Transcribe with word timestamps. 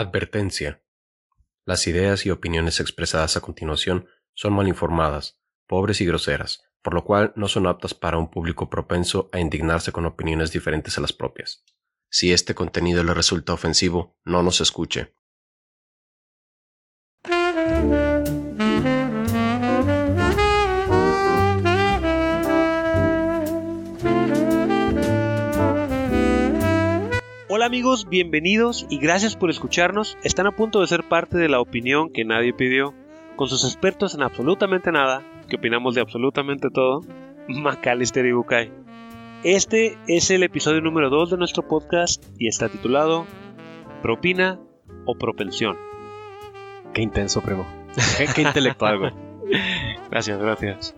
Advertencia. 0.00 0.80
Las 1.66 1.88
ideas 1.88 2.24
y 2.24 2.30
opiniones 2.30 2.78
expresadas 2.78 3.36
a 3.36 3.40
continuación 3.40 4.06
son 4.32 4.52
mal 4.52 4.68
informadas, 4.68 5.40
pobres 5.66 6.00
y 6.00 6.06
groseras, 6.06 6.62
por 6.82 6.94
lo 6.94 7.02
cual 7.04 7.32
no 7.34 7.48
son 7.48 7.66
aptas 7.66 7.94
para 7.94 8.16
un 8.16 8.30
público 8.30 8.70
propenso 8.70 9.28
a 9.32 9.40
indignarse 9.40 9.90
con 9.90 10.06
opiniones 10.06 10.52
diferentes 10.52 10.96
a 10.98 11.00
las 11.00 11.12
propias. 11.12 11.64
Si 12.08 12.32
este 12.32 12.54
contenido 12.54 13.02
le 13.02 13.12
resulta 13.12 13.52
ofensivo, 13.52 14.16
no 14.24 14.44
nos 14.44 14.60
escuche. 14.60 15.16
Amigos, 27.68 28.08
bienvenidos 28.08 28.86
y 28.88 28.98
gracias 28.98 29.36
por 29.36 29.50
escucharnos. 29.50 30.16
Están 30.24 30.46
a 30.46 30.52
punto 30.52 30.80
de 30.80 30.86
ser 30.86 31.06
parte 31.06 31.36
de 31.36 31.50
la 31.50 31.60
opinión 31.60 32.10
que 32.10 32.24
nadie 32.24 32.54
pidió, 32.54 32.94
con 33.36 33.46
sus 33.46 33.62
expertos 33.62 34.14
en 34.14 34.22
absolutamente 34.22 34.90
nada, 34.90 35.22
que 35.50 35.56
opinamos 35.56 35.94
de 35.94 36.00
absolutamente 36.00 36.70
todo, 36.70 37.02
Macalister 37.48 38.24
y 38.24 38.32
Bukai. 38.32 38.72
Este 39.44 39.98
es 40.08 40.30
el 40.30 40.44
episodio 40.44 40.80
número 40.80 41.10
2 41.10 41.32
de 41.32 41.36
nuestro 41.36 41.68
podcast 41.68 42.24
y 42.38 42.48
está 42.48 42.70
titulado 42.70 43.26
Propina 44.00 44.58
o 45.04 45.14
Propensión. 45.16 45.76
Qué 46.94 47.02
intenso, 47.02 47.42
primo. 47.42 47.66
Qué, 48.34 48.40
intelectual, 48.40 48.98
güey. 48.98 49.12
Gracias, 50.10 50.38
gracias. 50.38 50.96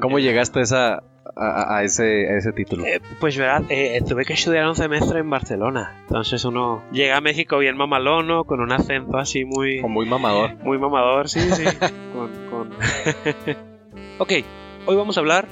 ¿Cómo 0.00 0.18
llegaste 0.18 0.58
a 0.58 0.62
esa, 0.62 1.02
a, 1.38 1.82
ese, 1.84 2.28
a 2.32 2.38
ese 2.38 2.52
título? 2.52 2.84
Eh, 2.86 3.00
pues 3.20 3.36
verdad, 3.36 3.62
eh, 3.68 4.00
tuve 4.08 4.24
que 4.24 4.32
estudiar 4.32 4.66
un 4.66 4.74
semestre 4.74 5.20
en 5.20 5.28
Barcelona. 5.30 5.94
Entonces 6.02 6.44
uno 6.44 6.82
llega 6.92 7.16
a 7.16 7.20
México 7.20 7.58
bien 7.58 7.76
mamalón, 7.76 8.26
¿no? 8.26 8.44
Con 8.44 8.60
un 8.60 8.72
acento 8.72 9.18
así 9.18 9.44
muy... 9.44 9.80
O 9.80 9.88
muy 9.88 10.06
mamador. 10.06 10.54
Muy 10.62 10.78
mamador, 10.78 11.28
sí, 11.28 11.40
sí. 11.40 11.64
con, 12.14 12.30
con... 12.50 12.70
ok, 14.18 14.32
hoy 14.86 14.96
vamos 14.96 15.16
a 15.16 15.20
hablar 15.20 15.46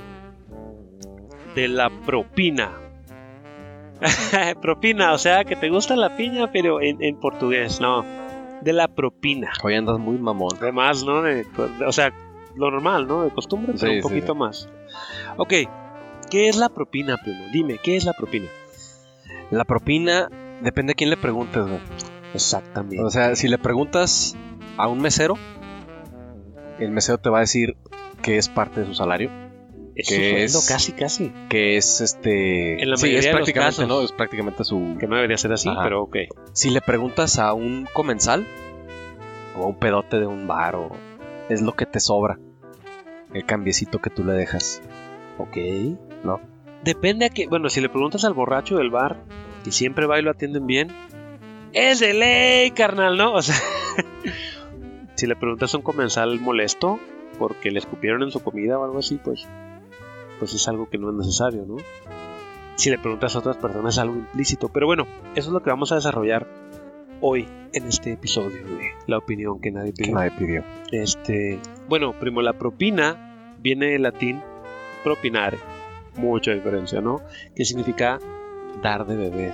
de 1.54 1.68
la 1.68 1.90
propina. 1.90 2.72
propina, 4.60 5.12
o 5.12 5.18
sea, 5.18 5.44
que 5.44 5.56
te 5.56 5.68
gusta 5.70 5.96
la 5.96 6.16
piña, 6.16 6.50
pero 6.52 6.80
en, 6.80 7.02
en 7.02 7.16
portugués, 7.16 7.80
no. 7.80 8.04
De 8.60 8.72
la 8.72 8.88
propina. 8.88 9.52
Hoy 9.62 9.74
andas 9.74 9.98
muy 9.98 10.16
mamón. 10.18 10.52
Además, 10.60 11.04
¿no? 11.04 11.22
De- 11.22 11.46
o 11.86 11.92
sea, 11.92 12.12
lo 12.56 12.70
normal, 12.70 13.06
¿no? 13.06 13.24
De 13.24 13.30
costumbre, 13.30 13.74
pero 13.78 13.92
Sí, 13.92 13.96
un 13.98 14.02
sí, 14.02 14.08
poquito 14.08 14.32
sí. 14.32 14.38
más. 14.38 14.68
Ok, 15.36 15.52
¿qué 16.30 16.48
es 16.48 16.56
la 16.56 16.68
propina, 16.68 17.16
primo? 17.22 17.44
Dime, 17.52 17.78
¿qué 17.82 17.96
es 17.96 18.04
la 18.04 18.12
propina? 18.12 18.46
La 19.50 19.64
propina 19.64 20.28
depende 20.62 20.92
a 20.92 20.94
quién 20.94 21.10
le 21.10 21.16
preguntes, 21.16 21.62
güey. 21.66 21.80
Exactamente. 22.34 23.02
O 23.02 23.10
sea, 23.10 23.36
si 23.36 23.48
le 23.48 23.58
preguntas 23.58 24.36
a 24.76 24.88
un 24.88 25.00
mesero, 25.00 25.34
el 26.78 26.90
mesero 26.90 27.18
te 27.18 27.30
va 27.30 27.38
a 27.38 27.40
decir 27.40 27.76
que 28.22 28.38
es 28.38 28.48
parte 28.48 28.80
de 28.80 28.86
su 28.86 28.94
salario, 28.94 29.30
es 29.94 30.08
que 30.08 30.14
su 30.14 30.20
sueldo, 30.30 30.58
es- 30.58 30.68
casi, 30.68 30.92
casi. 30.92 31.32
que 31.48 31.76
es 31.76 32.00
este... 32.00 32.82
En 32.82 32.90
la 32.90 32.96
sí, 32.96 33.14
es 33.14 33.24
de 33.24 33.30
los 33.30 33.36
prácticamente, 33.36 33.76
casos. 33.76 33.88
¿no? 33.88 34.00
Es 34.02 34.10
prácticamente 34.12 34.64
su... 34.64 34.96
Que 34.98 35.06
no 35.06 35.14
debería 35.16 35.36
ser 35.36 35.52
así, 35.52 35.68
Ajá. 35.68 35.82
pero 35.84 36.02
ok. 36.02 36.16
Si 36.52 36.70
le 36.70 36.80
preguntas 36.80 37.38
a 37.38 37.52
un 37.52 37.86
comensal 37.92 38.44
o 39.56 39.62
a 39.64 39.66
un 39.66 39.76
pedote 39.78 40.18
de 40.18 40.26
un 40.26 40.46
bar 40.48 40.74
o 40.74 40.90
es 41.48 41.60
lo 41.62 41.74
que 41.76 41.86
te 41.86 42.00
sobra, 42.00 42.38
el 43.34 43.44
cambiecito 43.44 44.00
que 44.00 44.10
tú 44.10 44.24
le 44.24 44.32
dejas. 44.32 44.80
Ok. 45.38 45.56
¿No? 46.22 46.40
Depende 46.82 47.26
a 47.26 47.30
que, 47.30 47.46
bueno, 47.46 47.68
si 47.68 47.80
le 47.80 47.88
preguntas 47.88 48.24
al 48.24 48.34
borracho 48.34 48.76
del 48.76 48.90
bar, 48.90 49.22
que 49.64 49.72
siempre 49.72 50.06
va 50.06 50.18
y 50.18 50.22
lo 50.22 50.30
atienden 50.30 50.66
bien, 50.66 50.88
es 51.72 52.00
de 52.00 52.14
ley, 52.14 52.70
carnal, 52.70 53.16
¿no? 53.16 53.34
O 53.34 53.42
sea, 53.42 53.56
si 55.16 55.26
le 55.26 55.36
preguntas 55.36 55.74
a 55.74 55.78
un 55.78 55.82
comensal 55.82 56.40
molesto 56.40 56.98
porque 57.38 57.70
le 57.70 57.80
escupieron 57.80 58.22
en 58.22 58.30
su 58.30 58.40
comida 58.40 58.78
o 58.78 58.84
algo 58.84 58.98
así, 58.98 59.18
pues, 59.22 59.48
pues 60.38 60.54
es 60.54 60.68
algo 60.68 60.88
que 60.88 60.98
no 60.98 61.10
es 61.10 61.16
necesario, 61.16 61.64
¿no? 61.66 61.76
Si 62.76 62.90
le 62.90 62.98
preguntas 62.98 63.34
a 63.34 63.38
otras 63.38 63.56
personas 63.56 63.94
es 63.94 63.98
algo 63.98 64.16
implícito, 64.16 64.68
pero 64.68 64.86
bueno, 64.86 65.06
eso 65.34 65.48
es 65.48 65.52
lo 65.52 65.62
que 65.62 65.70
vamos 65.70 65.90
a 65.92 65.96
desarrollar 65.96 66.46
hoy 67.20 67.48
en 67.72 67.86
este 67.86 68.12
episodio 68.12 68.64
de 68.66 68.90
la 69.06 69.18
opinión 69.18 69.60
que 69.60 69.70
nadie 69.70 69.92
Que 69.92 70.04
pidió. 70.04 70.14
nadie 70.14 70.30
pidió. 70.38 70.64
Este, 70.92 71.58
bueno, 71.88 72.12
primo, 72.18 72.40
la 72.42 72.52
propina 72.52 73.54
viene 73.60 73.86
del 73.86 74.02
latín 74.02 74.40
propinare. 75.02 75.58
Mucha 76.16 76.52
diferencia, 76.52 77.00
¿no? 77.00 77.20
Que 77.56 77.64
significa 77.64 78.18
dar 78.82 79.06
de 79.06 79.16
beber. 79.16 79.52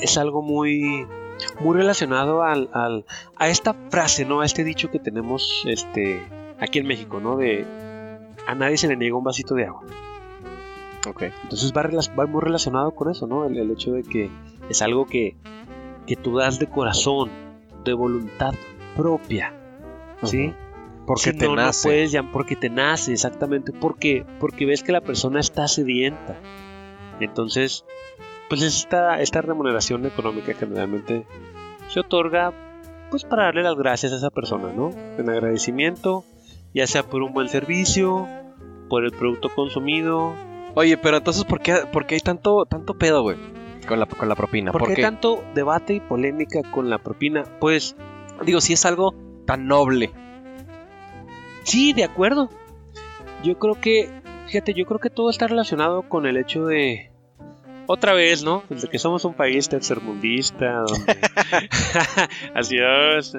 Es 0.00 0.16
algo 0.16 0.40
muy, 0.42 1.06
muy 1.60 1.76
relacionado 1.76 2.42
al, 2.42 2.70
al- 2.72 3.04
a 3.36 3.48
esta 3.48 3.74
frase, 3.90 4.24
¿no? 4.24 4.40
A 4.40 4.46
este 4.46 4.64
dicho 4.64 4.90
que 4.90 4.98
tenemos 4.98 5.64
este, 5.66 6.22
aquí 6.58 6.78
en 6.78 6.86
México, 6.86 7.20
¿no? 7.20 7.36
De 7.36 7.66
a 8.46 8.54
nadie 8.54 8.78
se 8.78 8.88
le 8.88 8.96
niega 8.96 9.16
un 9.16 9.24
vasito 9.24 9.54
de 9.54 9.66
agua. 9.66 9.82
Ok. 11.06 11.24
Entonces 11.42 11.72
va 11.74 12.26
muy 12.26 12.40
relacionado 12.40 12.92
con 12.92 13.10
eso, 13.10 13.26
¿no? 13.26 13.44
El, 13.44 13.58
el 13.58 13.70
hecho 13.70 13.92
de 13.92 14.02
que 14.04 14.30
es 14.70 14.80
algo 14.82 15.04
que, 15.06 15.36
que 16.08 16.16
tú 16.16 16.36
das 16.38 16.58
de 16.58 16.66
corazón, 16.66 17.30
de 17.84 17.92
voluntad 17.92 18.54
propia, 18.96 19.52
¿sí? 20.24 20.52
Porque 21.06 21.30
Si 21.30 21.38
te 21.38 21.44
no, 21.46 21.54
no 21.54 21.62
nace. 21.62 21.88
puedes 21.88 22.12
llam- 22.12 22.30
porque 22.32 22.56
te 22.56 22.68
nace, 22.70 23.12
exactamente. 23.12 23.72
Porque, 23.72 24.24
porque 24.40 24.66
ves 24.66 24.82
que 24.82 24.90
la 24.92 25.00
persona 25.02 25.38
está 25.38 25.68
sedienta. 25.68 26.36
Entonces, 27.20 27.84
pues 28.48 28.62
esta, 28.62 29.20
esta 29.20 29.40
remuneración 29.42 30.04
económica 30.06 30.52
generalmente 30.54 31.26
se 31.88 32.00
otorga 32.00 32.52
pues 33.10 33.24
para 33.24 33.44
darle 33.44 33.62
las 33.62 33.74
gracias 33.76 34.12
a 34.12 34.16
esa 34.16 34.30
persona, 34.30 34.72
¿no? 34.74 34.90
En 35.18 35.30
agradecimiento, 35.30 36.24
ya 36.74 36.86
sea 36.86 37.02
por 37.02 37.22
un 37.22 37.32
buen 37.32 37.48
servicio, 37.48 38.26
por 38.90 39.04
el 39.04 39.12
producto 39.12 39.48
consumido. 39.48 40.34
Oye, 40.74 40.96
pero 40.98 41.16
entonces, 41.18 41.44
¿por 41.44 41.60
qué, 41.60 41.74
por 41.92 42.06
qué 42.06 42.16
hay 42.16 42.20
tanto, 42.20 42.66
tanto 42.66 42.94
pedo, 42.98 43.22
güey? 43.22 43.36
Con 43.88 44.00
la, 44.00 44.06
con 44.06 44.28
la 44.28 44.34
propina. 44.34 44.70
¿Por 44.72 44.92
qué 44.94 45.02
tanto 45.02 45.42
debate 45.54 45.94
y 45.94 46.00
polémica 46.00 46.60
con 46.70 46.90
la 46.90 46.98
propina? 46.98 47.44
Pues 47.60 47.96
digo, 48.44 48.60
si 48.60 48.74
es 48.74 48.84
algo 48.86 49.14
tan 49.46 49.66
noble. 49.66 50.10
Sí, 51.64 51.92
de 51.92 52.04
acuerdo. 52.04 52.50
Yo 53.42 53.58
creo 53.58 53.74
que, 53.80 54.10
fíjate, 54.46 54.74
yo 54.74 54.84
creo 54.86 54.98
que 54.98 55.10
todo 55.10 55.30
está 55.30 55.46
relacionado 55.46 56.02
con 56.08 56.26
el 56.26 56.36
hecho 56.36 56.66
de, 56.66 57.10
otra 57.86 58.12
vez, 58.12 58.44
¿no? 58.44 58.62
Pues 58.68 58.82
de 58.82 58.88
que 58.88 58.98
somos 58.98 59.24
un 59.24 59.34
país 59.34 59.68
tercermundista, 59.68 60.82
donde... 60.82 61.16
Es. 63.18 63.32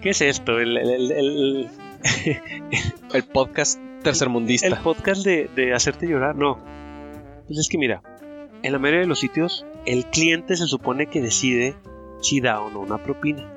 ¿Qué 0.00 0.10
es 0.10 0.20
esto? 0.20 0.60
El, 0.60 0.76
el- 0.76 0.90
el- 0.90 1.12
el- 1.12 1.70
El 3.12 3.22
podcast 3.24 3.80
tercermundista. 4.04 4.68
el 4.68 4.76
podcast 4.76 5.24
de, 5.24 5.50
de 5.56 5.74
hacerte 5.74 6.06
llorar, 6.06 6.36
no. 6.36 6.58
Pues 7.46 7.58
es 7.58 7.68
que 7.68 7.78
mira, 7.78 8.00
en 8.62 8.72
la 8.72 8.78
mayoría 8.78 9.00
de 9.00 9.06
los 9.06 9.20
sitios, 9.20 9.66
el 9.86 10.06
cliente 10.06 10.56
se 10.56 10.66
supone 10.66 11.06
que 11.06 11.20
decide 11.20 11.74
si 12.20 12.40
da 12.40 12.60
o 12.60 12.70
no 12.70 12.80
una 12.80 12.98
propina 13.02 13.52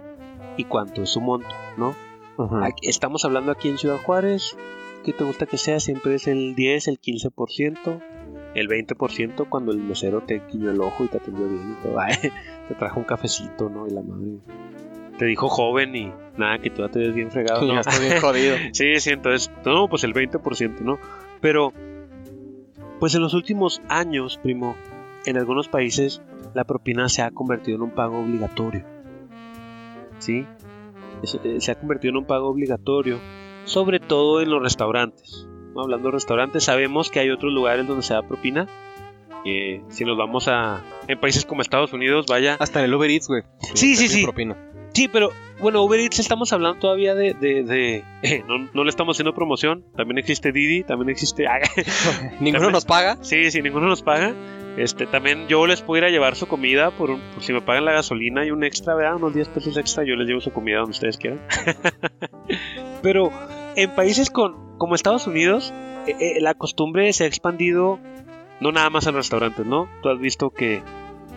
y 0.58 0.66
cuánto 0.66 1.02
es 1.04 1.10
su 1.10 1.22
monto, 1.22 1.50
¿no? 1.78 1.96
Estamos 2.82 3.26
hablando 3.26 3.52
aquí 3.52 3.70
en 3.70 3.78
Ciudad 3.78 3.98
Juárez. 3.98 4.58
¿Qué 5.04 5.14
te 5.14 5.24
gusta 5.24 5.46
que 5.46 5.58
sea? 5.58 5.80
Siempre 5.80 6.16
es 6.16 6.28
el 6.28 6.56
10, 6.56 6.88
el 6.88 7.00
15%, 7.00 8.02
el 8.56 8.68
20% 8.68 9.50
cuando 9.50 9.72
el 9.72 9.80
mesero 9.80 10.22
te 10.22 10.42
guiñó 10.52 10.72
el 10.72 10.82
ojo 10.82 11.04
y 11.04 11.08
te 11.08 11.18
atendió 11.18 11.48
bien 11.48 11.78
y 11.80 11.84
todo. 11.84 12.00
Ay, 12.00 12.16
te 12.68 12.76
trajo 12.76 13.00
un 13.00 13.06
cafecito, 13.06 13.70
¿no? 13.70 13.88
Y 13.88 13.92
la 13.92 14.02
madre 14.02 14.40
te 15.22 15.28
dijo 15.28 15.50
joven 15.50 15.96
y 15.96 16.12
nada, 16.36 16.58
que 16.58 16.72
tú 16.72 16.82
ya 16.82 16.90
te 16.90 16.98
ves 16.98 17.14
bien 17.14 17.30
fregado. 17.30 17.62
¿no? 17.62 17.76
Ya 17.76 17.82
estoy 17.82 18.08
bien 18.08 18.20
jodido. 18.20 18.56
Sí, 18.74 19.00
sí, 19.00 19.12
entonces, 19.12 19.52
no, 19.64 19.88
pues 19.88 20.04
el 20.04 20.16
20%, 20.16 20.80
¿no? 20.80 20.98
Pero, 21.42 21.74
pues 23.00 23.14
en 23.14 23.22
los 23.22 23.36
últimos 23.36 23.84
años, 23.88 24.40
primo, 24.42 24.76
en 25.26 25.38
algunos 25.38 25.68
países 25.68 26.22
la 26.54 26.64
propina 26.64 27.10
se 27.10 27.22
ha 27.22 27.32
convertido 27.32 27.78
en 27.78 27.84
un 27.84 27.92
pago 27.92 28.20
obligatorio. 28.20 28.84
¿Sí? 30.20 30.46
Eh, 31.44 31.60
Se 31.60 31.72
ha 31.72 31.76
convertido 31.76 32.12
en 32.12 32.18
un 32.18 32.26
pago 32.26 32.48
obligatorio, 32.50 33.20
sobre 33.66 34.00
todo 34.00 34.42
en 34.42 34.50
los 34.50 34.62
restaurantes. 34.62 35.48
Hablando 35.76 36.10
de 36.10 36.14
restaurantes, 36.14 36.64
sabemos 36.64 37.10
que 37.10 37.20
hay 37.20 37.30
otros 37.30 37.54
lugares 37.54 37.88
donde 37.88 38.04
se 38.04 38.14
da 38.14 38.22
propina. 38.28 38.68
Eh, 39.46 39.82
si 39.90 40.06
nos 40.06 40.18
vamos 40.18 40.48
a. 40.48 40.82
En 41.08 41.20
países 41.20 41.46
como 41.46 41.62
Estados 41.62 41.94
Unidos, 41.94 42.26
vaya. 42.28 42.58
Hasta 42.60 42.80
en 42.80 42.86
el 42.86 42.94
Uber 42.94 43.10
Eats, 43.10 43.28
güey. 43.28 43.44
Sí, 43.74 43.96
sí, 43.96 44.08
sí. 44.08 44.24
propina. 44.24 44.56
Sí, 44.94 45.08
pero 45.08 45.30
bueno, 45.62 45.82
Uber 45.84 46.00
Eats 46.02 46.20
estamos 46.20 46.52
hablando 46.52 46.78
todavía 46.80 47.16
de... 47.16 47.34
de- 47.34 47.64
de- 47.64 48.04
eh, 48.24 48.44
no, 48.48 48.70
no 48.74 48.84
le 48.84 48.90
estamos 48.90 49.16
haciendo 49.16 49.34
promoción. 49.34 49.86
También 49.96 50.18
existe 50.18 50.52
Didi, 50.52 50.84
también 50.84 51.10
existe... 51.10 51.46
Ninguno 52.42 52.66
También- 52.66 52.72
nos 52.74 52.86
paga. 52.86 53.18
sí, 53.22 53.50
sí, 53.52 53.62
ninguno 53.62 53.88
nos 53.88 54.02
paga. 54.04 54.36
Este, 54.78 55.06
también 55.06 55.48
yo 55.48 55.68
les 55.68 55.82
puedo 55.82 56.00
ir 56.00 56.06
a 56.06 56.10
llevar 56.10 56.36
su 56.36 56.48
comida 56.48 56.92
por, 56.92 57.10
un- 57.12 57.20
por 57.34 57.44
si 57.44 57.52
me 57.54 57.62
pagan 57.62 57.86
la 57.86 57.92
gasolina 57.92 58.46
y 58.46 58.52
un 58.52 58.64
extra, 58.64 58.96
¿verdad? 58.96 59.16
Unos 59.18 59.34
10 59.34 59.50
pesos 59.50 59.76
extra, 59.78 60.04
yo 60.06 60.16
les 60.16 60.28
llevo 60.28 60.40
su 60.42 60.52
comida 60.52 60.78
donde 60.78 60.92
ustedes 60.92 61.18
quieran. 61.18 61.42
pero 63.02 63.32
en 63.76 63.90
países 63.92 64.30
con, 64.30 64.78
como 64.78 64.96
Estados 64.96 65.28
Unidos, 65.28 65.74
eh, 66.08 66.16
eh, 66.20 66.42
la 66.42 66.54
costumbre 66.54 67.12
se 67.14 67.24
ha 67.26 67.28
expandido 67.28 68.00
no 68.60 68.72
nada 68.72 68.90
más 68.90 69.08
en 69.08 69.16
restaurantes, 69.16 69.66
¿no? 69.66 69.90
Tú 70.04 70.10
has 70.10 70.20
visto 70.20 70.52
que 70.52 70.82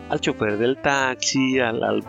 al 0.09 0.21
chofer 0.21 0.57
del 0.57 0.77
taxi, 0.77 1.59
al, 1.59 1.83
al, 1.83 2.03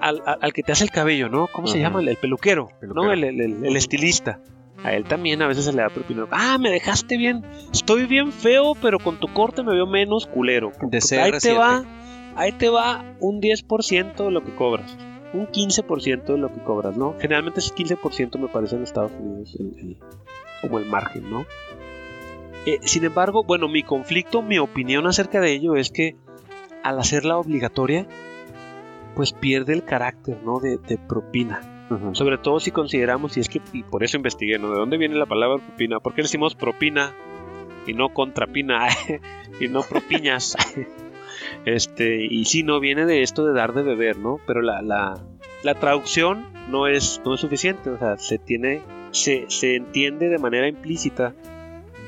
al, 0.00 0.22
al- 0.24 0.38
al 0.40 0.52
que 0.52 0.62
te 0.62 0.72
hace 0.72 0.84
el 0.84 0.90
cabello, 0.90 1.28
¿no? 1.28 1.46
¿Cómo 1.52 1.66
se 1.66 1.78
llama? 1.78 2.00
El, 2.00 2.08
el 2.08 2.16
peluquero, 2.16 2.70
Peluquero. 2.80 3.04
¿no? 3.06 3.12
El- 3.12 3.24
el 3.24 3.76
estilista. 3.76 4.40
A 4.84 4.92
él 4.94 5.04
también 5.04 5.42
a 5.42 5.48
veces 5.48 5.64
se 5.64 5.72
le 5.72 5.82
da 5.82 5.88
propina. 5.88 6.26
Ah, 6.30 6.56
me 6.58 6.70
dejaste 6.70 7.16
bien. 7.16 7.44
Estoy 7.72 8.06
bien 8.06 8.32
feo, 8.32 8.74
pero 8.80 8.98
con 8.98 9.18
tu 9.18 9.26
corte 9.32 9.62
me 9.62 9.72
veo 9.72 9.86
menos 9.86 10.26
culero. 10.26 10.70
De 10.80 10.98
ahí 11.20 11.32
te 11.32 11.52
CR7. 11.54 11.58
va, 11.58 11.84
ahí 12.36 12.52
te 12.52 12.68
va 12.68 13.04
un 13.18 13.40
10% 13.40 14.24
de 14.24 14.30
lo 14.30 14.44
que 14.44 14.54
cobras. 14.54 14.96
Un 15.32 15.46
15% 15.48 16.32
de 16.32 16.38
lo 16.38 16.52
que 16.54 16.60
cobras, 16.62 16.96
¿no? 16.96 17.14
Generalmente 17.20 17.60
ese 17.60 17.74
15% 17.74 18.38
me 18.38 18.48
parece 18.48 18.76
en 18.76 18.82
Estados 18.84 19.12
Unidos 19.18 19.56
el- 19.58 19.74
el- 19.78 19.96
como 20.62 20.78
el 20.78 20.86
margen, 20.86 21.28
¿no? 21.28 21.44
Eh, 22.66 22.78
sin 22.82 23.04
embargo, 23.04 23.44
bueno, 23.44 23.68
mi 23.68 23.82
conflicto, 23.82 24.42
mi 24.42 24.58
opinión 24.58 25.06
acerca 25.06 25.40
de 25.40 25.52
ello 25.52 25.74
es 25.76 25.90
que 25.90 26.16
al 26.82 26.98
hacerla 26.98 27.36
obligatoria, 27.36 28.06
pues 29.16 29.32
pierde 29.32 29.72
el 29.72 29.84
carácter, 29.84 30.38
¿no? 30.44 30.60
De, 30.60 30.78
de 30.78 30.98
propina. 30.98 31.60
Sobre 32.12 32.36
todo 32.38 32.60
si 32.60 32.70
consideramos, 32.70 33.36
y 33.36 33.40
es 33.40 33.48
que, 33.48 33.62
y 33.72 33.82
por 33.82 34.04
eso 34.04 34.16
investigué, 34.16 34.58
¿no? 34.58 34.70
¿De 34.70 34.78
dónde 34.78 34.98
viene 34.98 35.14
la 35.16 35.26
palabra 35.26 35.64
propina? 35.64 36.00
¿Por 36.00 36.14
qué 36.14 36.22
decimos 36.22 36.54
propina 36.54 37.14
y 37.86 37.94
no 37.94 38.10
contrapina 38.10 38.88
y 39.60 39.68
no 39.68 39.82
propiñas? 39.82 40.56
este, 41.64 42.24
y 42.24 42.44
sí, 42.44 42.62
no, 42.62 42.78
viene 42.80 43.06
de 43.06 43.22
esto 43.22 43.46
de 43.46 43.54
dar 43.54 43.72
de 43.72 43.82
beber, 43.82 44.18
¿no? 44.18 44.38
Pero 44.46 44.60
la, 44.60 44.82
la, 44.82 45.18
la 45.62 45.74
traducción 45.74 46.46
no 46.68 46.86
es, 46.86 47.22
no 47.24 47.34
es 47.34 47.40
suficiente, 47.40 47.88
o 47.90 47.98
sea, 47.98 48.18
se 48.18 48.38
tiene, 48.38 48.82
se, 49.12 49.46
se 49.48 49.76
entiende 49.76 50.28
de 50.28 50.38
manera 50.38 50.68
implícita 50.68 51.34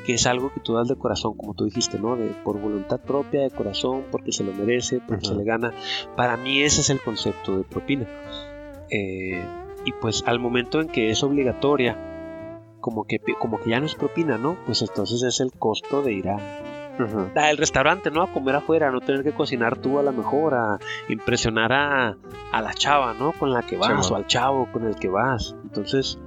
que 0.04 0.14
es 0.14 0.26
algo 0.26 0.52
que 0.52 0.60
tú 0.60 0.74
das 0.74 0.88
de 0.88 0.96
corazón, 0.96 1.34
como 1.36 1.54
tú 1.54 1.64
dijiste, 1.64 1.98
¿no? 1.98 2.16
De, 2.16 2.26
por 2.44 2.58
voluntad 2.58 3.00
propia, 3.00 3.42
de 3.42 3.50
corazón, 3.50 4.04
porque 4.10 4.32
se 4.32 4.44
lo 4.44 4.52
merece, 4.52 5.00
porque 5.06 5.26
se 5.26 5.34
le 5.34 5.44
gana. 5.44 5.72
Para 6.16 6.36
mí 6.36 6.62
ese 6.62 6.80
es 6.80 6.90
el 6.90 7.00
concepto 7.00 7.58
de 7.58 7.64
propina. 7.64 8.06
Eh, 8.90 9.42
y 9.84 9.92
pues 9.92 10.22
al 10.26 10.38
momento 10.38 10.80
en 10.80 10.88
que 10.88 11.10
es 11.10 11.22
obligatoria, 11.22 11.96
como 12.80 13.04
que, 13.04 13.18
como 13.38 13.60
que 13.60 13.70
ya 13.70 13.80
no 13.80 13.86
es 13.86 13.94
propina, 13.94 14.38
¿no? 14.38 14.56
Pues 14.66 14.82
entonces 14.82 15.22
es 15.22 15.40
el 15.40 15.52
costo 15.52 16.02
de 16.02 16.12
ir 16.12 16.28
a, 16.28 16.36
Ujú. 16.98 17.30
al 17.34 17.56
restaurante, 17.56 18.10
¿no? 18.10 18.22
A 18.22 18.32
comer 18.32 18.56
afuera, 18.56 18.90
no 18.90 19.00
tener 19.00 19.22
que 19.22 19.32
cocinar 19.32 19.78
tú 19.78 19.98
a 19.98 20.02
lo 20.02 20.12
mejor, 20.12 20.54
a 20.54 20.78
impresionar 21.08 21.72
a, 21.72 22.16
a 22.52 22.62
la 22.62 22.72
chava, 22.74 23.14
¿no? 23.14 23.32
Con 23.32 23.52
la 23.52 23.62
que 23.62 23.76
vas, 23.76 24.06
Sí, 24.06 24.12
o 24.12 24.16
al 24.16 24.26
chavo 24.26 24.68
con 24.72 24.86
el 24.86 24.96
que 24.96 25.08
vas. 25.08 25.54
Entonces, 25.62 26.18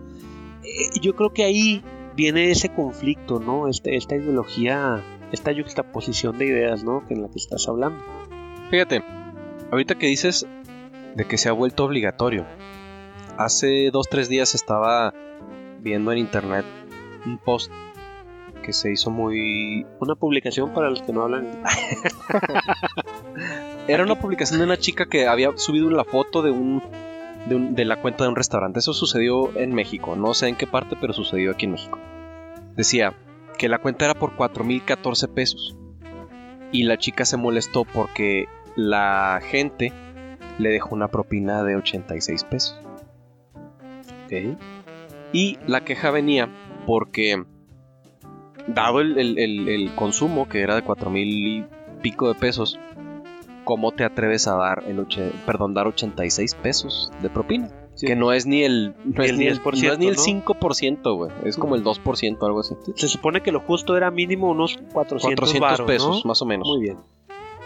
eh, 0.64 1.00
yo 1.02 1.16
creo 1.16 1.32
que 1.34 1.44
ahí 1.44 1.84
viene 2.16 2.52
ese 2.52 2.70
conflicto, 2.70 3.40
¿no? 3.40 3.68
Este, 3.68 3.96
esta 3.96 4.16
ideología, 4.16 5.02
esta 5.32 5.54
juxtaposición 5.54 6.38
de 6.38 6.46
ideas, 6.46 6.84
¿no? 6.84 7.06
Que 7.08 7.16
en 7.16 7.24
la 7.24 7.30
que 7.30 7.40
estás 7.40 7.68
hablando. 7.68 8.00
Fíjate, 8.70 9.04
ahorita 9.72 9.96
que 9.96 10.08
dices 10.08 10.48
de 11.16 11.26
que 11.26 11.38
se 11.38 11.50
ha 11.50 11.52
vuelto 11.54 11.86
obligatorio. 11.86 12.46
Hace 13.38 13.90
dos, 13.92 14.08
tres 14.10 14.30
días 14.30 14.56
estaba 14.56 15.14
viendo 15.80 16.12
en 16.12 16.20
internet 16.20 16.66
un 17.26 17.38
post 17.38 17.72
que 18.64 18.74
se 18.74 18.92
hizo 18.92 19.10
muy... 19.12 19.86
Una 20.00 20.16
publicación 20.16 20.74
para 20.74 20.90
los 20.90 21.02
que 21.02 21.12
no 21.12 21.24
hablan. 21.24 21.48
Era 23.88 24.04
una 24.04 24.18
publicación 24.20 24.60
de 24.60 24.66
una 24.66 24.78
chica 24.78 25.08
que 25.08 25.28
había 25.28 25.52
subido 25.58 25.90
la 25.90 26.06
foto 26.06 26.42
de 26.42 26.52
un... 26.52 26.82
De, 27.48 27.56
un- 27.56 27.76
de 27.76 27.84
la 27.84 27.98
cuenta 28.02 28.24
de 28.24 28.30
un 28.30 28.38
restaurante. 28.38 28.80
Eso 28.80 28.94
sucedió 28.94 29.54
en 29.58 29.74
México. 29.76 30.16
No 30.16 30.34
sé 30.34 30.48
en 30.48 30.56
qué 30.56 30.66
parte, 30.66 30.96
pero 31.00 31.12
sucedió 31.12 31.52
aquí 31.52 31.66
en 31.66 31.74
México. 31.74 32.00
Decía 32.78 33.14
que 33.58 33.68
la 33.68 33.80
cuenta 33.80 34.06
era 34.06 34.14
por 34.14 34.38
4.014 34.38 35.28
pesos. 35.34 35.76
Y 36.72 36.84
la 36.84 36.98
chica 36.98 37.26
se 37.26 37.36
molestó 37.36 37.84
porque 37.84 38.48
la 38.78 39.42
gente 39.46 39.92
le 40.58 40.70
dejó 40.70 40.96
una 40.96 41.10
propina 41.10 41.64
de 41.64 41.76
86 41.76 42.46
pesos. 42.46 42.80
Ok. 44.42 44.58
Y 45.34 45.58
la 45.68 45.82
queja 45.84 46.12
venía 46.12 46.50
porque, 46.86 47.44
dado 48.68 49.02
el, 49.02 49.18
el- 49.18 49.38
el- 49.40 49.68
el 49.70 49.96
consumo, 49.96 50.48
que 50.48 50.62
era 50.62 50.76
de 50.76 50.84
4 50.84 51.10
mil 51.10 51.28
y 51.48 51.66
pico 52.02 52.28
de 52.28 52.36
pesos, 52.36 52.80
¿cómo 53.64 53.92
te 53.92 54.04
atreves 54.04 54.48
a 54.48 54.56
dar, 54.56 54.84
el 54.88 55.00
oche- 55.00 55.32
perdón, 55.46 55.74
dar 55.74 55.88
86 55.88 56.56
pesos 56.56 57.12
de 57.22 57.30
propina? 57.30 57.70
Que 58.00 58.16
no 58.16 58.34
es 58.34 58.46
ni 58.48 58.64
el, 58.64 58.96
no 59.06 59.24
es 59.24 59.30
El 59.30 59.38
ni 59.38 59.46
el, 59.48 59.62
10%, 59.62 59.64
no 59.88 59.94
es 59.94 60.00
ni 60.00 60.08
el 60.08 60.16
¿no? 60.16 60.22
5%, 60.24 61.16
güey. 61.16 61.32
Es 61.46 61.58
como 61.58 61.76
el 61.76 61.84
2%, 61.84 62.44
algo 62.46 62.60
así. 62.62 62.74
Se 62.96 63.08
supone 63.08 63.42
que 63.42 63.52
lo 63.52 63.60
justo 63.60 63.96
era 63.96 64.10
mínimo 64.10 64.50
unos 64.50 64.78
400, 64.94 65.22
400 65.36 65.60
varos, 65.62 65.88
pesos, 65.88 66.22
¿no? 66.26 66.28
más 66.30 66.42
o 66.42 66.46
menos. 66.46 66.68
Muy 66.68 66.82
bien. 66.82 66.98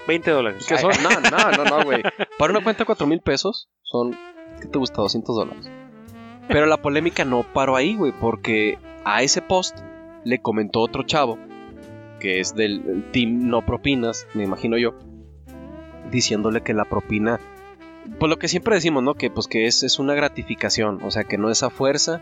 20 0.05 0.29
dólares. 0.31 0.65
Que 0.67 0.77
son, 0.77 0.91
no, 1.01 1.09
no, 1.09 1.51
no, 1.63 1.77
no, 1.77 1.83
güey. 1.85 2.01
Para 2.37 2.51
una 2.51 2.61
cuenta 2.63 2.79
de 2.79 2.85
4 2.85 3.07
mil 3.07 3.21
pesos 3.21 3.69
son, 3.83 4.15
¿qué 4.61 4.67
te 4.67 4.77
gusta? 4.77 5.01
200 5.01 5.33
dólares. 5.35 5.69
Pero 6.47 6.65
la 6.65 6.77
polémica 6.77 7.25
no 7.25 7.43
paró 7.43 7.75
ahí, 7.75 7.95
güey, 7.95 8.13
porque 8.19 8.77
a 9.03 9.21
ese 9.23 9.41
post 9.41 9.77
le 10.23 10.39
comentó 10.39 10.81
otro 10.81 11.03
chavo, 11.03 11.37
que 12.19 12.39
es 12.39 12.55
del 12.55 13.05
team 13.11 13.47
no 13.49 13.65
propinas, 13.65 14.27
me 14.33 14.43
imagino 14.43 14.77
yo, 14.77 14.93
diciéndole 16.11 16.61
que 16.61 16.73
la 16.73 16.85
propina, 16.85 17.39
pues 18.19 18.29
lo 18.29 18.37
que 18.39 18.47
siempre 18.47 18.75
decimos, 18.75 19.03
¿no? 19.03 19.13
Que 19.15 19.29
pues 19.29 19.47
que 19.47 19.65
es, 19.67 19.83
es 19.83 19.99
una 19.99 20.13
gratificación, 20.13 20.99
o 21.03 21.11
sea, 21.11 21.23
que 21.25 21.37
no 21.37 21.49
es 21.49 21.63
a 21.63 21.69
fuerza, 21.69 22.21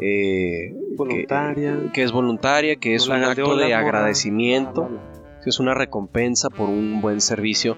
eh, 0.00 0.74
Voluntaria. 0.96 1.78
que, 1.86 1.92
que 1.92 2.02
es 2.02 2.12
voluntaria, 2.12 2.76
que 2.76 2.94
es 2.94 3.08
No 3.08 3.14
un 3.14 3.24
acto 3.24 3.56
de 3.56 3.74
agradecimiento 3.74 4.84
bla. 4.88 5.00
si 5.42 5.48
es 5.50 5.60
una 5.60 5.74
recompensa 5.74 6.50
por 6.50 6.68
un 6.68 7.00
buen 7.00 7.20
servicio. 7.20 7.76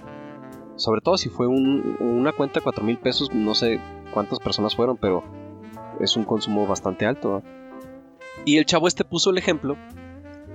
Sobre 0.77 1.01
todo 1.03 1.17
si 1.19 1.29
fue 1.29 1.47
un- 1.47 1.97
una 2.01 2.33
cuenta 2.33 2.59
de 2.61 2.65
4 2.65 2.83
mil 2.85 2.99
pesos, 2.99 3.33
no 3.33 3.55
sé 3.55 3.79
cuántas 4.13 4.41
personas 4.41 4.75
fueron, 4.75 4.97
pero 4.97 5.23
es 6.01 6.17
un 6.17 6.25
consumo 6.25 6.67
bastante 6.67 7.07
alto. 7.07 7.43
Y 8.45 8.59
el 8.59 8.67
chavo 8.67 8.89
este 8.89 9.05
puso 9.05 9.31
el 9.31 9.39
ejemplo 9.39 9.77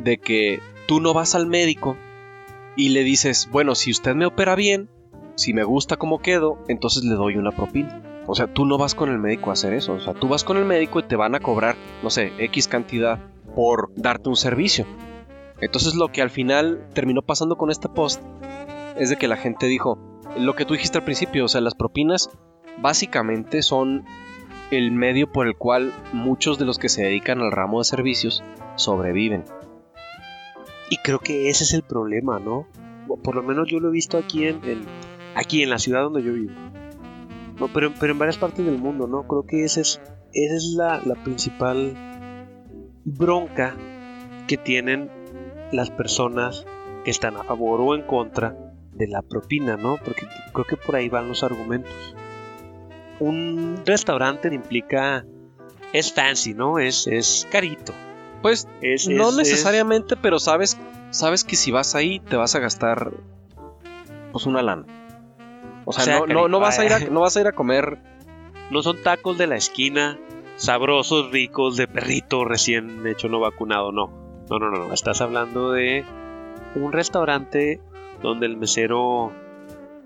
de 0.03 0.17
que 0.17 0.59
tú 0.87 0.99
no 0.99 1.13
vas 1.13 1.35
al 1.35 1.47
médico 1.47 1.97
y 2.75 2.89
le 2.89 3.03
dices, 3.03 3.49
bueno, 3.51 3.75
si 3.75 3.91
usted 3.91 4.15
me 4.15 4.25
opera 4.25 4.55
bien, 4.55 4.89
si 5.35 5.53
me 5.53 5.63
gusta 5.63 5.97
cómo 5.97 6.19
quedo, 6.19 6.57
entonces 6.67 7.03
le 7.03 7.15
doy 7.15 7.37
una 7.37 7.51
propina. 7.51 8.01
O 8.27 8.35
sea, 8.35 8.53
tú 8.53 8.65
no 8.65 8.77
vas 8.77 8.93
con 8.93 9.09
el 9.09 9.17
médico 9.17 9.49
a 9.49 9.53
hacer 9.53 9.73
eso. 9.73 9.93
O 9.93 9.99
sea, 9.99 10.13
tú 10.13 10.27
vas 10.27 10.43
con 10.43 10.57
el 10.57 10.65
médico 10.65 10.99
y 10.99 11.03
te 11.03 11.15
van 11.15 11.33
a 11.35 11.39
cobrar, 11.39 11.75
no 12.03 12.09
sé, 12.09 12.31
X 12.37 12.67
cantidad 12.67 13.19
por 13.55 13.91
darte 13.95 14.29
un 14.29 14.35
servicio. 14.35 14.85
Entonces 15.61 15.95
lo 15.95 16.09
que 16.09 16.21
al 16.21 16.29
final 16.29 16.87
terminó 16.93 17.21
pasando 17.21 17.57
con 17.57 17.71
este 17.71 17.89
post 17.89 18.21
es 18.97 19.09
de 19.09 19.17
que 19.17 19.27
la 19.27 19.37
gente 19.37 19.65
dijo, 19.65 19.97
lo 20.37 20.55
que 20.55 20.65
tú 20.65 20.73
dijiste 20.73 20.97
al 20.97 21.03
principio, 21.03 21.45
o 21.45 21.47
sea, 21.47 21.61
las 21.61 21.75
propinas 21.75 22.29
básicamente 22.81 23.61
son 23.61 24.05
el 24.71 24.91
medio 24.91 25.31
por 25.31 25.47
el 25.47 25.55
cual 25.55 25.93
muchos 26.13 26.59
de 26.59 26.65
los 26.65 26.77
que 26.77 26.89
se 26.89 27.03
dedican 27.03 27.41
al 27.41 27.51
ramo 27.51 27.79
de 27.79 27.85
servicios 27.85 28.43
sobreviven. 28.75 29.43
Y 30.89 30.97
creo 30.97 31.19
que 31.19 31.49
ese 31.49 31.63
es 31.63 31.73
el 31.73 31.83
problema, 31.83 32.39
¿no? 32.39 32.67
Por 33.23 33.35
lo 33.35 33.43
menos 33.43 33.67
yo 33.67 33.79
lo 33.79 33.89
he 33.89 33.91
visto 33.91 34.17
aquí 34.17 34.45
en, 34.45 34.59
aquí 35.35 35.63
en 35.63 35.69
la 35.69 35.79
ciudad 35.79 36.03
donde 36.03 36.23
yo 36.23 36.33
vivo. 36.33 36.53
No, 37.59 37.67
pero, 37.67 37.93
pero 37.99 38.13
en 38.13 38.19
varias 38.19 38.37
partes 38.37 38.65
del 38.65 38.77
mundo, 38.77 39.07
¿no? 39.07 39.27
Creo 39.27 39.45
que 39.45 39.63
esa 39.63 39.81
es, 39.81 40.01
esa 40.33 40.55
es 40.55 40.73
la, 40.75 41.01
la 41.05 41.15
principal 41.15 41.93
bronca 43.03 43.75
que 44.47 44.57
tienen 44.57 45.09
las 45.71 45.89
personas 45.89 46.65
que 47.03 47.11
están 47.11 47.35
a 47.37 47.43
favor 47.43 47.81
o 47.81 47.95
en 47.95 48.03
contra 48.03 48.55
de 48.93 49.07
la 49.07 49.21
propina, 49.21 49.77
¿no? 49.77 49.97
Porque 50.03 50.27
creo 50.53 50.65
que 50.65 50.77
por 50.77 50.95
ahí 50.95 51.09
van 51.09 51.27
los 51.27 51.43
argumentos. 51.43 52.15
Un 53.19 53.81
restaurante 53.85 54.53
implica 54.53 55.25
es 55.93 56.13
fancy, 56.13 56.53
¿no? 56.53 56.79
Es, 56.79 57.07
es 57.07 57.47
carito. 57.51 57.93
Pues 58.41 58.67
Es, 58.81 59.07
no 59.07 59.29
es- 59.29 59.35
necesariamente, 59.35 60.15
pero 60.15 60.39
sabes, 60.39 60.77
sabes 61.11 61.43
que 61.43 61.55
si 61.55 61.71
vas 61.71 61.95
ahí 61.95 62.19
te 62.19 62.35
vas 62.37 62.55
a 62.55 62.59
gastar 62.59 63.11
pues 64.31 64.45
una 64.45 64.61
lana. 64.61 64.85
O 65.85 65.91
sea, 65.91 66.03
O 66.03 66.05
sea, 66.05 66.19
no, 66.33 66.47
no, 66.47 66.59
vas 66.59 66.77
a 66.79 66.85
ir 66.85 66.93
a, 66.93 66.99
no 66.99 67.21
vas 67.21 67.35
a 67.35 67.41
ir 67.41 67.47
a 67.47 67.51
comer 67.53 67.97
no 68.69 68.83
son 68.83 69.01
tacos 69.01 69.37
de 69.39 69.47
la 69.47 69.55
esquina, 69.55 70.19
sabrosos, 70.55 71.31
ricos, 71.31 71.75
de 71.75 71.87
perrito 71.87 72.45
recién 72.45 73.05
hecho 73.07 73.27
no 73.27 73.39
vacunado, 73.39 73.91
no. 73.91 74.11
No, 74.49 74.59
no, 74.59 74.69
no, 74.69 74.87
no. 74.87 74.93
Estás 74.93 75.21
hablando 75.21 75.71
de 75.71 76.05
un 76.75 76.91
restaurante 76.91 77.81
donde 78.21 78.45
el 78.45 78.57
mesero 78.57 79.31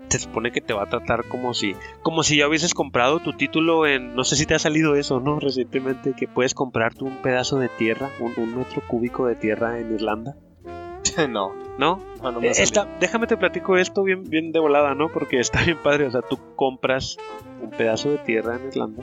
se 0.08 0.18
supone 0.18 0.52
que 0.52 0.60
te 0.60 0.72
va 0.72 0.84
a 0.84 0.86
tratar 0.86 1.24
como 1.28 1.54
si 1.54 1.74
como 2.02 2.22
si 2.22 2.36
ya 2.38 2.48
hubieses 2.48 2.74
comprado 2.74 3.20
tu 3.20 3.32
título 3.32 3.86
en 3.86 4.14
no 4.14 4.24
sé 4.24 4.36
si 4.36 4.46
te 4.46 4.54
ha 4.54 4.58
salido 4.58 4.94
eso 4.94 5.20
no 5.20 5.40
recientemente 5.40 6.14
que 6.16 6.28
puedes 6.28 6.54
comprarte 6.54 7.04
un 7.04 7.16
pedazo 7.16 7.58
de 7.58 7.68
tierra 7.68 8.10
un, 8.20 8.32
un 8.36 8.58
metro 8.58 8.82
cúbico 8.86 9.26
de 9.26 9.34
tierra 9.34 9.78
en 9.78 9.94
Irlanda 9.94 10.36
no, 11.28 11.54
no 11.78 12.02
no, 12.24 12.32
no 12.32 12.40
me 12.40 12.48
Eh, 12.48 12.64
déjame 13.00 13.26
te 13.26 13.36
platico 13.36 13.76
esto 13.76 14.02
bien, 14.02 14.24
bien 14.24 14.50
de 14.52 14.58
volada, 14.58 14.94
¿no? 14.94 15.08
Porque 15.08 15.40
está 15.40 15.62
bien 15.62 15.76
padre. 15.82 16.06
O 16.06 16.10
sea, 16.10 16.22
tú 16.22 16.38
compras 16.56 17.18
un 17.60 17.70
pedazo 17.70 18.10
de 18.10 18.18
tierra 18.18 18.56
en 18.56 18.68
Irlanda, 18.68 19.02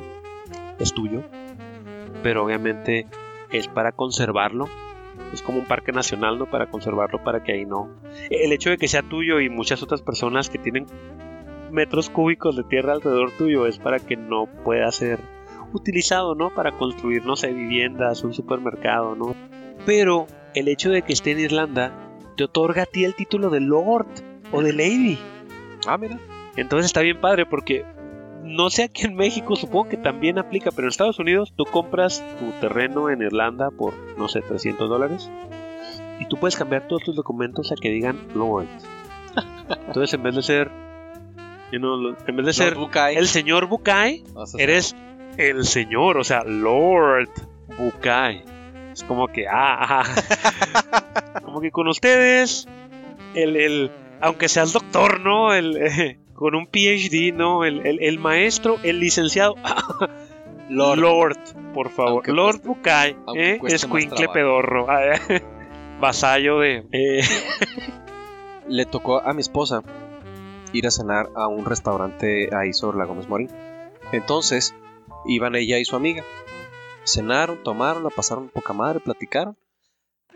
es 0.79 0.93
tuyo, 0.93 1.21
pero 2.23 2.43
obviamente 2.43 3.07
es 3.51 3.67
para 3.67 3.91
conservarlo. 3.91 4.67
Es 5.33 5.41
como 5.41 5.59
un 5.59 5.65
parque 5.65 5.91
nacional, 5.91 6.37
¿no? 6.37 6.45
Para 6.45 6.69
conservarlo, 6.69 7.23
para 7.23 7.43
que 7.43 7.53
ahí 7.53 7.65
no. 7.65 7.89
El 8.29 8.51
hecho 8.51 8.69
de 8.69 8.77
que 8.77 8.87
sea 8.87 9.01
tuyo 9.01 9.39
y 9.39 9.49
muchas 9.49 9.81
otras 9.83 10.01
personas 10.01 10.49
que 10.49 10.57
tienen 10.57 10.85
metros 11.71 12.09
cúbicos 12.09 12.55
de 12.55 12.63
tierra 12.63 12.93
alrededor 12.93 13.31
tuyo 13.31 13.65
es 13.65 13.79
para 13.79 13.99
que 13.99 14.17
no 14.17 14.45
pueda 14.63 14.91
ser 14.91 15.19
utilizado, 15.73 16.35
¿no? 16.35 16.49
Para 16.53 16.73
construir, 16.73 17.25
no 17.25 17.35
sé, 17.35 17.53
viviendas, 17.53 18.23
un 18.23 18.33
supermercado, 18.33 19.15
¿no? 19.15 19.35
Pero 19.85 20.27
el 20.53 20.67
hecho 20.67 20.89
de 20.89 21.01
que 21.01 21.13
esté 21.13 21.31
en 21.31 21.39
Irlanda 21.39 21.93
te 22.35 22.43
otorga 22.43 22.83
a 22.83 22.85
ti 22.85 23.05
el 23.05 23.15
título 23.15 23.49
de 23.49 23.61
Lord 23.61 24.07
o 24.51 24.61
de 24.61 24.73
Lady. 24.73 25.17
Ah, 25.87 25.97
mira. 25.97 26.19
Entonces 26.57 26.87
está 26.87 27.01
bien 27.01 27.19
padre 27.21 27.45
porque 27.45 27.85
no 28.43 28.69
sé 28.69 28.83
aquí 28.83 29.05
en 29.05 29.15
México, 29.15 29.55
supongo 29.55 29.89
que 29.89 29.97
también 29.97 30.39
aplica, 30.39 30.71
pero 30.71 30.83
en 30.83 30.89
Estados 30.89 31.19
Unidos 31.19 31.53
tú 31.55 31.65
compras 31.65 32.23
tu 32.39 32.51
terreno 32.59 33.09
en 33.09 33.21
Irlanda 33.21 33.69
por, 33.71 33.93
no 34.17 34.27
sé, 34.27 34.41
300 34.41 34.89
dólares 34.89 35.29
y 36.19 36.25
tú 36.25 36.37
puedes 36.37 36.55
cambiar 36.55 36.87
todos 36.87 37.03
tus 37.03 37.15
documentos 37.15 37.71
a 37.71 37.75
que 37.75 37.89
digan 37.89 38.19
Lord. 38.35 38.67
Entonces 39.87 40.13
en 40.13 40.23
vez 40.23 40.35
de 40.35 40.43
ser, 40.43 40.71
you 41.71 41.79
know, 41.79 42.15
en 42.27 42.35
vez 42.35 42.45
de 42.45 42.53
ser 42.53 42.77
el 43.15 43.27
señor 43.27 43.65
Bukai, 43.67 44.23
eres 44.57 44.95
el 45.37 45.65
señor, 45.65 46.17
o 46.17 46.23
sea, 46.23 46.43
Lord 46.43 47.29
Bukai. 47.77 48.43
Es 48.93 49.03
como 49.03 49.29
que, 49.29 49.47
ah, 49.47 50.03
ah. 50.03 51.41
como 51.43 51.61
que 51.61 51.71
con 51.71 51.87
ustedes, 51.87 52.67
el, 53.33 53.55
el, 53.55 53.91
aunque 54.19 54.49
seas 54.49 54.73
doctor, 54.73 55.21
¿no? 55.21 55.53
El, 55.53 55.77
eh, 55.77 56.19
con 56.41 56.55
un 56.55 56.65
PhD, 56.65 57.31
¿no? 57.35 57.63
El, 57.65 57.85
el, 57.85 58.01
el 58.01 58.17
maestro, 58.17 58.77
el 58.81 58.99
licenciado. 58.99 59.53
Lord. 60.69 60.97
Lord, 60.97 61.37
por 61.75 61.89
favor. 61.91 62.11
Aunque 62.13 62.31
Lord 62.31 62.55
cueste- 62.61 62.67
Bukai, 62.67 63.15
¿eh? 63.35 63.59
Escuincle 63.67 64.27
pedorro. 64.29 64.89
ah, 64.89 65.03
eh, 65.29 65.43
Vasallo 65.99 66.57
de. 66.59 66.87
eh, 66.91 67.21
Le 68.67 68.85
tocó 68.87 69.19
a 69.21 69.33
mi 69.33 69.41
esposa 69.41 69.83
ir 70.73 70.87
a 70.87 70.91
cenar 70.91 71.29
a 71.35 71.47
un 71.47 71.63
restaurante 71.63 72.49
ahí 72.55 72.73
sobre 72.73 72.97
la 72.97 73.05
Gómez 73.05 73.29
Morín. 73.29 73.49
Entonces, 74.11 74.73
iban 75.27 75.53
ella 75.55 75.77
y 75.77 75.85
su 75.85 75.95
amiga. 75.95 76.23
Cenaron, 77.05 77.61
tomaron, 77.61 78.03
la 78.03 78.09
pasaron 78.09 78.49
poca 78.49 78.73
madre, 78.73 78.99
platicaron, 78.99 79.57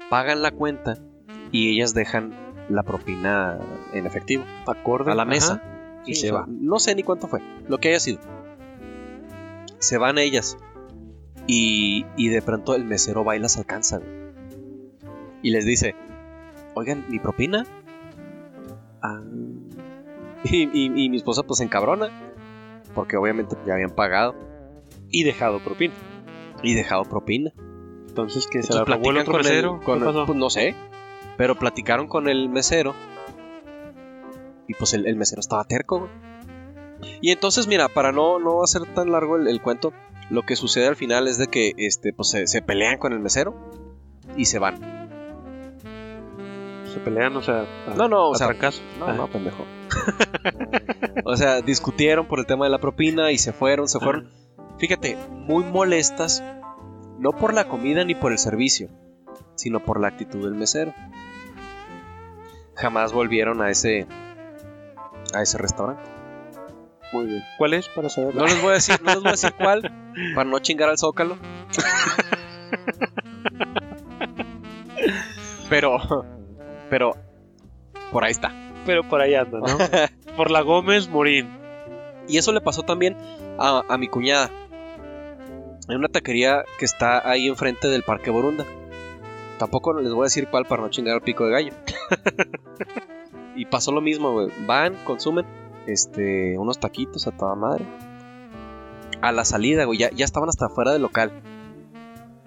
pagan 0.10 0.44
la 0.44 0.52
cuenta 0.52 1.00
y 1.52 1.72
ellas 1.76 1.96
dejan 1.96 2.36
la 2.70 2.84
propina 2.84 3.58
en 3.94 4.06
efectivo 4.06 4.44
acorde 4.68 5.12
a 5.12 5.16
la 5.16 5.24
ajá. 5.24 5.32
Y 6.06 6.16
Sí, 6.16 6.22
se 6.22 6.32
va. 6.32 6.46
No 6.48 6.80
sé 6.80 6.96
ni 6.96 7.04
cuánto 7.04 7.28
fue, 7.28 7.42
lo 7.68 7.78
que 7.80 7.90
haya 7.90 8.00
sido. 8.00 8.20
Se 9.80 9.98
van 9.98 10.18
ellas 10.18 10.58
y, 11.48 12.06
y 12.18 12.30
de 12.30 12.42
pronto 12.42 12.76
el 12.76 12.86
mesero 12.86 13.24
va 13.24 13.36
y 13.36 13.40
las 13.40 13.58
alcanza 13.58 13.98
güey. 14.00 14.10
y 15.42 15.52
les 15.52 15.66
dice, 15.66 15.96
oigan, 16.74 17.06
¿mi 17.10 17.20
propina? 17.20 17.66
Ah. 19.02 19.22
Y, 20.44 20.70
y- 20.74 21.06
y 21.06 21.10
mi 21.10 21.18
esposa 21.18 21.44
pues 21.44 21.58
se 21.58 21.64
encabrona 21.64 22.10
porque 22.94 23.18
obviamente 23.18 23.56
ya 23.66 23.74
habían 23.74 23.90
pagado 23.92 24.36
Y 25.10 25.24
dejado 25.24 25.60
propina. 25.60 25.94
y 26.64 26.74
dejado 26.76 27.04
propina. 27.04 27.52
Entonces, 28.08 28.48
que 28.48 28.64
se 28.64 28.74
la 28.74 28.80
el 28.80 29.18
otro 29.24 29.34
con 29.34 29.42
mesero. 29.42 29.76
el, 29.80 29.84
con 29.86 30.00
¿Qué 30.00 30.06
el- 30.06 30.14
pasó? 30.14 30.26
pues 30.26 30.38
no 30.38 30.50
sé, 30.50 30.74
pero 31.38 31.56
platicaron 31.56 32.08
con 32.08 32.28
el 32.30 32.48
mesero 32.50 32.94
y 34.68 34.74
pues 34.74 34.94
el, 34.94 35.06
el 35.08 35.16
mesero 35.16 35.40
estaba 35.40 35.64
terco. 35.66 36.00
güey. 36.00 36.12
Y 37.22 37.32
entonces 37.32 37.68
mira, 37.68 37.88
para 37.90 38.12
no, 38.12 38.40
no 38.40 38.64
hacer 38.64 38.84
tan 38.94 39.12
largo 39.12 39.36
el, 39.38 39.48
el 39.48 39.62
cuento, 39.62 39.94
lo 40.30 40.42
que 40.44 40.56
sucede 40.56 40.88
al 40.88 40.96
final 40.96 41.28
es 41.28 41.38
de 41.38 41.48
que 41.48 41.74
este, 41.78 42.14
pues 42.14 42.30
se, 42.30 42.48
se 42.48 42.62
pelean 42.62 42.98
con 42.98 43.14
el 43.14 43.20
mesero 43.20 43.56
y 44.38 44.46
se 44.46 44.60
van. 44.60 44.80
Se 46.92 47.00
pelean, 47.02 47.36
o 47.36 47.42
sea. 47.42 47.62
a- 47.88 47.94
No, 47.96 48.08
no, 48.08 48.30
o 48.30 48.36
sea, 48.36 48.48
no, 49.00 49.06
Ah. 49.08 49.14
no, 49.14 49.28
pendejo. 49.28 49.66
o 51.26 51.36
sea, 51.36 51.62
discutieron 51.62 52.28
por 52.28 52.40
el 52.40 52.46
tema 52.46 52.66
de 52.66 52.72
la 52.72 52.80
propina 52.80 53.32
y 53.32 53.38
se 53.38 53.52
fueron, 53.54 53.88
se 53.88 54.00
fueron. 54.00 54.30
Fíjate, 54.78 55.18
muy 55.30 55.64
molestas, 55.64 56.44
no 57.20 57.32
por 57.34 57.54
la 57.54 57.68
comida 57.68 58.04
ni 58.06 58.16
por 58.16 58.32
el 58.32 58.38
servicio, 58.40 58.90
sino 59.56 59.80
por 59.84 60.00
la 60.00 60.08
actitud 60.08 60.44
del 60.44 60.56
mesero. 60.56 60.94
Jamás 62.76 63.14
volvieron 63.14 63.62
a 63.62 63.70
ese 63.70 64.06
a 65.36 65.42
ese 65.42 65.58
restaurante. 65.58 66.04
Muy 67.12 67.28
bien. 67.28 67.44
¿Cuál 67.58 67.74
es 67.74 67.88
para 67.90 68.10
saber? 68.10 68.36
No 68.36 68.46
les 68.46 68.62
voy 68.62 68.72
a 68.72 68.74
decir, 68.76 69.02
no 69.02 69.12
les 69.14 69.20
voy 69.20 69.28
a 69.28 69.32
decir 69.32 69.54
cuál, 69.54 69.82
para 70.36 70.50
no 70.50 70.60
chingar 70.60 70.90
al 70.90 70.98
zócalo. 70.98 71.38
Pero, 75.70 75.98
pero, 76.90 77.16
por 78.12 78.24
ahí 78.24 78.32
está. 78.32 78.54
Pero 78.86 79.04
por 79.04 79.22
ahí 79.22 79.34
anda, 79.34 79.60
¿no? 79.60 79.78
por 80.38 80.52
la 80.52 80.62
Gómez 80.62 81.10
Morín. 81.10 81.50
Y 82.28 82.38
eso 82.38 82.54
le 82.54 82.62
pasó 82.62 82.84
también 82.84 83.18
a, 83.58 83.84
a 83.88 83.98
mi 83.98 84.08
cuñada. 84.08 84.52
En 85.88 85.98
una 85.98 86.08
taquería 86.08 86.64
que 86.80 86.86
está 86.86 87.28
ahí 87.30 87.48
enfrente 87.48 87.88
del 87.88 88.04
Parque 88.04 88.30
Borunda. 88.30 88.66
Tampoco 89.58 89.94
les 90.00 90.12
voy 90.12 90.24
a 90.24 90.26
decir 90.26 90.48
cuál 90.50 90.66
para 90.66 90.84
no 90.84 90.90
chingar 90.90 91.16
al 91.16 91.22
pico 91.22 91.46
de 91.46 91.52
gallo. 91.52 91.74
Y 93.56 93.66
pasó 93.66 93.92
lo 93.92 94.02
mismo, 94.02 94.32
güey. 94.32 94.50
Van, 94.66 94.96
consumen 95.04 95.46
este, 95.88 96.58
unos 96.58 96.80
taquitos 96.80 97.28
a 97.28 97.32
toda 97.32 97.56
madre. 97.56 97.86
A 99.22 99.32
la 99.32 99.46
salida, 99.46 99.86
güey, 99.86 100.00
ya, 100.00 100.12
ya 100.12 100.26
estaban 100.26 100.50
hasta 100.50 100.68
afuera 100.68 100.92
del 100.92 101.02
local. 101.02 101.32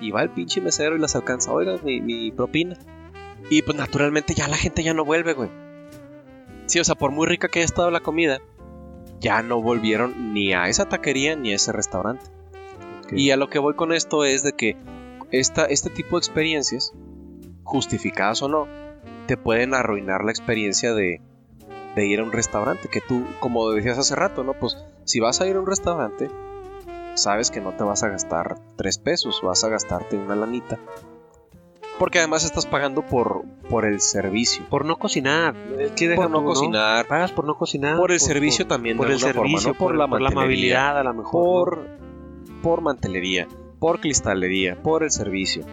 Y 0.00 0.11
va 0.11 0.23
el 0.23 0.31
pinche 0.31 0.61
mesero 0.61 0.97
y 0.97 1.00
las 1.00 1.17
alcanza. 1.17 1.53
Oiga, 1.53 1.77
mi, 1.83 2.00
mi 2.00 2.31
propina. 2.31 2.77
Y 3.50 3.62
pues 3.62 3.77
naturalmente 3.77 4.35
ya 4.35 4.49
la 4.49 4.57
gente 4.57 4.83
ya 4.83 4.95
no 4.95 5.05
vuelve, 5.05 5.33
güey. 5.33 5.50
Sí, 6.67 6.79
o 6.79 6.85
sea, 6.85 6.95
por 6.95 7.11
muy 7.11 7.27
rica 7.27 7.49
que 7.49 7.61
haya 7.61 7.67
estado 7.67 7.91
la 7.91 8.00
comida, 8.00 8.41
ya 9.21 9.43
no 9.43 9.62
volvieron 9.62 10.35
ni 10.35 10.53
a 10.53 10.69
esa 10.69 10.88
taquería 10.88 11.35
ni 11.35 11.53
a 11.53 11.57
ese 11.57 11.73
restaurante. 11.73 12.27
Y 13.11 13.31
a 13.31 13.37
lo 13.37 13.49
que 13.49 13.59
voy 13.59 13.75
con 13.75 13.93
esto 13.93 14.25
es 14.25 14.43
de 14.43 14.53
que 14.53 14.77
esta, 15.31 15.65
este 15.65 15.88
tipo 15.88 16.17
de 16.17 16.21
experiencias, 16.21 16.93
justificadas 17.65 18.43
o 18.43 18.49
no, 18.49 18.69
te 19.28 19.37
pueden 19.37 19.75
arruinar 19.75 20.25
la 20.25 20.32
experiencia 20.32 20.92
de, 20.94 21.20
de 21.94 22.06
ir 22.06 22.18
a 22.18 22.25
un 22.25 22.32
restaurante. 22.32 22.88
Que 22.88 23.00
tú, 23.00 23.25
como 23.38 23.70
decías 23.70 23.99
hace 23.99 24.16
rato, 24.16 24.42
¿no? 24.42 24.54
Pues 24.54 24.76
si 25.04 25.20
vas 25.20 25.40
a 25.40 25.47
ir 25.47 25.54
a 25.54 25.61
un 25.61 25.66
restaurante, 25.66 26.28
sabes 27.14 27.50
que 27.50 27.61
no 27.61 27.73
te 27.73 27.85
vas 27.85 28.02
a 28.02 28.08
gastar 28.08 28.58
tres 28.76 28.99
pesos, 28.99 29.40
vas 29.44 29.62
a 29.62 29.68
gastarte 29.68 30.16
una 30.16 30.35
lanita. 30.35 30.78
Porque 31.99 32.18
además 32.20 32.44
estás 32.44 32.64
pagando 32.64 33.02
por, 33.02 33.42
por 33.68 33.85
el 33.85 34.00
servicio. 34.00 34.64
Por 34.70 34.85
no 34.85 34.99
cocinar. 34.99 35.54
Deja 35.54 36.14
Por 36.14 36.30
no 36.30 36.44
cocinar, 36.44 37.06
Pagas 37.06 37.32
por 37.32 37.44
no 37.44 37.56
cocinar. 37.56 37.97
por 37.97 38.12
el 38.12 38.20
servicio 38.20 38.66
también 38.66 38.97
Por 38.97 39.08
de 39.08 39.14
el 39.14 39.18
alguna 39.18 39.35
forma, 39.35 39.49
servicio, 39.49 39.73
¿no? 39.73 39.78
por, 39.78 39.97
la 39.97 40.06
por 40.08 40.20
la 40.20 40.30
mantelería, 40.30 40.88
amabilidad, 40.88 40.99
a 40.99 41.02
lo 41.02 41.14
mejor. 41.14 41.78
¿no? 41.78 41.85
por, 41.85 42.62
por 42.62 42.80
mantelería, 42.82 43.49
por 43.80 44.00
cristalería, 44.00 44.80
por 44.80 45.02
el 45.02 45.11
servicio, 45.11 45.64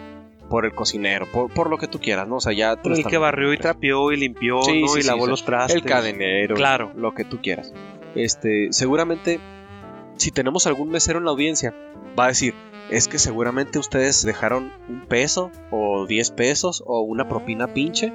por 0.48 0.64
el 0.66 0.74
cocinero, 0.74 1.26
por, 1.32 1.52
por 1.52 1.68
lo 1.70 1.78
que 1.78 1.88
tú 1.88 1.98
quieras, 2.00 2.26
¿no? 2.28 2.36
O 2.36 2.40
sea, 2.40 2.52
ya 2.52 2.76
tú 2.76 2.90
Por 2.90 2.92
el 2.98 3.04
que 3.04 3.18
barrió 3.18 3.52
y 3.52 3.58
trapeó 3.58 4.12
y 4.12 4.16
limpió, 4.16 4.62
Sí, 4.62 4.80
¿no? 4.82 4.88
sí, 4.88 4.98
y 5.00 5.02
sí, 5.02 5.08
lavó 5.08 5.26
los 5.26 5.44
trastes. 5.44 5.76
el 5.76 5.82
cadenero, 5.84 6.54
Claro. 6.54 6.92
lo 6.96 7.14
que 7.14 7.24
tú 7.24 7.40
quieras. 7.42 7.72
Este, 8.14 8.68
seguramente, 8.72 9.40
si 10.16 10.30
tenemos 10.30 10.66
algún 10.66 10.88
mesero 10.90 11.18
en 11.18 11.24
la 11.24 11.30
audiencia, 11.32 11.74
va 12.18 12.24
a 12.26 12.28
decir, 12.28 12.54
es 12.90 13.08
que 13.08 13.18
seguramente 13.18 13.78
ustedes 13.78 14.24
dejaron 14.24 14.72
un 14.88 15.06
peso, 15.06 15.50
o 15.70 16.06
10 16.06 16.30
pesos, 16.30 16.82
o 16.86 17.00
una 17.00 17.28
propina 17.28 17.74
pinche. 17.74 18.12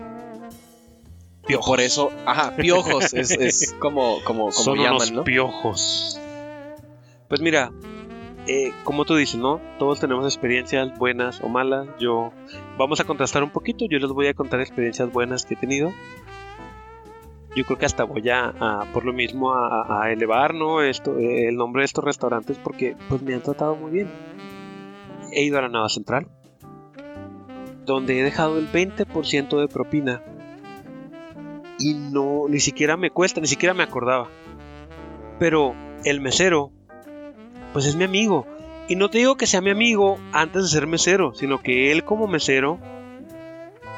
Piojos. 1.48 1.66
por 1.68 1.82
eso, 1.82 2.12
ajá, 2.26 2.56
piojos, 2.56 3.14
es, 3.14 3.32
es 3.32 3.74
como, 3.80 4.18
como, 4.24 4.44
como 4.44 4.52
Son 4.52 4.78
llaman, 4.78 4.94
unos 4.96 5.12
¿no? 5.12 5.24
piojos. 5.24 6.20
Pues 7.28 7.42
mira, 7.42 7.72
eh, 8.52 8.74
como 8.84 9.06
tú 9.06 9.16
dices, 9.16 9.40
¿no? 9.40 9.62
Todos 9.80 10.00
tenemos 10.00 10.26
experiencias 10.26 10.98
buenas 10.98 11.42
o 11.42 11.48
malas. 11.48 11.88
Yo 12.00 12.32
vamos 12.78 13.00
a 13.00 13.06
contrastar 13.06 13.44
un 13.44 13.50
poquito. 13.50 13.86
Yo 13.86 13.98
les 14.00 14.12
voy 14.12 14.28
a 14.28 14.34
contar 14.34 14.60
experiencias 14.60 15.12
buenas 15.12 15.46
que 15.46 15.54
he 15.54 15.58
tenido. 15.58 15.92
Yo 17.56 17.66
creo 17.66 17.78
que 17.78 17.86
hasta 17.86 18.04
voy 18.04 18.30
a, 18.30 18.88
por 18.94 19.06
lo 19.06 19.14
mismo 19.14 19.54
a 19.54 20.12
elevar, 20.12 20.54
¿no? 20.54 20.82
Esto, 20.82 21.18
eh, 21.18 21.48
el 21.48 21.56
nombre 21.56 21.82
de 21.82 21.86
estos 21.86 22.04
restaurantes 22.04 22.58
porque 22.58 22.96
pues 23.10 23.22
me 23.22 23.34
han 23.34 23.42
tratado 23.42 23.76
muy 23.76 23.92
bien. 23.92 24.10
He 25.32 25.44
ido 25.44 25.58
a 25.58 25.62
la 25.62 25.70
Nava 25.70 25.90
Central, 25.90 26.28
donde 27.86 28.20
he 28.20 28.24
dejado 28.24 28.58
el 28.58 28.70
20% 28.70 29.60
de 29.60 29.68
propina 29.68 30.22
y 31.80 31.94
no, 31.94 32.48
ni 32.48 32.60
siquiera 32.60 32.96
me 32.98 33.12
cuesta, 33.12 33.42
ni 33.42 33.48
siquiera 33.48 33.74
me 33.74 33.84
acordaba. 33.84 34.30
Pero 35.40 35.74
el 36.04 36.22
mesero, 36.22 36.72
pues 37.74 37.86
es 37.86 37.96
mi 37.96 38.04
amigo. 38.04 38.46
Y 38.88 38.96
no 38.96 39.10
te 39.10 39.20
digo 39.20 39.38
que 39.38 39.48
sea 39.48 39.62
mi 39.62 39.70
amigo 39.70 40.18
antes 40.34 40.64
de 40.64 40.70
ser 40.70 40.88
mesero, 40.88 41.34
sino 41.34 41.62
que 41.62 41.92
él 41.92 42.04
como 42.04 42.28
mesero 42.28 42.80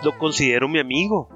lo 0.03 0.17
considero 0.17 0.67
mi 0.67 0.79
amigo. 0.79 1.29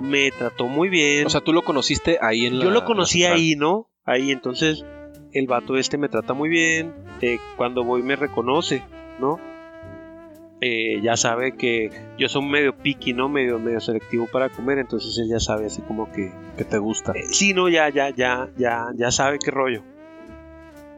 Me 0.00 0.30
trató 0.30 0.66
muy 0.66 0.88
bien. 0.88 1.26
O 1.26 1.30
sea, 1.30 1.40
tú 1.40 1.52
lo 1.52 1.62
conociste 1.62 2.18
ahí 2.20 2.46
en 2.46 2.58
la 2.58 2.64
Yo 2.64 2.70
lo 2.70 2.84
conocí 2.84 3.24
ahí, 3.24 3.56
¿no? 3.56 3.88
Ahí, 4.04 4.30
entonces, 4.30 4.84
el 5.32 5.46
vato 5.46 5.76
este 5.76 5.98
me 5.98 6.08
trata 6.08 6.34
muy 6.34 6.48
bien. 6.48 6.92
eh, 7.20 7.38
cuando 7.56 7.84
voy 7.84 8.02
me 8.02 8.16
reconoce, 8.16 8.82
¿no? 9.18 9.38
eh, 10.60 11.00
ya 11.02 11.16
sabe 11.16 11.52
que 11.56 11.90
yo 12.18 12.26
soy 12.28 12.46
medio 12.46 12.74
picky, 12.76 13.12
¿no? 13.12 13.28
Medio, 13.28 13.58
medio 13.58 13.80
selectivo 13.80 14.26
para 14.32 14.48
comer, 14.48 14.78
entonces 14.78 15.18
él 15.18 15.28
ya 15.28 15.38
sabe 15.38 15.66
así 15.66 15.82
como 15.82 16.10
que... 16.10 16.32
Que 16.56 16.64
te 16.64 16.78
gusta. 16.78 17.12
Eh, 17.12 17.24
sí, 17.30 17.52
no, 17.52 17.68
ya, 17.68 17.90
ya, 17.90 18.10
ya, 18.10 18.48
ya, 18.56 18.86
ya 18.96 19.10
sabe 19.10 19.38
qué 19.38 19.50
rollo. 19.50 19.82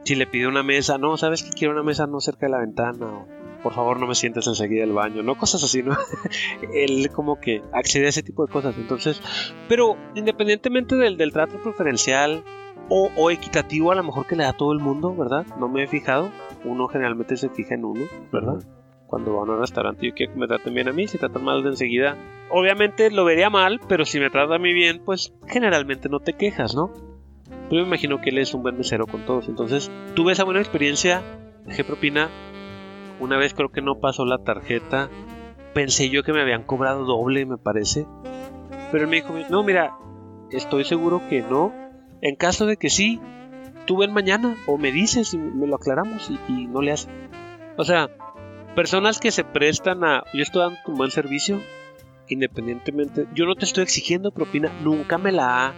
Si 0.07 0.15
le 0.15 0.25
pide 0.25 0.47
una 0.47 0.63
mesa, 0.63 0.97
no, 0.97 1.17
¿sabes 1.17 1.43
que 1.43 1.49
quiero 1.49 1.73
una 1.73 1.83
mesa 1.83 2.07
no 2.07 2.21
cerca 2.21 2.45
de 2.45 2.53
la 2.53 2.59
ventana? 2.59 3.25
Por 3.61 3.73
favor 3.73 3.99
no 3.99 4.07
me 4.07 4.15
sientes 4.15 4.47
enseguida 4.47 4.79
del 4.83 4.93
baño, 4.93 5.21
¿no? 5.21 5.37
Cosas 5.37 5.61
así, 5.65 5.83
¿no? 5.83 5.97
él 6.73 7.09
como 7.11 7.41
que 7.41 7.61
accede 7.73 8.05
a 8.05 8.09
ese 8.09 8.23
tipo 8.23 8.45
de 8.45 8.49
cosas, 8.53 8.77
entonces... 8.77 9.21
Pero 9.67 9.97
independientemente 10.15 10.95
del, 10.95 11.33
trato 11.33 11.61
preferencial 11.61 12.45
o, 12.87 13.11
o 13.17 13.31
equitativo 13.31 13.91
a 13.91 13.95
lo 13.95 14.03
mejor 14.05 14.25
que 14.27 14.37
le 14.37 14.45
da 14.45 14.53
todo 14.53 14.71
el 14.71 14.79
mundo, 14.79 15.13
¿verdad? 15.13 15.45
No 15.59 15.67
me 15.67 15.83
he 15.83 15.87
fijado. 15.87 16.31
Uno 16.63 16.87
generalmente 16.87 17.35
se 17.35 17.49
fija 17.49 17.75
en 17.75 17.83
uno, 17.83 18.05
¿verdad? 18.31 18.59
cuando 19.07 19.35
van 19.35 19.49
a 19.49 19.53
un 19.53 19.59
restaurante 19.59 20.05
yo 20.05 20.13
quiero 20.13 20.33
que 20.33 20.39
me 20.39 20.47
traten 20.47 20.73
bien 20.73 20.87
a 20.87 20.93
mí, 20.93 21.07
si 21.07 21.17
tratan 21.17 21.43
mal 21.43 21.63
de 21.63 21.69
enseguida, 21.69 22.17
obviamente 22.49 23.09
lo 23.09 23.25
vería 23.25 23.49
mal, 23.49 23.81
pero 23.89 24.05
si 24.05 24.19
me 24.19 24.29
trata 24.29 24.55
a 24.55 24.59
mí 24.59 24.73
bien, 24.73 25.01
pues 25.03 25.33
generalmente 25.47 26.07
no 26.09 26.19
te 26.19 26.33
quejas, 26.33 26.75
¿no? 26.75 26.91
Pero 27.69 27.81
me 27.81 27.87
imagino 27.87 28.21
que 28.21 28.29
él 28.29 28.37
es 28.37 28.53
un 28.53 28.63
buen 28.63 28.77
mesero 28.77 29.07
con 29.07 29.25
todos, 29.25 29.47
entonces 29.47 29.91
tuve 30.15 30.33
esa 30.33 30.43
buena 30.43 30.61
experiencia, 30.61 31.21
dejé 31.65 31.83
propina, 31.83 32.29
una 33.19 33.37
vez 33.37 33.53
creo 33.53 33.69
que 33.69 33.81
no 33.81 33.99
pasó 33.99 34.25
la 34.25 34.37
tarjeta, 34.37 35.09
pensé 35.73 36.09
yo 36.09 36.23
que 36.23 36.33
me 36.33 36.41
habían 36.41 36.63
cobrado 36.63 37.03
doble, 37.03 37.45
me 37.45 37.57
parece, 37.57 38.05
pero 38.91 39.03
él 39.03 39.09
me 39.09 39.17
dijo, 39.17 39.33
no, 39.49 39.63
mira, 39.63 39.97
estoy 40.51 40.85
seguro 40.85 41.21
que 41.29 41.41
no, 41.41 41.73
en 42.21 42.35
caso 42.35 42.65
de 42.65 42.77
que 42.77 42.89
sí, 42.89 43.19
tú 43.85 43.97
ven 43.97 44.13
mañana 44.13 44.55
o 44.65 44.77
me 44.77 44.91
dices 44.91 45.33
y 45.33 45.37
me 45.37 45.67
lo 45.67 45.75
aclaramos 45.75 46.29
y, 46.29 46.39
y 46.51 46.67
no 46.67 46.81
le 46.81 46.91
hace. 46.93 47.09
O 47.77 47.83
sea, 47.83 48.09
personas 48.75 49.19
que 49.19 49.31
se 49.31 49.43
prestan 49.43 50.03
a. 50.03 50.23
Yo 50.33 50.41
estoy 50.43 50.61
dando 50.61 50.77
un 50.87 50.95
buen 50.95 51.11
servicio, 51.11 51.61
independientemente. 52.27 53.25
Yo 53.33 53.45
no 53.45 53.55
te 53.55 53.65
estoy 53.65 53.83
exigiendo 53.83 54.31
propina, 54.31 54.71
nunca 54.83 55.17
me 55.17 55.31
la 55.31 55.67
ha 55.67 55.73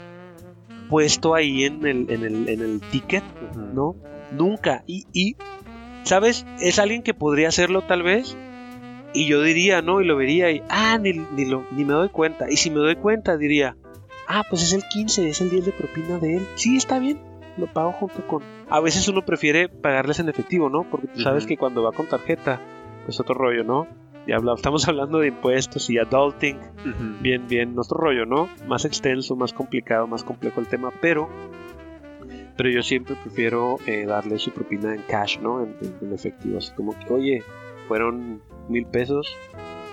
puesto 0.89 1.36
ahí 1.36 1.63
en 1.63 1.86
el, 1.86 2.10
en 2.10 2.24
el, 2.24 2.50
en 2.50 2.62
el 2.62 2.81
ticket, 2.91 3.24
¿no? 3.55 3.96
Nunca. 4.31 4.84
Y, 4.88 5.05
y, 5.13 5.36
¿sabes? 6.03 6.46
Es 6.60 6.79
alguien 6.79 7.03
que 7.03 7.13
podría 7.13 7.48
hacerlo 7.48 7.84
tal 7.84 8.03
vez. 8.03 8.36
Y 9.13 9.25
yo 9.25 9.41
diría, 9.41 9.81
¿no? 9.81 10.01
Y 10.01 10.05
lo 10.05 10.15
vería 10.15 10.51
y, 10.51 10.62
ah, 10.69 10.98
ni, 11.00 11.13
ni, 11.13 11.46
lo, 11.46 11.65
ni 11.72 11.86
me 11.86 11.93
doy 11.93 12.10
cuenta. 12.10 12.50
Y 12.50 12.58
si 12.58 12.69
me 12.69 12.79
doy 12.79 12.96
cuenta, 12.96 13.38
diría, 13.38 13.75
ah, 14.27 14.43
pues 14.50 14.62
es 14.62 14.74
el 14.74 14.84
15, 14.84 15.29
es 15.29 15.41
el 15.41 15.50
10 15.50 15.65
de 15.65 15.72
propina 15.72 16.19
de 16.19 16.38
él. 16.38 16.48
Sí, 16.55 16.77
está 16.77 17.00
bien, 17.00 17.19
lo 17.58 17.67
pago 17.67 17.91
junto 17.91 18.25
con... 18.27 18.43
A 18.69 18.79
veces 18.79 19.08
uno 19.08 19.25
prefiere 19.25 19.67
pagarles 19.67 20.19
en 20.19 20.29
efectivo, 20.29 20.69
¿no? 20.69 20.84
Porque 20.84 21.08
tú 21.08 21.22
sabes 21.22 21.48
que 21.48 21.58
cuando 21.58 21.81
va 21.81 21.91
con 21.91 22.08
tarjeta, 22.08 22.62
es 23.08 23.19
otro 23.19 23.34
rollo, 23.34 23.63
¿no? 23.63 23.88
Estamos 24.31 24.88
hablando 24.88 25.19
de 25.19 25.29
impuestos 25.29 25.89
y 25.89 25.98
adulting, 25.98 26.59
bien, 27.19 27.48
bien, 27.48 27.74
nuestro 27.74 27.98
rollo, 27.98 28.27
¿no? 28.27 28.48
Más 28.67 28.86
extenso, 28.86 29.36
más 29.36 29.53
complicado, 29.53 30.05
más 30.05 30.24
complejo 30.24 30.59
el 30.59 30.67
tema, 30.67 30.91
pero, 31.01 31.27
pero 32.55 32.69
yo 32.69 32.83
siempre 32.83 33.15
prefiero 33.15 33.77
eh, 33.88 34.05
darle 34.05 34.38
su 34.38 34.51
propina 34.51 34.93
en 34.93 35.01
cash, 35.01 35.39
¿no? 35.39 35.63
En, 35.63 35.75
en, 36.01 36.13
efectivo, 36.13 36.59
así 36.59 36.71
como 36.74 36.98
que, 37.00 37.12
oye, 37.12 37.43
fueron 37.88 38.43
mil 38.67 38.86
pesos, 38.86 39.36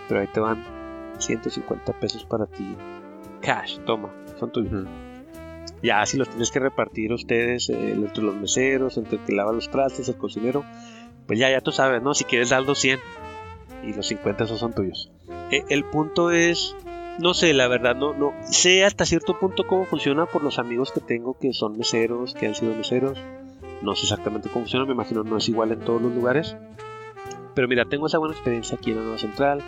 pero 0.06 0.20
ahí 0.20 0.26
te 0.26 0.40
van 0.40 0.62
150 1.18 1.94
pesos 1.94 2.26
para 2.26 2.46
ti, 2.46 2.76
cash, 3.40 3.78
toma, 3.86 4.12
son 4.38 4.52
tuyos. 4.52 4.86
Ya, 5.82 6.04
si 6.04 6.18
los 6.18 6.28
tienes 6.28 6.50
que 6.50 6.60
repartir 6.60 7.10
ustedes 7.12 7.70
eh, 7.70 7.92
entre 7.92 8.22
los 8.22 8.34
meseros, 8.34 8.98
entre 8.98 9.16
el 9.16 9.24
que 9.24 9.32
lava 9.32 9.52
los 9.52 9.70
trastes, 9.70 10.10
el 10.10 10.16
cocinero, 10.16 10.62
pues 11.26 11.38
ya, 11.38 11.50
ya 11.50 11.62
tú 11.62 11.72
sabes, 11.72 12.02
¿no? 12.02 12.12
Si 12.12 12.24
quieres 12.24 12.50
dar 12.50 12.62
los 12.62 12.78
100 12.78 13.00
y 13.86 13.92
los 13.92 14.06
50 14.06 14.44
esos 14.44 14.58
son 14.58 14.74
tuyos. 14.74 15.10
Eh, 15.50 15.64
el 15.68 15.84
punto 15.84 16.30
es, 16.30 16.74
no 17.18 17.34
sé, 17.34 17.54
la 17.54 17.68
verdad, 17.68 17.94
no, 17.94 18.14
no 18.14 18.32
sé 18.50 18.84
hasta 18.84 19.06
cierto 19.06 19.38
punto 19.38 19.66
cómo 19.66 19.84
funciona 19.84 20.26
por 20.26 20.42
los 20.42 20.58
amigos 20.58 20.92
que 20.92 21.00
tengo 21.00 21.38
que 21.38 21.52
son 21.52 21.78
meseros, 21.78 22.34
que 22.34 22.46
han 22.46 22.54
sido 22.54 22.74
meseros. 22.74 23.18
No 23.82 23.94
sé 23.94 24.02
exactamente 24.02 24.48
cómo 24.48 24.64
funciona, 24.64 24.86
me 24.86 24.92
imagino 24.92 25.22
no 25.22 25.36
es 25.36 25.48
igual 25.48 25.72
en 25.72 25.80
todos 25.80 26.02
los 26.02 26.12
lugares. 26.12 26.56
Pero 27.54 27.68
mira, 27.68 27.84
tengo 27.84 28.06
esa 28.06 28.18
buena 28.18 28.34
experiencia 28.34 28.76
aquí 28.76 28.90
en 28.90 28.96
la 28.96 29.02
Nueva 29.02 29.18
Central. 29.18 29.62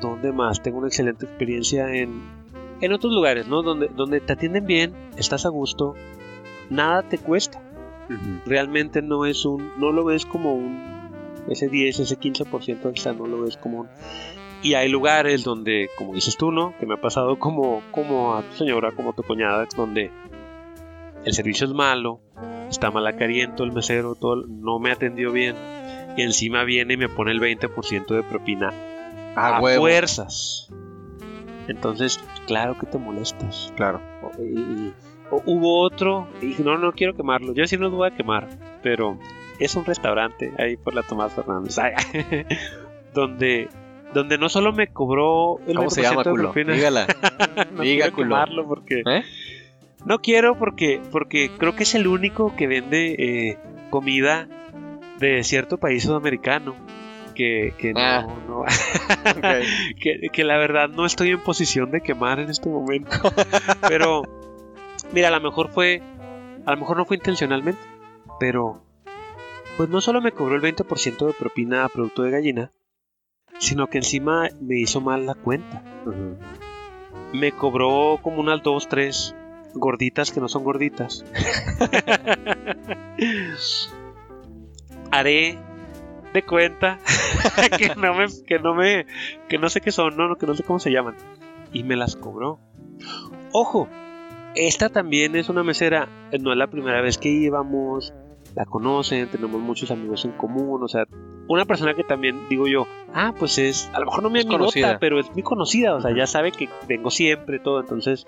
¿Dónde 0.00 0.32
más? 0.32 0.62
Tengo 0.62 0.78
una 0.78 0.88
excelente 0.88 1.24
experiencia 1.24 1.94
en, 1.94 2.22
en 2.80 2.92
otros 2.92 3.12
lugares, 3.12 3.46
¿no? 3.48 3.62
Donde, 3.62 3.88
donde 3.88 4.20
te 4.20 4.32
atienden 4.32 4.66
bien, 4.66 4.92
estás 5.16 5.46
a 5.46 5.48
gusto, 5.48 5.94
nada 6.70 7.02
te 7.02 7.18
cuesta. 7.18 7.62
Realmente 8.46 9.02
no 9.02 9.26
es 9.26 9.44
un, 9.44 9.70
no 9.78 9.92
lo 9.92 10.04
ves 10.04 10.24
como 10.24 10.54
un, 10.54 10.97
ese 11.48 11.68
10, 11.68 12.00
ese 12.00 12.18
15% 12.18 12.90
extra 12.90 13.12
no 13.12 13.26
lo 13.26 13.42
ves 13.42 13.56
como 13.56 13.80
un... 13.80 13.88
Y 14.62 14.74
hay 14.74 14.88
lugares 14.88 15.44
donde, 15.44 15.88
como 15.96 16.14
dices 16.14 16.36
tú, 16.36 16.50
¿no? 16.50 16.74
Que 16.78 16.86
me 16.86 16.94
ha 16.94 17.00
pasado 17.00 17.38
como, 17.38 17.82
como 17.92 18.34
a 18.34 18.42
tu 18.42 18.56
señora, 18.56 18.90
como 18.90 19.10
a 19.10 19.12
tu 19.12 19.22
cuñada, 19.22 19.66
donde 19.76 20.10
el 21.24 21.32
servicio 21.32 21.66
es 21.66 21.72
malo, 21.72 22.20
está 22.68 22.90
mal 22.90 23.06
acariento 23.06 23.62
el 23.62 23.72
mesero, 23.72 24.14
todo, 24.14 24.46
no 24.46 24.78
me 24.80 24.90
atendió 24.90 25.30
bien. 25.32 25.54
Y 26.16 26.22
encima 26.22 26.64
viene 26.64 26.94
y 26.94 26.96
me 26.96 27.08
pone 27.08 27.30
el 27.30 27.40
20% 27.40 28.06
de 28.08 28.22
propina 28.24 28.72
a, 29.36 29.60
fuerzas. 29.60 30.68
Entonces, 31.68 32.18
claro 32.46 32.76
que 32.78 32.86
te 32.86 32.98
molestas. 32.98 33.72
Claro. 33.76 34.00
Y, 34.38 34.92
hubo 35.30 35.82
otro, 35.82 36.26
y 36.42 36.56
no, 36.62 36.78
no 36.78 36.92
quiero 36.92 37.14
quemarlo. 37.14 37.52
Yo 37.54 37.66
sí 37.66 37.76
no 37.76 37.88
lo 37.88 37.96
voy 37.96 38.08
a 38.08 38.16
quemar, 38.16 38.48
pero 38.82 39.18
es 39.58 39.74
un 39.76 39.84
restaurante 39.84 40.52
ahí 40.58 40.76
por 40.76 40.94
la 40.94 41.02
Tomás 41.02 41.32
Fernández, 41.32 41.76
donde 43.14 43.68
donde 44.14 44.38
no 44.38 44.48
solo 44.48 44.72
me 44.72 44.88
cobró 44.88 45.58
el 45.66 45.76
¿Cómo 45.76 45.90
se 45.90 46.02
llama, 46.02 46.24
culo? 46.24 46.52
Dígala. 46.54 47.06
no 47.72 47.82
Diga, 47.82 48.10
porque 48.66 49.02
¿Eh? 49.06 49.22
no 50.04 50.20
quiero 50.20 50.58
porque 50.58 51.00
porque 51.10 51.50
creo 51.58 51.76
que 51.76 51.82
es 51.82 51.94
el 51.94 52.06
único 52.06 52.54
que 52.56 52.66
vende 52.66 53.14
eh, 53.18 53.58
comida 53.90 54.48
de 55.18 55.42
cierto 55.44 55.78
país 55.78 56.04
sudamericano 56.04 56.74
que, 57.34 57.74
que 57.78 57.92
no, 57.92 58.00
ah. 58.00 58.26
que, 60.00 60.28
que 60.32 60.44
la 60.44 60.56
verdad 60.56 60.88
no 60.88 61.06
estoy 61.06 61.30
en 61.30 61.40
posición 61.40 61.90
de 61.90 62.00
quemar 62.00 62.40
en 62.40 62.50
este 62.50 62.68
momento 62.68 63.16
pero 63.88 64.22
Mira, 65.12 65.28
a 65.28 65.30
lo 65.30 65.40
mejor 65.40 65.70
fue. 65.70 66.02
A 66.66 66.72
lo 66.72 66.76
mejor 66.76 66.96
no 66.96 67.04
fue 67.04 67.16
intencionalmente. 67.16 67.80
Pero. 68.38 68.82
Pues 69.78 69.88
no 69.88 70.00
solo 70.00 70.20
me 70.20 70.32
cobró 70.32 70.56
el 70.56 70.62
20% 70.62 71.24
de 71.24 71.32
propina 71.32 71.84
a 71.84 71.88
producto 71.88 72.24
de 72.24 72.32
gallina. 72.32 72.72
Sino 73.60 73.86
que 73.86 73.98
encima 73.98 74.48
me 74.60 74.76
hizo 74.76 75.00
mal 75.00 75.24
la 75.24 75.36
cuenta. 75.36 75.84
Me 77.32 77.52
cobró 77.52 78.18
como 78.20 78.40
unas 78.40 78.60
2, 78.64 78.88
3 78.88 79.36
gorditas 79.74 80.32
que 80.32 80.40
no 80.40 80.48
son 80.48 80.64
gorditas. 80.64 81.24
Haré 85.12 85.56
de 86.32 86.42
cuenta 86.42 86.98
que 87.78 87.94
no 87.94 88.14
me 88.14 88.26
que 88.46 88.58
no 88.58 88.74
me 88.74 89.06
que 89.48 89.58
no 89.58 89.68
sé 89.68 89.80
qué 89.80 89.92
son, 89.92 90.16
no, 90.16 90.36
que 90.36 90.46
no 90.46 90.56
sé 90.56 90.64
cómo 90.64 90.80
se 90.80 90.90
llaman 90.90 91.14
y 91.72 91.84
me 91.84 91.94
las 91.94 92.16
cobró. 92.16 92.58
Ojo, 93.52 93.88
esta 94.56 94.88
también 94.88 95.36
es 95.36 95.48
una 95.48 95.62
mesera, 95.62 96.08
no 96.40 96.50
es 96.50 96.58
la 96.58 96.66
primera 96.66 97.00
vez 97.00 97.16
que 97.16 97.28
íbamos, 97.28 98.12
la 98.58 98.66
conocen, 98.66 99.28
tenemos 99.28 99.60
muchos 99.60 99.92
amigos 99.92 100.24
en 100.24 100.32
común, 100.32 100.82
o 100.82 100.88
sea, 100.88 101.06
una 101.46 101.64
persona 101.64 101.94
que 101.94 102.02
también 102.02 102.48
digo 102.48 102.66
yo, 102.66 102.88
ah, 103.14 103.32
pues 103.38 103.56
es, 103.58 103.88
a 103.94 104.00
lo 104.00 104.06
mejor 104.06 104.24
no 104.24 104.30
me 104.30 104.40
amigota, 104.40 104.98
pero 104.98 105.20
es 105.20 105.32
muy 105.32 105.44
conocida, 105.44 105.94
o 105.94 106.00
sea, 106.00 106.12
ya 106.12 106.26
sabe 106.26 106.50
que 106.50 106.68
vengo 106.88 107.08
siempre, 107.10 107.60
todo, 107.60 107.78
entonces, 107.78 108.26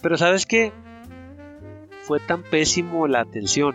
pero 0.00 0.16
sabes 0.16 0.46
qué, 0.46 0.72
fue 2.02 2.20
tan 2.20 2.44
pésimo 2.44 3.08
la 3.08 3.22
atención, 3.22 3.74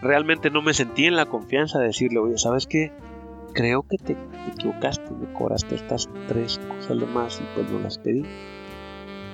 realmente 0.00 0.48
no 0.48 0.62
me 0.62 0.72
sentí 0.72 1.04
en 1.04 1.16
la 1.16 1.26
confianza 1.26 1.78
de 1.78 1.88
decirle, 1.88 2.20
oye, 2.20 2.38
¿sabes 2.38 2.66
qué? 2.66 2.90
Creo 3.52 3.82
que 3.82 3.98
te, 3.98 4.14
te 4.14 4.50
equivocaste, 4.54 5.10
me 5.10 5.30
cobraste 5.34 5.74
estas 5.74 6.08
tres 6.26 6.58
cosas 6.58 6.98
de 6.98 7.04
más 7.04 7.38
y 7.38 7.44
pues 7.54 7.70
no 7.70 7.80
las 7.80 7.98
pedí. 7.98 8.24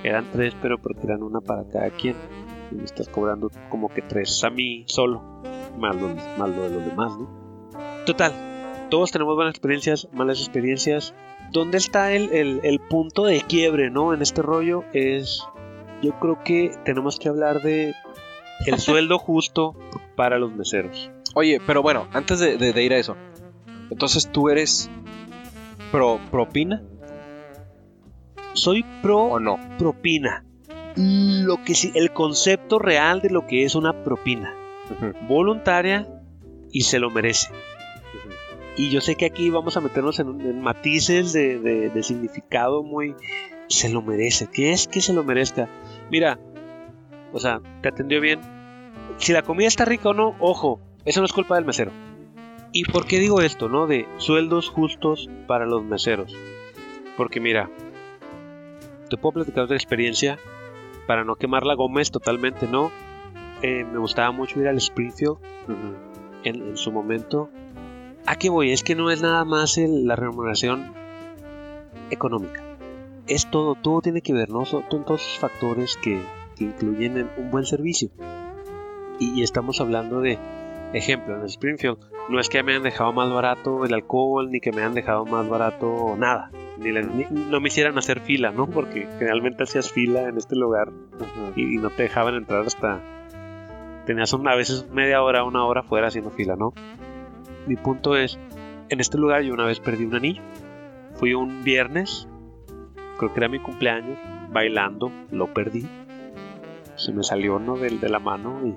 Eran 0.02 0.26
tres, 0.32 0.56
pero 0.60 0.78
porque 0.78 1.06
eran 1.06 1.22
una 1.22 1.40
para 1.40 1.62
cada 1.68 1.90
quien. 1.90 2.16
Y 2.70 2.74
me 2.74 2.84
estás 2.84 3.08
cobrando 3.08 3.50
como 3.68 3.88
que 3.88 4.02
tres 4.02 4.42
a 4.44 4.50
mí 4.50 4.84
solo, 4.86 5.42
más 5.78 5.96
lo, 5.96 6.08
de 6.08 6.70
los 6.70 6.86
demás, 6.86 7.12
¿no? 7.18 7.28
Total, 8.04 8.32
todos 8.90 9.10
tenemos 9.10 9.34
buenas 9.34 9.52
experiencias, 9.52 10.08
malas 10.12 10.38
experiencias. 10.38 11.14
¿Dónde 11.52 11.78
está 11.78 12.12
el, 12.12 12.60
el, 12.62 12.80
punto 12.80 13.24
de 13.24 13.40
quiebre, 13.40 13.90
no? 13.90 14.12
En 14.12 14.22
este 14.22 14.42
rollo 14.42 14.84
es, 14.92 15.44
yo 16.02 16.18
creo 16.18 16.42
que 16.42 16.72
tenemos 16.84 17.18
que 17.18 17.28
hablar 17.28 17.62
de 17.62 17.94
el 18.66 18.78
sueldo 18.78 19.18
justo 19.18 19.76
para 20.16 20.38
los 20.38 20.52
meseros. 20.52 21.10
Oye, 21.34 21.60
pero 21.66 21.82
bueno, 21.82 22.08
antes 22.12 22.40
de, 22.40 22.56
de 22.56 22.82
ir 22.82 22.92
a 22.92 22.98
eso, 22.98 23.16
entonces 23.90 24.30
tú 24.32 24.48
eres 24.48 24.90
pro 25.92 26.18
propina 26.30 26.82
soy 28.56 28.84
pro 29.02 29.18
o 29.18 29.38
no 29.38 29.58
propina. 29.78 30.45
Lo 30.96 31.62
que 31.62 31.74
sí, 31.74 31.92
el 31.94 32.12
concepto 32.12 32.78
real 32.78 33.20
de 33.20 33.30
lo 33.30 33.46
que 33.46 33.64
es 33.64 33.74
una 33.74 34.04
propina. 34.04 34.54
Voluntaria 35.28 36.06
y 36.72 36.82
se 36.82 36.98
lo 36.98 37.10
merece. 37.10 37.50
Y 38.76 38.90
yo 38.90 39.00
sé 39.00 39.14
que 39.14 39.26
aquí 39.26 39.50
vamos 39.50 39.76
a 39.76 39.80
meternos 39.80 40.18
en, 40.18 40.60
matices 40.60 41.32
de, 41.32 41.58
de, 41.58 42.02
significado 42.02 42.82
muy... 42.82 43.14
Se 43.68 43.88
lo 43.88 44.00
merece. 44.00 44.48
¿Qué 44.52 44.72
es 44.72 44.86
que 44.86 45.00
se 45.00 45.12
lo 45.12 45.24
merezca? 45.24 45.68
Mira, 46.10 46.38
o 47.32 47.40
sea, 47.40 47.60
te 47.82 47.88
atendió 47.88 48.20
bien. 48.20 48.40
Si 49.18 49.32
la 49.32 49.42
comida 49.42 49.66
está 49.66 49.84
rica 49.84 50.10
o 50.10 50.14
no, 50.14 50.36
ojo, 50.38 50.80
eso 51.04 51.20
no 51.20 51.26
es 51.26 51.32
culpa 51.32 51.56
del 51.56 51.64
mesero. 51.64 51.90
¿Y 52.72 52.84
por 52.84 53.06
qué 53.06 53.18
digo 53.18 53.40
esto, 53.40 53.68
no? 53.68 53.86
De 53.86 54.06
sueldos 54.18 54.68
justos 54.68 55.28
para 55.46 55.66
los 55.66 55.82
meseros. 55.82 56.34
Porque 57.16 57.40
mira, 57.40 57.70
te 59.08 59.16
puedo 59.16 59.32
platicar 59.32 59.66
de 59.68 59.74
experiencia 59.74 60.38
para 61.06 61.24
no 61.24 61.36
quemar 61.36 61.64
la 61.64 61.74
Gómez 61.74 62.10
totalmente, 62.10 62.66
¿no? 62.66 62.90
Eh, 63.62 63.84
me 63.84 63.98
gustaba 63.98 64.32
mucho 64.32 64.60
ir 64.60 64.68
al 64.68 64.76
Springfield 64.76 65.38
en, 66.44 66.76
su 66.76 66.92
momento. 66.92 67.48
¿A 68.26 68.36
qué 68.36 68.50
voy? 68.50 68.72
Es 68.72 68.82
que 68.82 68.94
no 68.94 69.10
es 69.10 69.22
nada 69.22 69.44
más 69.44 69.78
la 69.78 70.16
remuneración 70.16 70.92
económica. 72.10 72.62
Es 73.26 73.50
todo, 73.50 73.74
todo 73.74 74.00
tiene 74.02 74.20
que 74.20 74.32
ver, 74.32 74.50
¿no? 74.50 74.64
Son, 74.64 74.84
todos 74.88 75.20
esos 75.20 75.38
factores 75.38 75.96
que, 75.96 76.20
incluyen 76.58 77.28
un 77.36 77.50
buen 77.50 77.64
servicio. 77.64 78.10
Y, 79.18 79.42
estamos 79.42 79.80
hablando 79.80 80.20
de, 80.20 80.38
ejemplo, 80.92 81.34
en 81.34 81.40
el 81.40 81.46
Springfield, 81.46 81.98
no 82.28 82.40
es 82.40 82.48
que 82.48 82.62
me 82.62 82.72
hayan 82.72 82.82
dejado 82.82 83.12
más 83.12 83.32
barato 83.32 83.84
el 83.84 83.94
alcohol, 83.94 84.50
ni 84.50 84.60
que 84.60 84.72
me 84.72 84.82
hayan 84.82 84.94
dejado 84.94 85.24
más 85.24 85.48
barato 85.48 86.14
nada. 86.18 86.50
Ni, 86.78 86.92
no 87.30 87.60
me 87.60 87.68
hicieran 87.68 87.96
hacer 87.98 88.20
fila, 88.20 88.50
¿no? 88.50 88.66
Porque 88.66 89.08
generalmente 89.18 89.62
hacías 89.62 89.90
fila 89.90 90.28
en 90.28 90.36
este 90.36 90.56
lugar 90.56 90.92
y, 91.54 91.78
no 91.78 91.90
te 91.90 92.04
dejaban 92.04 92.34
entrar 92.34 92.66
hasta... 92.66 93.00
Tenías 94.04 94.32
una, 94.32 94.52
a 94.52 94.56
veces 94.56 94.88
media 94.90 95.22
hora, 95.22 95.42
una 95.44 95.64
hora 95.64 95.82
fuera 95.82 96.08
haciendo 96.08 96.30
fila, 96.30 96.54
¿no? 96.56 96.72
Mi 97.66 97.76
punto 97.76 98.16
es, 98.16 98.38
en 98.88 99.00
este 99.00 99.18
lugar 99.18 99.42
yo 99.42 99.52
una 99.52 99.66
vez 99.66 99.80
perdí 99.80 100.04
un 100.04 100.14
anillo. 100.14 100.42
Fui 101.14 101.34
un 101.34 101.64
viernes, 101.64 102.28
creo 103.18 103.32
que 103.32 103.40
era 103.40 103.48
mi 103.48 103.58
cumpleaños, 103.58 104.18
bailando, 104.50 105.10
lo 105.32 105.52
perdí. 105.52 105.86
Se 106.94 107.12
me 107.12 107.22
salió 107.22 107.58
¿no? 107.58 107.76
de, 107.76 107.90
de 107.90 108.08
la 108.08 108.18
mano 108.18 108.60
y 108.64 108.74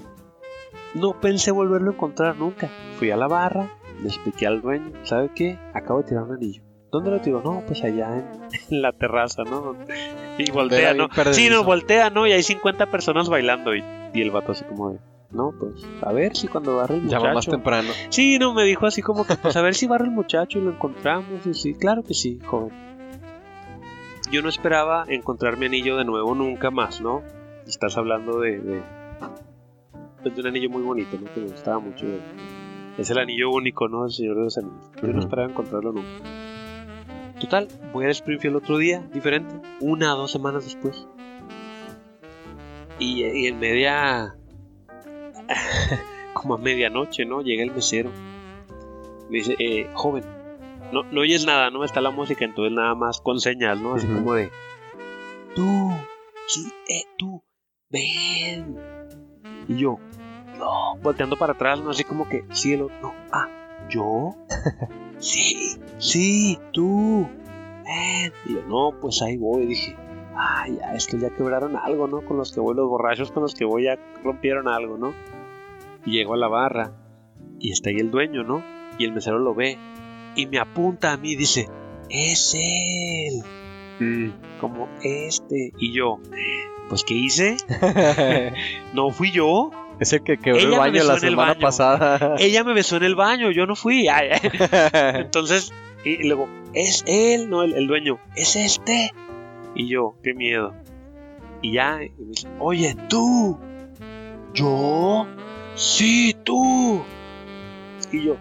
no 0.98 1.20
pensé 1.20 1.52
volverlo 1.52 1.92
a 1.92 1.94
encontrar 1.94 2.38
nunca. 2.38 2.70
Fui 2.98 3.12
a 3.12 3.18
la 3.18 3.28
barra, 3.28 3.70
le 4.02 4.08
expliqué 4.08 4.48
al 4.48 4.62
dueño, 4.62 4.92
¿sabe 5.04 5.30
qué? 5.36 5.60
Acabo 5.74 6.00
de 6.00 6.08
tirar 6.08 6.24
un 6.24 6.34
anillo. 6.34 6.69
¿Dónde 6.92 7.12
lo 7.12 7.22
tiro? 7.22 7.42
No, 7.44 7.64
pues 7.68 7.84
allá 7.84 8.18
en, 8.18 8.82
la 8.82 8.92
terraza, 8.92 9.44
¿no? 9.44 9.76
Y 10.38 10.50
voltea, 10.52 10.94
¿no? 10.94 11.08
Sí, 11.32 11.50
no, 11.50 11.64
voltea, 11.64 12.10
¿no? 12.10 12.26
Y 12.26 12.32
hay 12.32 12.44
50 12.44 12.88
personas 12.88 13.30
bailando 13.30 13.76
y, 13.76 13.84
y 14.14 14.22
el 14.22 14.32
vato 14.32 14.54
así 14.54 14.66
como 14.66 14.92
de... 14.92 15.00
No, 15.32 15.54
pues 15.60 15.86
a 16.02 16.12
ver 16.12 16.36
si 16.36 16.48
cuando 16.48 16.78
barre 16.78 16.96
el 16.96 17.02
muchacho. 17.04 17.22
Llama 17.22 17.36
más 17.36 17.46
temprano. 17.46 17.90
Sí, 18.10 18.40
no, 18.40 18.54
me 18.54 18.64
dijo 18.64 18.88
así 18.88 19.04
como 19.04 19.28
que, 19.28 19.36
pues 19.36 19.56
a 19.58 19.62
ver 19.62 19.76
si 19.76 19.86
barre 19.86 20.06
el 20.06 20.12
muchacho 20.12 20.58
y 20.58 20.64
lo 20.64 20.72
encontramos. 20.72 21.46
Y 21.46 21.54
sí, 21.54 21.76
claro 21.76 22.02
que 22.04 22.16
sí, 22.16 22.40
joven. 22.44 22.72
Yo 24.32 24.42
no 24.42 24.50
esperaba 24.50 25.06
encontrar 25.08 25.58
mi 25.58 25.68
anillo 25.68 25.98
de 25.98 26.06
nuevo 26.06 26.34
nunca 26.34 26.72
más, 26.72 27.00
¿no? 27.00 27.22
Estás 27.68 27.96
hablando 27.98 28.40
de, 28.40 28.60
de, 28.60 28.82
pues, 30.24 30.36
de 30.36 30.42
un 30.42 30.48
anillo 30.48 30.70
muy 30.72 30.82
bonito, 30.82 31.18
¿no? 31.20 31.32
Que 31.32 31.42
me 31.42 31.48
gustaba 31.48 31.80
mucho. 31.80 32.08
Es 32.98 33.10
el 33.12 33.20
anillo 33.20 33.52
único, 33.52 33.88
¿no? 33.88 34.06
El 34.06 34.12
Señor 34.12 34.36
de 34.36 34.44
los 34.46 34.58
Anillos. 34.58 34.92
Yo 35.02 35.08
no 35.10 35.20
esperaba 35.20 35.50
encontrarlo 35.50 35.92
nunca. 35.94 36.49
Total, 37.40 37.68
voy 37.94 38.06
a 38.06 38.10
Springfield 38.10 38.58
otro 38.58 38.78
día, 38.78 39.02
diferente, 39.14 39.56
una 39.80 40.14
o 40.14 40.18
dos 40.18 40.32
semanas 40.32 40.66
después. 40.66 41.08
Y, 43.00 43.48
en 43.48 43.60
media. 43.60 44.36
como 46.34 46.56
a 46.56 46.58
medianoche, 46.58 47.26
¿no? 47.26 47.42
Llega 47.42 47.64
el 47.64 47.72
mesero. 47.72 48.12
Me 49.30 49.38
dice, 49.38 49.56
eh, 49.60 49.90
joven, 49.94 50.24
no, 50.92 51.04
no 51.04 51.22
oyes 51.22 51.46
nada, 51.46 51.70
no 51.70 51.84
está 51.84 52.02
la 52.02 52.12
música, 52.12 52.44
entonces 52.44 52.74
nada 52.74 52.94
más 52.96 53.22
con 53.22 53.40
señas, 53.40 53.80
¿no? 53.80 53.96
Así 53.96 54.08
como 54.08 54.34
de. 54.34 54.52
Tú, 55.56 55.92
sí, 56.48 56.68
eh, 56.90 57.04
tú, 57.18 57.42
ven. 57.90 58.76
Y 59.68 59.78
yo, 59.78 59.98
no, 60.58 60.98
volteando 61.02 61.38
para 61.38 61.54
atrás, 61.54 61.80
no 61.82 61.92
así 61.92 62.04
como 62.04 62.28
que, 62.28 62.44
cielo, 62.52 62.90
no, 63.02 63.14
ah, 63.32 63.48
yo. 63.90 64.36
sí, 65.20 65.78
sí, 65.98 66.60
tú. 66.72 67.28
Ven. 67.86 68.34
Y 68.46 68.54
yo, 68.54 68.62
no, 68.68 69.00
pues 69.00 69.22
ahí 69.22 69.38
voy. 69.38 69.66
Dije, 69.66 69.96
ay, 70.36 70.78
ya, 70.78 70.94
esto 70.94 71.18
ya 71.18 71.30
quebraron 71.30 71.76
algo, 71.76 72.08
¿no? 72.08 72.24
Con 72.26 72.38
los 72.38 72.52
que 72.52 72.60
voy, 72.60 72.76
los 72.76 72.88
borrachos 72.88 73.32
con 73.32 73.44
los 73.44 73.54
que 73.54 73.66
voy 73.66 73.84
ya 73.86 73.98
rompieron 74.24 74.68
algo, 74.68 74.98
¿no? 74.98 75.14
Y 76.06 76.12
llego 76.12 76.34
a 76.34 76.38
la 76.38 76.48
barra 76.48 76.94
y 77.60 77.72
está 77.72 77.90
ahí 77.90 77.98
el 77.98 78.12
dueño, 78.12 78.44
¿no? 78.44 78.64
Y 78.98 79.06
el 79.06 79.12
mesero 79.12 79.40
lo 79.40 79.54
ve 79.54 79.78
y 80.36 80.46
me 80.48 80.60
apunta 80.60 81.14
a 81.14 81.18
mí 81.18 81.32
y 81.32 81.36
dice, 81.36 81.68
es 82.10 82.56
él. 82.56 83.44
Mm. 84.00 84.60
Como 84.60 84.88
este. 85.04 85.74
Y 85.78 85.94
yo, 85.94 86.20
pues 86.88 87.04
¿qué 87.04 87.14
hice? 87.14 87.58
no 88.94 89.10
fui 89.10 89.32
yo. 89.32 89.72
Es 90.00 90.14
el 90.14 90.24
que 90.24 90.38
quebró 90.38 90.60
el 90.60 90.72
baño 90.72 91.04
la 91.04 91.20
semana 91.20 91.56
pasada. 91.56 92.36
Ella 92.40 92.64
me 92.64 92.74
besó 92.74 92.98
en 92.98 93.04
el 93.04 93.16
baño, 93.16 93.52
yo 93.52 93.66
no 93.66 93.76
fui. 93.76 94.08
Entonces, 94.94 95.74
y 96.06 96.28
luego, 96.28 96.48
es 96.74 97.04
él, 97.06 97.50
no 97.50 97.64
el, 97.64 97.88
dueño, 97.88 98.20
es 98.36 98.56
este. 98.56 99.12
Y 99.76 99.90
yo, 99.90 100.16
qué 100.24 100.34
miedo. 100.34 100.74
Y 101.62 101.74
ya, 101.74 102.02
y 102.04 102.12
me 102.18 102.30
dice, 102.30 102.48
oye, 102.60 102.96
tú, 103.10 103.60
yo, 104.54 105.28
sí, 105.76 106.36
tú. 106.44 107.04
Y 108.12 108.24
yo, 108.24 108.38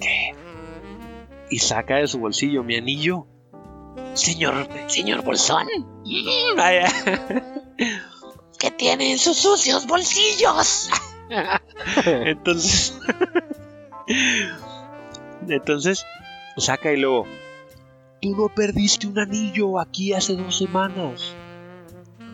¿qué? 0.00 0.34
Y 1.50 1.58
saca 1.58 1.96
de 1.96 2.06
su 2.06 2.20
bolsillo 2.20 2.62
mi 2.62 2.76
anillo. 2.76 3.26
Señor, 4.14 4.68
señor 4.86 5.24
Bolsón. 5.24 5.66
¿Qué 8.58 8.70
tiene 8.70 9.12
en 9.12 9.18
sus 9.18 9.36
sucios 9.36 9.86
bolsillos? 9.86 10.90
entonces, 12.06 12.98
entonces, 15.48 16.04
saca 16.56 16.92
y 16.92 16.96
luego, 16.96 17.26
tú 18.20 18.34
no 18.34 18.48
perdiste 18.48 19.06
un 19.06 19.18
anillo 19.18 19.78
aquí 19.78 20.12
hace 20.12 20.34
dos 20.34 20.58
semanas. 20.58 21.34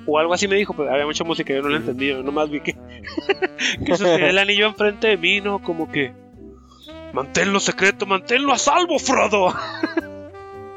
O 0.07 0.19
algo 0.19 0.35
así 0.35 0.49
me 0.49 0.57
dijo, 0.57 0.75
pero 0.75 0.91
había 0.91 1.07
mucha 1.07 1.25
música, 1.25 1.55
yo 1.55 1.63
no 1.63 1.71
la 1.71 1.79
entendí, 1.79 2.09
yo 2.09 2.23
nomás 2.23 2.51
vi 2.51 2.61
que, 2.61 2.75
que 3.85 3.97
sostenía 3.97 4.31
el 4.31 4.39
anillo 4.39 4.67
enfrente 4.67 5.09
de 5.09 5.17
mí, 5.17 5.41
¿no? 5.41 5.63
Como 5.63 5.91
que, 5.91 6.13
manténlo 7.13 7.59
secreto, 7.61 8.07
manténlo 8.07 8.53
a 8.53 8.59
salvo, 8.59 8.99
Frodo. 8.99 9.55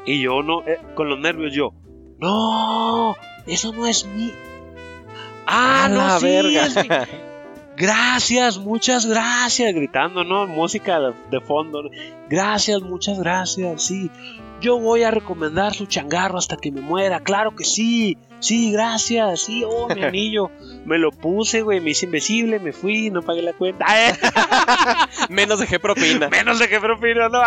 y 0.06 0.22
yo 0.22 0.42
no, 0.42 0.62
eh, 0.66 0.80
con 0.94 1.10
los 1.10 1.18
nervios 1.18 1.52
yo, 1.54 1.74
no, 2.18 3.16
eso 3.46 3.72
no 3.72 3.86
es 3.86 4.06
mi... 4.06 4.32
Ah, 5.50 5.88
no, 5.90 6.20
sí, 6.20 6.26
verga. 6.26 7.06
Gracias, 7.78 8.58
muchas 8.58 9.06
gracias, 9.06 9.72
gritando, 9.72 10.24
¿no? 10.24 10.48
Música 10.48 10.98
de 11.30 11.40
fondo. 11.40 11.88
Gracias, 12.28 12.82
muchas 12.82 13.20
gracias, 13.20 13.84
sí. 13.84 14.10
Yo 14.60 14.80
voy 14.80 15.04
a 15.04 15.12
recomendar 15.12 15.74
su 15.74 15.86
changarro 15.86 16.38
hasta 16.38 16.56
que 16.56 16.72
me 16.72 16.80
muera, 16.80 17.20
claro 17.20 17.54
que 17.54 17.62
sí. 17.62 18.18
Sí, 18.40 18.72
gracias, 18.72 19.42
sí, 19.42 19.62
oh, 19.64 19.88
mi 19.94 20.02
anillo. 20.04 20.50
Me 20.84 20.98
lo 20.98 21.12
puse, 21.12 21.62
güey, 21.62 21.80
me 21.80 21.90
hice 21.90 22.06
invisible, 22.06 22.58
me 22.58 22.72
fui, 22.72 23.10
no 23.10 23.22
pagué 23.22 23.42
la 23.42 23.52
cuenta. 23.52 23.86
Menos 25.28 25.60
dejé 25.60 25.78
propina. 25.78 26.28
Menos 26.30 26.58
dejé 26.58 26.80
propina, 26.80 27.28
no. 27.28 27.40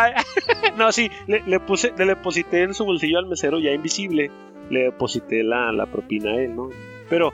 no, 0.77 0.93
sí, 0.93 1.11
le, 1.27 1.59
puse, 1.59 1.91
le 1.97 2.05
deposité 2.05 2.63
en 2.63 2.73
su 2.73 2.85
bolsillo 2.85 3.19
al 3.19 3.25
mesero 3.25 3.59
ya 3.59 3.71
invisible. 3.71 4.31
Le 4.69 4.83
deposité 4.83 5.43
la, 5.43 5.73
la 5.73 5.87
propina 5.87 6.31
a 6.31 6.35
él, 6.35 6.55
¿no? 6.55 6.69
Pero 7.09 7.33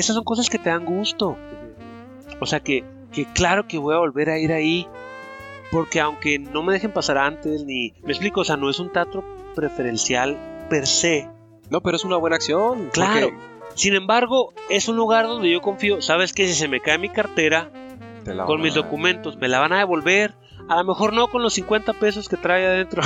esas 0.00 0.16
son 0.16 0.24
cosas 0.24 0.50
que 0.50 0.58
te 0.58 0.70
dan 0.70 0.84
gusto. 0.84 1.36
O 2.40 2.46
sea 2.46 2.60
que, 2.60 2.84
que 3.12 3.26
claro 3.26 3.66
que 3.66 3.78
voy 3.78 3.94
a 3.94 3.98
volver 3.98 4.30
a 4.30 4.38
ir 4.38 4.52
ahí. 4.52 4.86
Porque 5.70 6.00
aunque 6.00 6.38
no 6.38 6.62
me 6.64 6.72
dejen 6.72 6.92
pasar 6.92 7.16
antes, 7.16 7.64
ni... 7.64 7.92
Me 8.02 8.10
explico, 8.10 8.40
o 8.40 8.44
sea, 8.44 8.56
no 8.56 8.68
es 8.68 8.80
un 8.80 8.90
teatro 8.90 9.24
preferencial 9.54 10.36
per 10.68 10.86
se. 10.86 11.28
No, 11.70 11.80
pero 11.80 11.96
es 11.96 12.04
una 12.04 12.16
buena 12.16 12.36
acción. 12.36 12.90
Claro. 12.92 13.30
Sin 13.74 13.94
embargo, 13.94 14.52
es 14.68 14.88
un 14.88 14.96
lugar 14.96 15.26
donde 15.26 15.50
yo 15.50 15.60
confío. 15.60 16.02
Sabes 16.02 16.32
que 16.32 16.48
si 16.48 16.54
se 16.54 16.66
me 16.66 16.80
cae 16.80 16.98
mi 16.98 17.08
cartera 17.08 17.70
con 18.46 18.60
mis 18.60 18.74
documentos, 18.74 19.36
me 19.36 19.48
la 19.48 19.60
van 19.60 19.72
a 19.72 19.78
devolver. 19.78 20.34
A 20.68 20.76
lo 20.76 20.84
mejor 20.84 21.12
no 21.12 21.28
con 21.28 21.42
los 21.42 21.54
50 21.54 21.94
pesos 21.94 22.28
que 22.28 22.36
trae 22.36 22.66
adentro. 22.66 23.02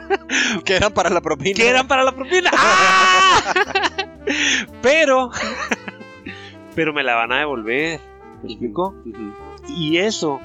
que 0.64 0.76
eran 0.76 0.92
para 0.92 1.10
la 1.10 1.20
propina. 1.20 1.54
Que 1.54 1.68
eran 1.68 1.88
para 1.88 2.04
la 2.04 2.12
propina. 2.12 2.50
¡Ah! 2.52 3.42
pero, 4.82 5.30
pero 6.74 6.92
me 6.92 7.02
la 7.02 7.14
van 7.14 7.32
a 7.32 7.38
devolver. 7.40 8.00
¿Me 8.42 8.48
explico? 8.48 8.94
Y 9.68 9.98
eso, 9.98 10.40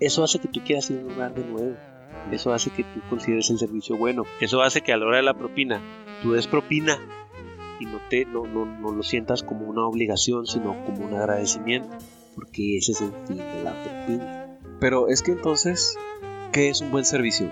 eso 0.00 0.24
hace 0.24 0.38
que 0.38 0.48
tú 0.48 0.60
quieras 0.64 0.90
ir 0.90 0.98
a 0.98 1.02
un 1.02 1.08
lugar 1.14 1.34
de 1.34 1.44
nuevo. 1.44 1.76
Eso 2.32 2.52
hace 2.52 2.70
que 2.70 2.84
tú 2.84 3.00
consideres 3.08 3.48
el 3.50 3.58
servicio 3.58 3.96
bueno. 3.96 4.24
Eso 4.40 4.60
hace 4.62 4.80
que 4.80 4.92
a 4.92 4.96
la 4.96 5.06
hora 5.06 5.16
de 5.18 5.22
la 5.22 5.34
propina, 5.34 5.80
tú 6.22 6.32
des 6.32 6.46
propina 6.46 6.98
y 7.80 7.86
no, 7.86 8.00
te, 8.10 8.24
no, 8.24 8.46
no, 8.46 8.66
no 8.66 8.92
lo 8.92 9.02
sientas 9.02 9.42
como 9.42 9.66
una 9.66 9.86
obligación, 9.86 10.46
sino 10.46 10.84
como 10.84 11.06
un 11.06 11.14
agradecimiento. 11.14 11.96
Porque 12.34 12.78
ese 12.78 12.92
es 12.92 13.00
el 13.00 13.12
fin 13.26 13.38
de 13.38 13.64
la 13.64 13.82
propina. 13.82 14.58
Pero 14.80 15.08
es 15.08 15.22
que 15.22 15.32
entonces, 15.32 15.96
¿qué 16.52 16.68
es 16.68 16.80
un 16.80 16.90
buen 16.90 17.04
servicio? 17.04 17.48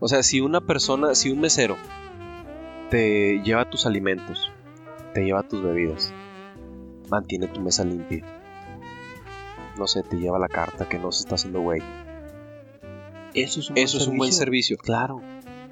O 0.00 0.08
sea, 0.08 0.22
si 0.22 0.40
una 0.40 0.60
persona, 0.60 1.14
si 1.14 1.30
un 1.30 1.40
mesero 1.40 1.76
te 2.90 3.40
lleva 3.42 3.68
tus 3.68 3.86
alimentos, 3.86 4.50
te 5.14 5.24
lleva 5.24 5.42
tus 5.42 5.62
bebidas, 5.62 6.12
mantiene 7.10 7.46
tu 7.48 7.60
mesa 7.60 7.84
limpia, 7.84 8.24
no 9.76 9.86
sé, 9.86 10.02
te 10.02 10.16
lleva 10.16 10.38
la 10.38 10.48
carta 10.48 10.88
que 10.88 10.98
no 10.98 11.12
se 11.12 11.22
está 11.22 11.36
haciendo 11.36 11.60
güey. 11.60 11.82
Eso 13.34 13.60
es 13.60 13.70
un, 13.70 13.78
Eso 13.78 13.98
es 13.98 14.06
un 14.06 14.16
buen 14.16 14.32
servicio. 14.32 14.76
Claro. 14.78 15.20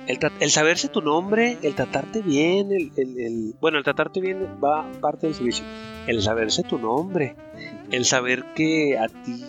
El, 0.07 0.51
saberse 0.51 0.87
tu 0.89 1.01
nombre, 1.01 1.59
el 1.63 1.75
tratarte 1.75 2.23
bien, 2.23 2.71
el, 2.71 2.93
el- 2.97 3.19
el- 3.19 3.55
bueno, 3.61 3.79
el 3.79 3.85
tratarte 3.85 4.21
bien 4.21 4.39
va 4.63 4.87
parte 5.01 5.27
del 5.27 5.35
servicio. 5.35 5.65
El 6.07 6.23
saberse 6.23 6.63
tu 6.63 6.79
nombre, 6.79 7.35
el 7.91 8.05
saber 8.05 8.45
que 8.55 8.97
a 8.99 9.09
ti, 9.09 9.45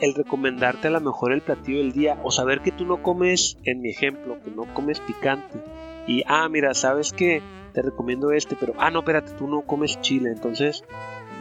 el 0.00 0.14
recomendarte 0.14 0.88
a 0.88 0.90
lo 0.90 1.00
mejor 1.00 1.32
el 1.32 1.40
platillo 1.40 1.78
del 1.78 1.92
día, 1.92 2.18
o 2.24 2.32
saber 2.32 2.62
que 2.62 2.72
tú 2.72 2.84
no 2.84 3.00
comes, 3.00 3.58
en 3.62 3.80
mi 3.80 3.90
ejemplo, 3.90 4.38
que 4.44 4.50
no 4.50 4.64
comes 4.74 4.98
picante. 4.98 5.60
Y, 6.08 6.24
ah, 6.26 6.48
mira, 6.48 6.74
sabes 6.74 7.12
que 7.12 7.40
te 7.76 7.82
recomiendo 7.82 8.32
este, 8.32 8.56
pero, 8.58 8.72
ah, 8.78 8.90
no, 8.90 9.00
espérate, 9.00 9.32
tú 9.32 9.46
no 9.46 9.60
comes 9.66 10.00
chile, 10.00 10.30
entonces 10.30 10.82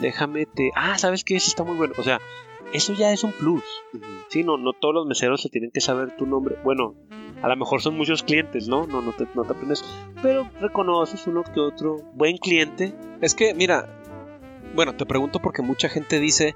déjame 0.01 0.45
te, 0.45 0.69
ah, 0.75 0.97
sabes 0.97 1.23
que 1.23 1.37
ese 1.37 1.47
está 1.47 1.63
muy 1.63 1.77
bueno. 1.77 1.93
O 1.97 2.03
sea, 2.03 2.19
eso 2.73 2.93
ya 2.93 3.13
es 3.13 3.23
un 3.23 3.31
plus. 3.31 3.63
Sí, 4.27 4.43
no, 4.43 4.57
no 4.57 4.73
todos 4.73 4.93
los 4.93 5.07
meseros 5.07 5.41
se 5.41 5.47
tienen 5.47 5.71
que 5.71 5.79
saber 5.79 6.17
tu 6.17 6.25
nombre. 6.25 6.57
Bueno, 6.61 6.93
a 7.41 7.47
lo 7.47 7.55
mejor 7.55 7.81
son 7.81 7.95
muchos 7.95 8.21
clientes, 8.21 8.67
¿no? 8.67 8.85
No, 8.85 9.01
no 9.01 9.13
te, 9.13 9.25
no 9.33 9.45
te 9.45 9.53
aprendes. 9.53 9.81
Pero 10.21 10.49
reconoces 10.59 11.25
uno 11.25 11.41
que 11.41 11.61
otro 11.61 12.01
buen 12.15 12.35
cliente. 12.35 12.93
Es 13.21 13.33
que, 13.33 13.53
mira, 13.53 13.87
bueno, 14.75 14.93
te 14.97 15.05
pregunto 15.05 15.39
porque 15.39 15.61
mucha 15.61 15.87
gente 15.87 16.19
dice 16.19 16.53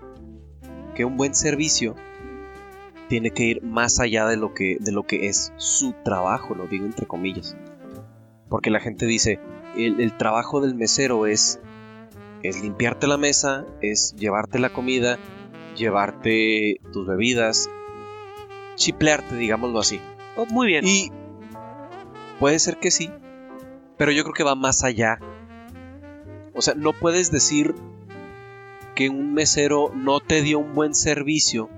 que 0.94 1.06
un 1.06 1.16
buen 1.16 1.34
servicio 1.36 1.96
tiene 3.08 3.32
que 3.32 3.44
ir 3.44 3.64
más 3.64 4.02
allá 4.02 4.28
de 4.28 4.36
lo 4.36 4.54
que, 4.54 4.76
de 4.78 4.92
lo 4.92 5.04
que 5.04 5.28
es 5.28 5.54
su 5.56 5.94
trabajo, 6.04 6.54
lo 6.54 6.68
digo 6.68 6.86
entre 6.86 7.08
comillas. 7.08 7.56
Porque 8.50 8.72
la 8.72 8.80
gente 8.80 9.06
dice, 9.06 9.40
el, 9.76 10.00
el 10.00 10.18
trabajo 10.18 10.62
del 10.62 10.76
mesero 10.76 11.26
es, 11.26 11.60
es 12.44 12.62
limpiarte 12.62 13.08
la 13.08 13.18
mesa, 13.18 13.66
es 13.82 14.16
llevarte 14.16 14.60
la 14.60 14.72
comida, 14.72 15.18
llevarte 15.76 16.80
tus 16.92 17.08
bebidas, 17.08 17.70
chiplearte, 18.76 19.36
digámoslo 19.36 19.80
así. 19.80 20.00
Oh, 20.36 20.46
muy 20.48 20.68
bien. 20.68 20.86
Y 20.88 21.12
puede 22.40 22.60
ser 22.60 22.78
que 22.78 22.92
sí, 22.92 23.10
pero 23.98 24.12
yo 24.12 24.24
creo 24.24 24.34
que 24.34 24.44
va 24.44 24.56
más 24.56 24.84
allá. 24.84 25.20
O 26.54 26.62
sea, 26.62 26.74
no 26.76 26.94
puedes 26.94 27.32
decir 27.32 27.76
que 28.96 29.10
un 29.10 29.34
mesero 29.34 29.92
no 29.96 30.20
te 30.20 30.42
dio 30.42 30.60
un 30.60 30.74
buen 30.74 30.96
servicio. 30.96 31.70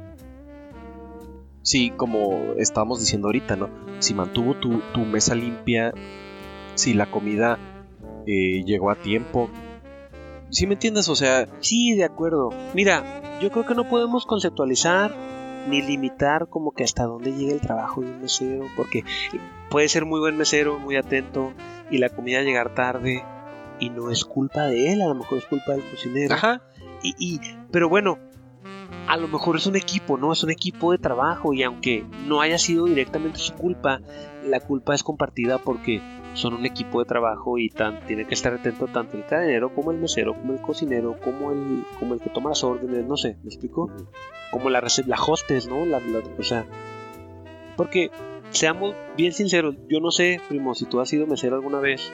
Sí, 1.63 1.91
como 1.95 2.53
estábamos 2.57 2.99
diciendo 2.99 3.27
ahorita, 3.27 3.55
¿no? 3.55 3.69
Si 3.99 4.15
mantuvo 4.15 4.55
tu, 4.55 4.81
tu 4.93 5.01
mesa 5.01 5.35
limpia, 5.35 5.93
si 6.73 6.95
la 6.95 7.11
comida 7.11 7.59
eh, 8.25 8.63
llegó 8.65 8.89
a 8.91 8.95
tiempo. 8.95 9.49
¿Sí 10.49 10.67
me 10.67 10.73
entiendes? 10.73 11.07
O 11.09 11.15
sea, 11.15 11.47
Sí, 11.61 11.93
de 11.95 12.03
acuerdo. 12.03 12.49
Mira, 12.73 13.03
yo 13.41 13.49
creo 13.49 13.65
que 13.65 13.75
no 13.75 13.87
podemos 13.87 14.25
conceptualizar 14.25 15.15
ni 15.69 15.81
limitar 15.81 16.47
como 16.49 16.71
que 16.71 16.83
hasta 16.83 17.03
dónde 17.03 17.31
llega 17.33 17.53
el 17.53 17.61
trabajo 17.61 18.01
de 18.01 18.07
un 18.07 18.21
mesero, 18.21 18.65
porque 18.75 19.03
puede 19.69 19.87
ser 19.87 20.05
muy 20.05 20.19
buen 20.19 20.35
mesero, 20.35 20.79
muy 20.79 20.95
atento, 20.95 21.53
y 21.89 21.99
la 21.99 22.09
comida 22.09 22.41
llegar 22.41 22.73
tarde, 22.73 23.23
y 23.79 23.89
no 23.89 24.09
es 24.11 24.25
culpa 24.25 24.65
de 24.67 24.91
él, 24.93 25.01
a 25.01 25.07
lo 25.07 25.15
mejor 25.15 25.37
es 25.37 25.45
culpa 25.45 25.73
del 25.73 25.83
cocinero. 25.89 26.33
ajá, 26.33 26.61
Y, 27.03 27.13
y- 27.17 27.39
pero 27.71 27.89
bueno, 27.89 28.17
a 29.07 29.17
lo 29.17 29.27
mejor 29.27 29.57
es 29.57 29.65
un 29.65 29.75
equipo, 29.75 30.17
¿no? 30.17 30.31
Es 30.33 30.43
un 30.43 30.51
equipo 30.51 30.91
de 30.91 30.97
trabajo 30.97 31.53
y 31.53 31.63
aunque 31.63 32.05
no 32.27 32.41
haya 32.41 32.57
sido 32.57 32.85
directamente 32.85 33.39
su 33.39 33.53
culpa, 33.53 33.99
la 34.47 34.59
culpa 34.59 34.93
es 34.95 35.03
compartida 35.03 35.57
porque 35.57 36.01
son 36.33 36.53
un 36.53 36.65
equipo 36.65 36.99
de 36.99 37.05
trabajo 37.05 37.57
y 37.57 37.69
tan, 37.69 38.05
tiene 38.07 38.25
que 38.25 38.33
estar 38.33 38.53
atento 38.53 38.87
tanto 38.87 39.17
el 39.17 39.25
cadenero 39.25 39.73
como 39.75 39.91
el 39.91 39.97
mesero, 39.97 40.33
como 40.33 40.53
el 40.53 40.61
cocinero, 40.61 41.17
como 41.21 41.51
el, 41.51 41.83
como 41.99 42.13
el 42.13 42.21
que 42.21 42.29
toma 42.29 42.49
las 42.51 42.63
órdenes, 42.63 43.05
no 43.05 43.17
sé, 43.17 43.37
¿me 43.43 43.49
explico? 43.49 43.91
Como 44.51 44.69
la, 44.69 44.81
la 44.81 45.17
hostess, 45.21 45.67
¿no? 45.67 45.85
La, 45.85 45.99
la- 45.99 46.21
o 46.39 46.43
sea, 46.43 46.65
porque 47.75 48.11
seamos 48.51 48.95
bien 49.17 49.33
sinceros, 49.33 49.75
yo 49.89 49.99
no 49.99 50.11
sé, 50.11 50.39
primo, 50.47 50.73
si 50.75 50.85
tú 50.85 50.99
has 50.99 51.09
sido 51.09 51.27
mesero 51.27 51.55
alguna 51.55 51.79
vez, 51.79 52.11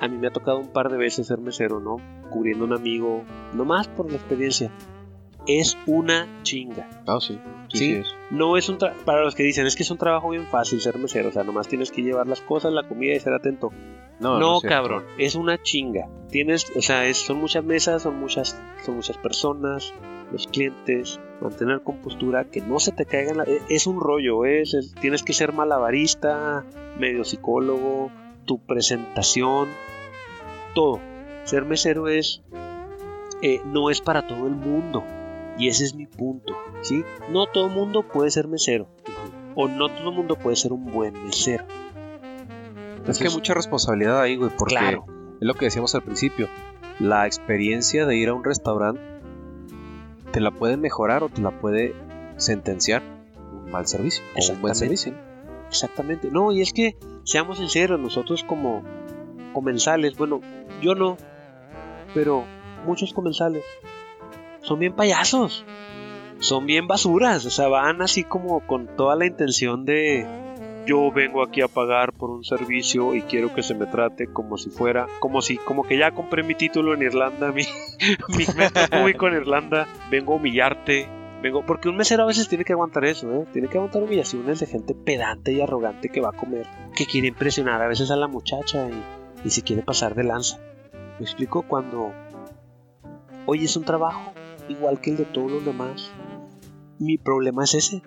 a 0.00 0.06
mí 0.08 0.16
me 0.16 0.28
ha 0.28 0.30
tocado 0.32 0.58
un 0.58 0.68
par 0.68 0.90
de 0.90 0.96
veces 0.98 1.26
ser 1.26 1.38
mesero, 1.38 1.80
¿no? 1.80 1.96
Cubriendo 2.30 2.64
un 2.64 2.72
amigo, 2.74 3.24
nomás 3.54 3.88
por 3.88 4.10
la 4.10 4.16
experiencia. 4.18 4.70
Es 5.48 5.76
una 5.86 6.28
chinga. 6.42 6.86
ah, 7.06 7.18
sí, 7.20 7.38
sí, 7.68 7.78
Sí. 7.78 7.78
sí 7.78 7.92
es. 7.94 8.06
No 8.30 8.56
es 8.58 8.68
un 8.68 8.78
tra- 8.78 8.92
para 9.04 9.22
los 9.24 9.34
que 9.34 9.42
dicen, 9.42 9.66
es 9.66 9.74
que 9.76 9.82
es 9.82 9.90
un 9.90 9.96
trabajo 9.98 10.28
bien 10.30 10.44
fácil 10.46 10.80
ser 10.80 10.98
mesero, 10.98 11.30
o 11.30 11.32
sea, 11.32 11.42
nomás 11.42 11.66
tienes 11.68 11.90
que 11.90 12.02
llevar 12.02 12.26
las 12.26 12.40
cosas, 12.42 12.72
la 12.72 12.82
comida 12.86 13.14
y 13.14 13.20
ser 13.20 13.32
atento. 13.32 13.70
No, 14.20 14.38
No, 14.38 14.54
no 14.54 14.60
cabrón, 14.60 15.04
es 15.16 15.34
una 15.36 15.56
chinga. 15.62 16.06
Tienes, 16.30 16.70
o 16.76 16.82
sea, 16.82 17.06
es- 17.06 17.16
son 17.18 17.38
muchas 17.38 17.64
mesas, 17.64 18.02
son 18.02 18.18
muchas, 18.20 18.60
son 18.84 18.96
muchas 18.96 19.16
personas, 19.16 19.94
los 20.32 20.46
clientes, 20.48 21.18
mantener 21.40 21.80
compostura, 21.82 22.44
que 22.44 22.60
no 22.60 22.78
se 22.80 22.92
te 22.92 23.06
caigan, 23.06 23.38
la- 23.38 23.44
e- 23.44 23.62
es 23.70 23.86
un 23.86 24.00
rollo, 24.00 24.44
es, 24.44 24.74
es- 24.74 24.94
tienes 25.00 25.22
que 25.22 25.32
ser 25.32 25.52
malabarista, 25.54 26.64
medio 26.98 27.24
psicólogo, 27.24 28.10
tu 28.44 28.58
presentación, 28.58 29.68
todo. 30.74 31.00
Ser 31.44 31.64
mesero 31.64 32.08
es, 32.08 32.42
eh, 33.42 33.60
no 33.64 33.88
es 33.88 34.00
para 34.02 34.26
todo 34.26 34.46
el 34.46 34.54
mundo, 34.54 35.02
y 35.58 35.68
ese 35.68 35.84
es 35.84 35.94
mi 35.94 36.06
punto, 36.06 36.54
¿sí? 36.82 37.04
No 37.30 37.46
todo 37.46 37.68
mundo 37.68 38.02
puede 38.02 38.30
ser 38.30 38.48
mesero, 38.48 38.88
o 39.54 39.68
no 39.68 39.88
todo 39.88 40.12
mundo 40.12 40.36
puede 40.36 40.56
ser 40.56 40.72
un 40.72 40.86
buen 40.92 41.14
mesero. 41.24 41.64
Es 43.06 43.18
que 43.18 43.28
hay 43.28 43.34
mucha 43.34 43.54
responsabilidad 43.54 44.20
ahí, 44.20 44.36
güey, 44.36 44.50
porque 44.56 44.74
Claro. 44.76 45.04
es 45.08 45.46
lo 45.46 45.54
que 45.54 45.66
decíamos 45.66 45.94
al 45.94 46.02
principio. 46.02 46.48
La 47.00 47.26
experiencia 47.26 48.06
de 48.06 48.16
ir 48.16 48.28
a 48.28 48.34
un 48.34 48.44
restaurante 48.44 49.00
te 50.32 50.40
la 50.40 50.50
puede 50.50 50.76
mejorar 50.76 51.22
o 51.22 51.28
te 51.28 51.40
la 51.40 51.50
puede 51.50 51.94
sentenciar 52.36 53.02
un 53.52 53.70
mal 53.70 53.86
servicio 53.86 54.22
o 54.36 54.52
un 54.52 54.60
buen 54.60 54.74
servicio. 54.74 55.14
Exactamente. 55.68 56.28
No, 56.30 56.52
y 56.52 56.60
es 56.60 56.72
que, 56.72 56.96
seamos 57.24 57.58
sinceros, 57.58 57.98
nosotros 57.98 58.44
como 58.44 58.82
comensales, 59.52 60.16
bueno, 60.16 60.40
yo 60.82 60.94
no, 60.94 61.16
pero 62.14 62.44
muchos 62.86 63.12
comensales 63.12 63.64
son 64.68 64.78
bien 64.80 64.92
payasos, 64.92 65.64
son 66.40 66.66
bien 66.66 66.86
basuras, 66.86 67.46
o 67.46 67.50
sea, 67.50 67.68
van 67.68 68.02
así 68.02 68.22
como 68.22 68.60
con 68.60 68.86
toda 68.86 69.16
la 69.16 69.24
intención 69.24 69.86
de 69.86 70.26
yo 70.86 71.10
vengo 71.10 71.42
aquí 71.42 71.62
a 71.62 71.68
pagar 71.68 72.12
por 72.12 72.28
un 72.28 72.44
servicio 72.44 73.14
y 73.14 73.22
quiero 73.22 73.54
que 73.54 73.62
se 73.62 73.74
me 73.74 73.86
trate 73.86 74.26
como 74.26 74.58
si 74.58 74.68
fuera, 74.68 75.06
como 75.20 75.40
si, 75.40 75.56
como 75.56 75.84
que 75.84 75.96
ya 75.96 76.10
compré 76.10 76.42
mi 76.42 76.54
título 76.54 76.92
en 76.92 77.00
Irlanda, 77.00 77.50
mi, 77.52 77.62
mi 78.28 78.44
metro 78.56 78.82
cúbico 78.90 79.26
en 79.28 79.36
Irlanda, 79.36 79.88
vengo 80.10 80.34
a 80.34 80.36
humillarte, 80.36 81.08
vengo, 81.42 81.64
porque 81.64 81.88
un 81.88 81.96
mesero 81.96 82.24
a 82.24 82.26
veces 82.26 82.46
tiene 82.46 82.64
que 82.66 82.74
aguantar 82.74 83.06
eso, 83.06 83.32
¿eh? 83.32 83.46
tiene 83.54 83.68
que 83.68 83.78
aguantar 83.78 84.02
humillaciones 84.02 84.60
de 84.60 84.66
gente 84.66 84.94
pedante 84.94 85.52
y 85.52 85.62
arrogante 85.62 86.10
que 86.10 86.20
va 86.20 86.28
a 86.28 86.32
comer, 86.32 86.66
que 86.94 87.06
quiere 87.06 87.28
impresionar 87.28 87.80
a 87.80 87.88
veces 87.88 88.10
a 88.10 88.16
la 88.16 88.28
muchacha 88.28 88.86
y, 88.86 89.46
y 89.46 89.50
se 89.50 89.62
quiere 89.62 89.82
pasar 89.82 90.14
de 90.14 90.24
lanza. 90.24 90.58
¿Me 91.18 91.24
explico? 91.24 91.62
Cuando 91.62 92.12
hoy 93.46 93.64
es 93.64 93.74
un 93.76 93.84
trabajo 93.84 94.34
igual 94.68 95.00
que 95.00 95.10
el 95.10 95.16
de 95.16 95.24
todos 95.24 95.50
los 95.50 95.64
demás. 95.64 96.10
Mi 96.98 97.16
problema 97.16 97.64
es 97.64 97.74
ese, 97.74 98.02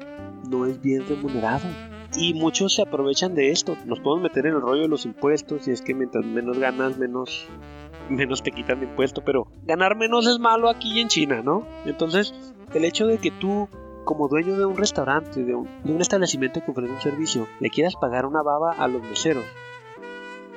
no 0.50 0.66
es 0.66 0.82
bien 0.82 1.08
remunerado. 1.08 1.68
Y 2.16 2.34
muchos 2.34 2.76
se 2.76 2.82
aprovechan 2.82 3.36
de 3.36 3.52
esto. 3.52 3.78
Nos 3.86 4.00
podemos 4.02 4.24
meter 4.24 4.46
en 4.46 4.56
el 4.56 4.62
rollo 4.62 4.82
de 4.82 4.88
los 4.90 5.06
impuestos 5.06 5.68
y 5.68 5.72
es 5.72 5.82
que 5.82 5.94
mientras 5.94 6.26
menos 6.26 6.60
ganas, 6.60 6.98
menos, 6.98 7.48
menos 8.10 8.44
te 8.44 8.52
quitan 8.52 8.82
de 8.82 8.88
impuesto. 8.88 9.24
Pero 9.24 9.48
ganar 9.64 9.96
menos 9.96 10.28
es 10.28 10.40
malo 10.40 10.70
aquí 10.70 11.00
en 11.00 11.08
China, 11.08 11.42
¿no? 11.42 11.66
Entonces, 11.86 12.34
el 12.74 12.84
hecho 12.84 13.08
de 13.08 13.18
que 13.18 13.32
tú, 13.32 13.70
como 14.04 14.28
dueño 14.28 14.58
de 14.58 14.66
un 14.66 14.76
restaurante, 14.76 15.44
de 15.44 15.56
un, 15.56 15.70
de 15.84 15.94
un 15.94 16.02
establecimiento 16.02 16.62
que 16.64 16.72
ofrece 16.72 16.92
un 16.92 17.02
servicio, 17.02 17.48
le 17.62 17.70
quieras 17.70 17.96
pagar 17.96 18.26
una 18.26 18.42
baba 18.42 18.74
a 18.74 18.90
los 18.90 19.02
meseros, 19.04 19.46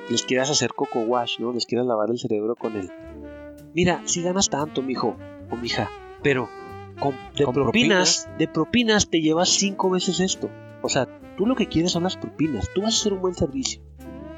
les 0.09 0.23
quieras 0.23 0.49
hacer 0.49 0.73
coco 0.73 0.99
wash, 0.99 1.39
¿no? 1.39 1.53
Les 1.53 1.65
quieras 1.65 1.87
lavar 1.87 2.09
el 2.09 2.19
cerebro 2.19 2.55
con 2.55 2.75
él. 2.75 2.91
Mira, 3.73 4.01
si 4.05 4.21
ganas 4.21 4.49
tanto, 4.49 4.81
mijo 4.81 5.15
o 5.49 5.55
mija, 5.55 5.89
pero 6.23 6.49
con, 6.99 7.15
de 7.35 7.43
Con 7.43 7.53
propinas, 7.53 8.29
de 8.37 8.47
propinas 8.47 9.09
te 9.09 9.21
llevas 9.21 9.49
cinco 9.49 9.89
veces 9.89 10.19
esto. 10.19 10.49
O 10.81 10.89
sea, 10.89 11.07
tú 11.37 11.45
lo 11.45 11.55
que 11.55 11.67
quieres 11.67 11.91
son 11.91 12.03
las 12.03 12.17
propinas. 12.17 12.69
Tú 12.73 12.81
vas 12.81 12.93
a 12.93 12.97
hacer 12.97 13.13
un 13.13 13.21
buen 13.21 13.33
servicio 13.33 13.81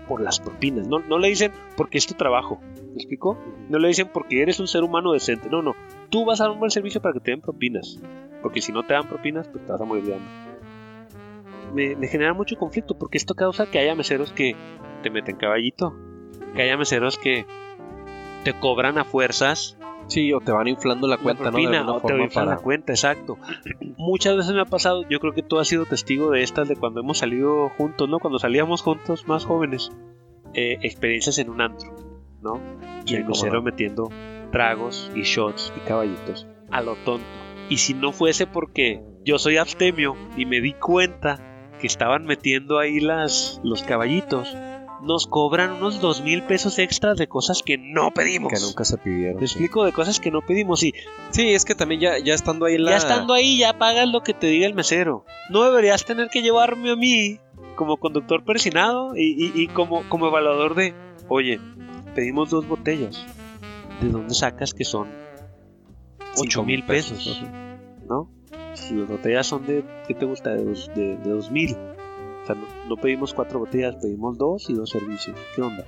por 0.07 0.21
las 0.21 0.39
propinas. 0.39 0.87
No, 0.87 0.99
no 0.99 1.19
le 1.19 1.27
dicen 1.27 1.51
porque 1.75 1.97
es 1.97 2.07
tu 2.07 2.15
trabajo. 2.15 2.59
¿Me 2.63 2.95
explico? 2.95 3.37
No 3.69 3.77
le 3.79 3.89
dicen 3.89 4.09
porque 4.11 4.41
eres 4.41 4.59
un 4.59 4.67
ser 4.67 4.83
humano 4.83 5.11
decente. 5.11 5.49
No, 5.49 5.61
no. 5.61 5.73
Tú 6.09 6.25
vas 6.25 6.41
a 6.41 6.45
dar 6.45 6.51
un 6.53 6.59
buen 6.59 6.71
servicio 6.71 7.01
para 7.01 7.13
que 7.13 7.19
te 7.19 7.31
den 7.31 7.41
propinas. 7.41 7.99
Porque 8.41 8.61
si 8.61 8.71
no 8.71 8.83
te 8.83 8.93
dan 8.93 9.07
propinas, 9.07 9.47
pues 9.47 9.65
te 9.65 9.71
vas 9.71 9.81
a 9.81 9.85
morir 9.85 10.05
de 10.05 10.15
hambre. 10.15 10.31
Me, 11.73 11.95
me 11.95 12.07
genera 12.07 12.33
mucho 12.33 12.55
conflicto 12.55 12.97
porque 12.97 13.17
esto 13.17 13.35
causa 13.35 13.69
que 13.69 13.79
haya 13.79 13.93
meseros 13.93 14.31
que 14.31 14.55
te 15.03 15.09
meten 15.09 15.35
caballito. 15.35 15.93
Que 16.55 16.63
haya 16.63 16.77
meseros 16.77 17.17
que 17.17 17.45
te 18.43 18.57
cobran 18.57 18.97
a 18.97 19.03
fuerzas 19.03 19.76
Sí, 20.07 20.31
o 20.33 20.39
te 20.39 20.51
van 20.51 20.67
inflando 20.67 21.07
la 21.07 21.17
cuenta, 21.17 21.43
la 21.45 21.51
¿no? 21.51 21.57
De 21.57 21.91
o 21.91 21.95
te 21.95 22.01
forma 22.01 22.23
inflan 22.23 22.45
para- 22.45 22.57
la 22.57 22.61
cuenta, 22.63 22.93
exacto. 22.93 23.37
Muchas 23.97 24.37
veces 24.37 24.53
me 24.53 24.61
ha 24.61 24.65
pasado, 24.65 25.03
yo 25.09 25.19
creo 25.19 25.33
que 25.33 25.43
tú 25.43 25.59
has 25.59 25.67
sido 25.67 25.85
testigo 25.85 26.31
de 26.31 26.43
estas, 26.43 26.67
de 26.69 26.75
cuando 26.75 27.01
hemos 27.01 27.17
salido 27.17 27.69
juntos, 27.77 28.07
¿no? 28.09 28.19
Cuando 28.19 28.39
salíamos 28.39 28.81
juntos, 28.81 29.27
más 29.27 29.45
jóvenes, 29.45 29.91
eh, 30.53 30.77
experiencias 30.81 31.37
en 31.39 31.49
un 31.49 31.61
antro, 31.61 31.93
¿no? 32.41 32.59
Y 33.05 33.09
Sí, 33.09 33.15
el 33.15 33.25
mesero 33.25 33.55
no. 33.55 33.61
metiendo 33.63 34.09
tragos 34.51 35.11
y 35.13 35.21
shots 35.23 35.73
y 35.75 35.79
caballitos 35.87 36.47
a 36.71 36.81
lo 36.81 36.95
tonto. 36.95 37.25
Y 37.69 37.77
si 37.77 37.93
no 37.93 38.13
fuese 38.13 38.47
porque 38.47 39.01
yo 39.25 39.39
soy 39.39 39.57
abstemio 39.57 40.15
y 40.37 40.45
me 40.45 40.61
di 40.61 40.71
cuenta 40.73 41.39
que 41.81 41.87
estaban 41.87 42.25
metiendo 42.25 42.79
ahí 42.79 43.01
las, 43.01 43.59
los 43.63 43.83
caballitos, 43.83 44.55
nos 45.01 45.27
cobran 45.27 45.73
unos 45.73 46.01
dos 46.01 46.21
mil 46.21 46.43
pesos 46.43 46.79
extras 46.79 47.17
de 47.17 47.27
cosas 47.27 47.61
que 47.63 47.77
no 47.77 48.11
pedimos. 48.11 48.51
Que 48.51 48.59
nunca 48.59 48.83
se 48.85 48.97
pidieron. 48.97 49.39
Te 49.39 49.47
sí. 49.47 49.53
explico 49.53 49.85
de 49.85 49.91
cosas 49.93 50.19
que 50.19 50.31
no 50.31 50.41
pedimos 50.41 50.81
y 50.83 50.93
Sí, 51.31 51.53
es 51.53 51.65
que 51.65 51.75
también 51.75 52.01
ya, 52.01 52.17
ya 52.19 52.33
estando 52.33 52.65
ahí 52.65 52.75
en 52.75 52.85
la... 52.85 52.91
ya 52.91 52.97
estando 52.97 53.33
ahí 53.33 53.57
ya 53.59 53.77
pagas 53.77 54.07
lo 54.09 54.21
que 54.21 54.33
te 54.33 54.47
diga 54.47 54.65
el 54.65 54.73
mesero. 54.73 55.23
No 55.49 55.63
deberías 55.63 56.03
tener 56.05 56.29
que 56.29 56.41
llevarme 56.41 56.91
a 56.91 56.95
mí 56.95 57.39
como 57.75 57.97
conductor 57.97 58.43
persinado 58.43 59.15
y, 59.15 59.33
y- 59.45 59.51
y 59.61 59.67
como, 59.67 60.01
como 60.09 60.27
evaluador 60.27 60.73
de, 60.75 60.95
oye, 61.27 61.59
pedimos 62.15 62.49
dos 62.49 62.67
botellas. 62.67 63.23
¿De 64.01 64.09
dónde 64.09 64.33
sacas 64.33 64.73
que 64.73 64.83
son 64.83 65.09
8 66.37 66.63
mil 66.63 66.83
pesos? 66.85 67.41
¿No? 68.09 68.29
Si 68.73 68.93
las 68.95 69.07
botellas 69.07 69.45
son 69.47 69.65
de, 69.65 69.83
¿qué 70.07 70.13
te 70.13 70.25
gusta? 70.25 70.51
De 70.51 70.63
dos, 70.63 70.89
de, 70.95 71.17
de 71.17 71.29
dos 71.29 71.51
mil. 71.51 71.75
Sea, 72.47 72.55
no, 72.55 72.65
no 72.87 72.95
pedimos 72.97 73.33
cuatro 73.33 73.59
botellas, 73.59 73.95
pedimos 74.01 74.37
dos 74.37 74.69
y 74.69 74.73
dos 74.73 74.89
servicios. 74.89 75.37
¿Qué 75.55 75.61
onda? 75.61 75.85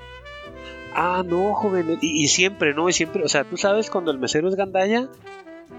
Ah, 0.94 1.24
no, 1.26 1.54
joven. 1.54 1.98
Y, 2.02 2.24
y 2.24 2.28
siempre, 2.28 2.74
¿no? 2.74 2.90
Y 2.90 2.94
siempre, 2.94 3.24
o 3.24 3.28
sea, 3.30 3.44
tú 3.44 3.58
sabes 3.58 3.90
cuando 3.90 4.12
el 4.12 4.20
mesero 4.20 4.48
es 4.50 4.56
gandalla, 4.56 5.08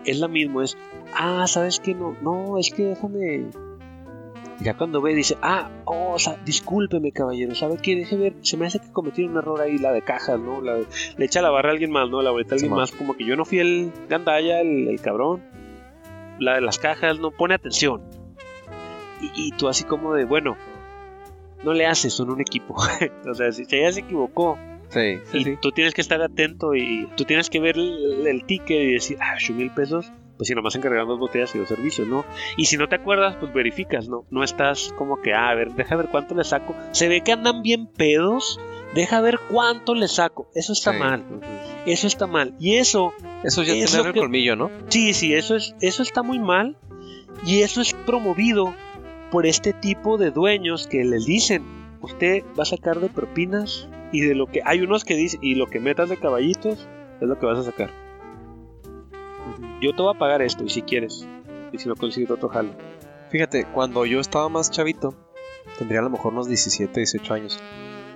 es 0.05 0.19
la 0.21 0.29
misma, 0.29 0.65
es, 0.65 0.79
ah, 1.15 1.47
¿sabes 1.47 1.81
qué? 1.81 1.95
No, 1.95 2.17
no, 2.23 2.59
es 2.59 2.71
que 2.71 2.85
déjame... 2.85 3.47
Ya 4.63 4.77
cuando 4.77 5.01
ve, 5.01 5.15
dice, 5.15 5.39
ah, 5.41 5.71
oh, 5.87 6.13
o 6.13 6.19
sea, 6.19 6.37
discúlpeme, 6.45 7.13
caballero, 7.13 7.55
¿sabe 7.55 7.79
qué? 7.83 7.97
Deje 7.97 8.17
ver, 8.17 8.35
se 8.43 8.59
me 8.59 8.67
hace 8.67 8.79
que 8.79 8.93
cometí 8.93 9.25
un 9.25 9.35
error 9.39 9.59
ahí, 9.61 9.79
la 9.79 9.91
de 9.91 10.03
cajas, 10.03 10.39
¿no? 10.39 10.61
La 10.61 10.75
de- 10.75 10.87
le 11.17 11.25
echa 11.25 11.41
la 11.41 11.49
barra 11.49 11.71
a 11.71 11.73
alguien 11.73 11.91
más, 11.91 12.11
¿no? 12.11 12.21
La 12.21 12.31
boleta 12.31 12.55
a 12.55 12.57
alguien 12.57 12.73
más, 12.73 12.93
como 12.93 13.15
que 13.15 13.25
yo 13.25 13.37
no 13.37 13.47
fui 13.47 13.59
el 13.59 13.91
gandalla, 14.11 14.61
el, 14.61 14.89
el 14.89 15.01
cabrón. 15.01 15.43
La 16.39 16.57
de 16.57 16.61
las 16.61 16.79
cajas, 16.79 17.19
no 17.19 17.31
pone 17.31 17.55
atención. 17.55 18.03
Y, 19.23 19.31
y 19.49 19.53
tú 19.53 19.67
así 19.69 19.85
como 19.85 20.13
de, 20.13 20.27
bueno, 20.27 20.59
no 21.65 21.73
le 21.73 21.87
haces, 21.87 22.13
son 22.15 22.31
un 22.31 22.41
equipo. 22.41 22.75
o 23.31 23.35
sea, 23.35 23.53
si, 23.53 23.65
ella 23.71 23.93
se 23.93 24.01
equivocó, 24.01 24.59
Sí, 24.91 25.19
sí, 25.31 25.39
y 25.39 25.45
sí. 25.45 25.59
tú 25.63 25.71
tienes 25.71 25.95
que 25.95 26.01
estar 26.01 26.21
atento 26.21 26.75
y 26.75 27.07
tú 27.17 27.25
tienes 27.25 27.49
que 27.49 27.61
ver 27.61 27.77
el, 27.77 28.27
el 28.27 28.45
ticket 28.45 28.77
y 28.83 28.93
decir, 28.95 29.19
ah, 29.21 29.35
8 29.37 29.53
mil 29.55 29.71
pesos, 29.71 30.11
pues 30.37 30.49
si 30.49 30.55
nomás 30.57 30.75
encargaron 30.75 31.07
dos 31.07 31.19
botellas 31.21 31.55
y 31.55 31.59
dos 31.59 31.69
servicios, 31.69 32.09
¿no? 32.09 32.25
Y 32.57 32.65
si 32.65 32.77
no 32.77 32.89
te 32.89 32.97
acuerdas, 32.97 33.37
pues 33.39 33.53
verificas, 33.53 34.09
¿no? 34.09 34.25
No 34.31 34.43
estás 34.43 34.93
como 34.99 35.21
que, 35.23 35.33
ah, 35.33 35.51
a 35.51 35.55
ver, 35.55 35.75
deja 35.75 35.95
ver 35.95 36.09
cuánto 36.11 36.35
le 36.35 36.43
saco. 36.43 36.75
Se 36.91 37.07
ve 37.07 37.21
que 37.21 37.31
andan 37.31 37.63
bien 37.63 37.87
pedos, 37.87 38.59
deja 38.95 39.21
ver 39.21 39.39
cuánto 39.49 39.95
le 39.95 40.09
saco. 40.09 40.49
Eso 40.57 40.73
está 40.73 40.93
mal, 40.93 41.23
eso 41.87 42.09
está 42.09 42.27
mal. 42.27 42.55
Y 42.59 42.75
eso, 42.77 43.13
Eso 43.45 43.63
ya 43.63 43.75
Es 43.75 43.93
tener 43.93 44.07
el 44.09 44.13
que- 44.15 44.19
colmillo, 44.21 44.57
¿no? 44.57 44.71
sí, 44.89 45.13
sí, 45.15 45.35
eso, 45.35 45.55
es, 45.55 45.77
eso 45.81 46.03
está 46.03 46.25
muy 46.25 46.41
mal. 46.41 46.77
Y 47.47 47.61
eso 47.63 47.81
es 47.81 47.95
promovido 47.95 48.75
por 49.31 49.47
este 49.47 49.73
tipo 49.73 50.19
de 50.19 50.31
dueños 50.31 50.87
que 50.87 51.05
les 51.05 51.25
dicen, 51.27 51.65
usted 52.01 52.43
va 52.59 52.63
a 52.63 52.67
sacar 52.67 53.01
de 53.01 53.09
propinas 53.09 53.89
y 54.13 54.21
de 54.23 54.35
lo 54.35 54.47
que 54.47 54.61
hay 54.65 54.81
unos 54.81 55.05
que 55.05 55.15
dicen, 55.15 55.41
y 55.43 55.55
lo 55.55 55.67
que 55.67 55.79
metas 55.81 56.09
de 56.09 56.17
caballitos 56.17 56.87
es 57.21 57.29
lo 57.29 57.39
que 57.39 57.47
vas 57.47 57.59
a 57.59 57.63
sacar. 57.65 57.91
Yo 59.81 59.95
te 59.95 60.03
voy 60.03 60.15
a 60.15 60.19
pagar 60.19 60.43
esto, 60.43 60.65
y 60.65 60.69
si 60.69 60.83
quieres, 60.83 61.27
y 61.73 61.79
si 61.79 61.89
no 61.89 61.95
consigues 61.97 62.31
otro 62.31 62.49
jalo. 62.49 62.71
Fíjate, 63.31 63.65
cuando 63.65 64.05
yo 64.05 64.21
estaba 64.21 64.49
más 64.49 64.71
chavito, 64.71 65.15
tendría 65.79 66.01
a 66.01 66.03
lo 66.03 66.11
mejor 66.11 66.33
unos 66.33 66.49
17, 66.49 66.93
18 67.01 67.35
años, 67.35 67.59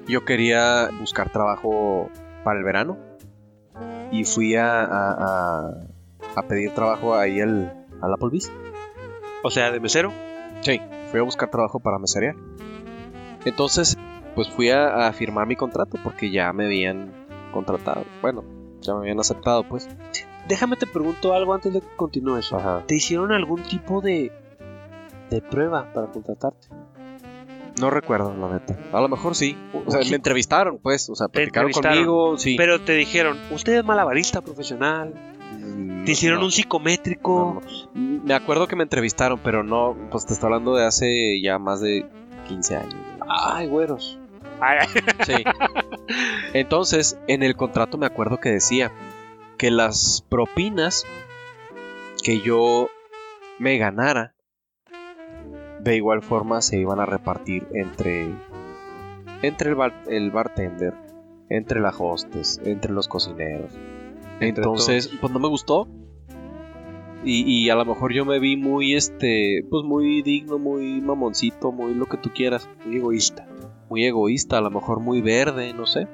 yo 0.09 0.25
quería 0.25 0.91
buscar 1.01 1.31
trabajo 1.31 2.11
para 2.43 2.59
el 2.59 2.65
verano 2.65 2.99
y 4.11 4.25
fui 4.25 4.55
a, 4.57 4.83
a, 4.83 5.13
a- 5.13 5.75
a 6.37 6.43
pedir 6.49 6.73
trabajo 6.75 7.15
ahí 7.15 7.41
al, 7.41 7.87
al 8.03 8.13
Applebee's. 8.13 8.51
O 9.45 9.51
sea, 9.51 9.71
de 9.71 9.79
mesero, 9.81 10.13
Sí, 10.63 10.81
fui 11.15 11.21
a 11.21 11.23
buscar 11.23 11.49
trabajo 11.49 11.79
para 11.79 12.01
meserear. 12.01 12.35
Entonces, 13.45 13.97
pues 14.35 14.49
fui 14.49 14.71
a, 14.71 15.07
a 15.07 15.13
firmar 15.13 15.47
mi 15.47 15.55
contrato 15.55 15.97
porque 16.03 16.33
ya 16.33 16.53
me 16.53 16.65
habían 16.65 17.13
contratado. 17.53 18.05
Bueno, 18.21 18.43
ya 18.81 18.95
me 18.95 19.01
habían 19.03 19.21
aceptado, 19.21 19.63
pues. 19.63 19.89
déjame 20.49 20.75
te 20.75 20.89
pregunto 20.89 21.33
algo 21.33 21.55
antes 21.55 21.73
de 21.73 21.83
que 21.83 21.87
continúes. 21.95 22.53
Ajá. 22.53 22.83
¿Te 22.89 22.97
hicieron 22.97 23.31
algún 23.31 23.63
tipo 23.63 24.01
de, 24.01 24.33
de 25.31 25.41
prueba 25.41 25.93
para 25.95 26.09
contratarte? 26.09 26.67
No 27.81 27.91
recuerdo, 27.91 28.35
la 28.37 28.53
neta. 28.53 28.77
A 28.93 29.01
lo 29.01 29.09
mejor 29.09 29.37
sí. 29.37 29.57
O 29.87 29.93
sea, 29.93 30.01
me 30.11 30.17
entrevistaron, 30.17 30.81
pues. 30.83 31.09
O 31.11 31.15
sea, 31.15 31.29
platicaron 31.29 31.71
conmigo, 31.71 32.37
sí. 32.39 32.57
Pero 32.57 32.81
te 32.81 32.95
dijeron, 32.95 33.39
usted 33.53 33.79
es 33.79 33.85
malabarista 33.85 34.41
profesional, 34.41 35.15
te 36.05 36.13
hicieron 36.13 36.41
no, 36.41 36.47
un 36.47 36.53
psicométrico. 36.53 37.63
no. 37.95 38.21
Me 38.25 38.35
acuerdo 38.35 38.67
que 38.67 38.77
me 38.77 38.83
entrevistaron, 38.83 39.39
pero 39.43 39.63
no, 39.63 39.97
pues 40.11 40.27
te 40.27 40.33
estoy 40.35 40.47
hablando 40.49 40.75
de 40.75 40.85
hace 40.87 41.41
ya 41.43 41.59
más 41.59 41.81
de 41.81 42.07
15 42.49 42.77
años. 42.77 42.95
Ay, 43.29 43.67
güeros. 43.69 44.19
Ay, 44.61 44.87
Sí. 45.27 45.45
Entonces, 46.53 47.19
en 47.27 47.43
el 47.43 47.57
contrato 47.57 47.99
me 47.99 48.07
acuerdo 48.07 48.39
que 48.39 48.51
decía 48.51 48.93
que 49.59 49.71
las 49.71 50.25
propinas 50.29 51.05
que 52.23 52.41
yo 52.41 52.89
me 53.59 53.77
ganara, 53.79 54.35
de 55.81 55.97
igual 55.97 56.23
forma 56.23 56.63
se 56.63 56.79
iban 56.79 57.01
a 57.01 57.07
repartir 57.07 57.67
entre, 57.75 58.31
entre 59.43 59.69
el, 59.71 59.75
bar- 59.75 60.03
el 60.09 60.31
bartender, 60.31 60.95
entre 61.51 61.81
la 61.81 61.91
hostess, 61.91 62.61
entre 62.65 62.93
los 62.93 63.07
cocineros. 63.09 63.73
Entonces, 64.49 65.11
pues 65.21 65.33
no 65.33 65.39
me 65.39 65.49
gustó. 65.49 65.89
Y, 67.25 67.43
y 67.65 67.71
a 67.71 67.75
lo 67.75 67.85
mejor 67.87 68.13
yo 68.13 68.25
me 68.27 68.39
vi 68.39 68.57
muy, 68.57 68.95
este, 68.95 69.65
pues 69.71 69.83
muy 69.85 70.21
digno, 70.23 70.59
muy 70.59 71.01
mamoncito, 71.01 71.73
muy 71.73 71.95
lo 71.95 72.05
que 72.07 72.19
tú 72.19 72.31
quieras 72.35 72.69
muy 72.85 72.97
egoísta. 72.97 73.47
muy 73.89 74.05
egoísta, 74.05 74.59
a 74.59 74.61
lo 74.61 74.71
mejor 74.71 75.01
muy 75.01 75.23
verde, 75.23 75.73
no 75.73 75.87
sé. 75.87 76.07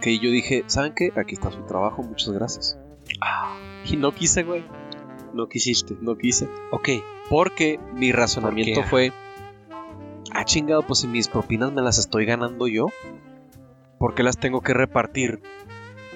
Que 0.00 0.18
yo 0.18 0.30
dije, 0.30 0.62
¿saben 0.66 0.92
qué? 0.94 1.10
Aquí 1.16 1.34
está 1.34 1.50
su 1.50 1.62
trabajo, 1.62 2.02
muchas 2.02 2.30
gracias. 2.30 2.78
Ah, 3.20 3.56
y 3.90 3.96
no 3.96 4.12
quise, 4.12 4.44
güey, 4.44 4.64
No 5.32 5.48
quisiste. 5.48 5.96
no 6.00 6.16
quise. 6.16 6.48
Ok. 6.70 6.90
Porque 7.28 7.80
mi 7.94 8.12
razonamiento 8.12 8.84
fue, 8.84 9.12
ah, 10.32 10.44
chingado, 10.44 10.82
pues 10.82 11.00
si 11.00 11.08
mis 11.08 11.26
propinas 11.26 11.72
me 11.72 11.82
las 11.82 11.98
estoy 11.98 12.24
ganando 12.24 12.68
yo, 12.68 12.86
¿por 13.98 14.14
qué 14.14 14.22
las 14.22 14.38
tengo 14.38 14.60
que 14.60 14.74
repartir 14.74 15.40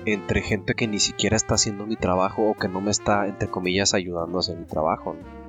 entre 0.06 0.42
gente 0.42 0.74
que 0.74 0.86
ni 0.86 0.98
siquiera 0.98 1.36
está 1.36 1.54
haciendo 1.54 1.86
mi 1.86 1.96
trabajo 1.96 2.50
o 2.50 2.54
que 2.54 2.68
no 2.68 2.80
me 2.80 2.90
está, 2.90 3.26
entre 3.26 3.48
comillas, 3.48 3.94
ayudando 3.94 4.38
a 4.38 4.40
hacer 4.40 4.56
mi 4.56 4.64
trabajo? 4.66 5.14
¿no? 5.14 5.40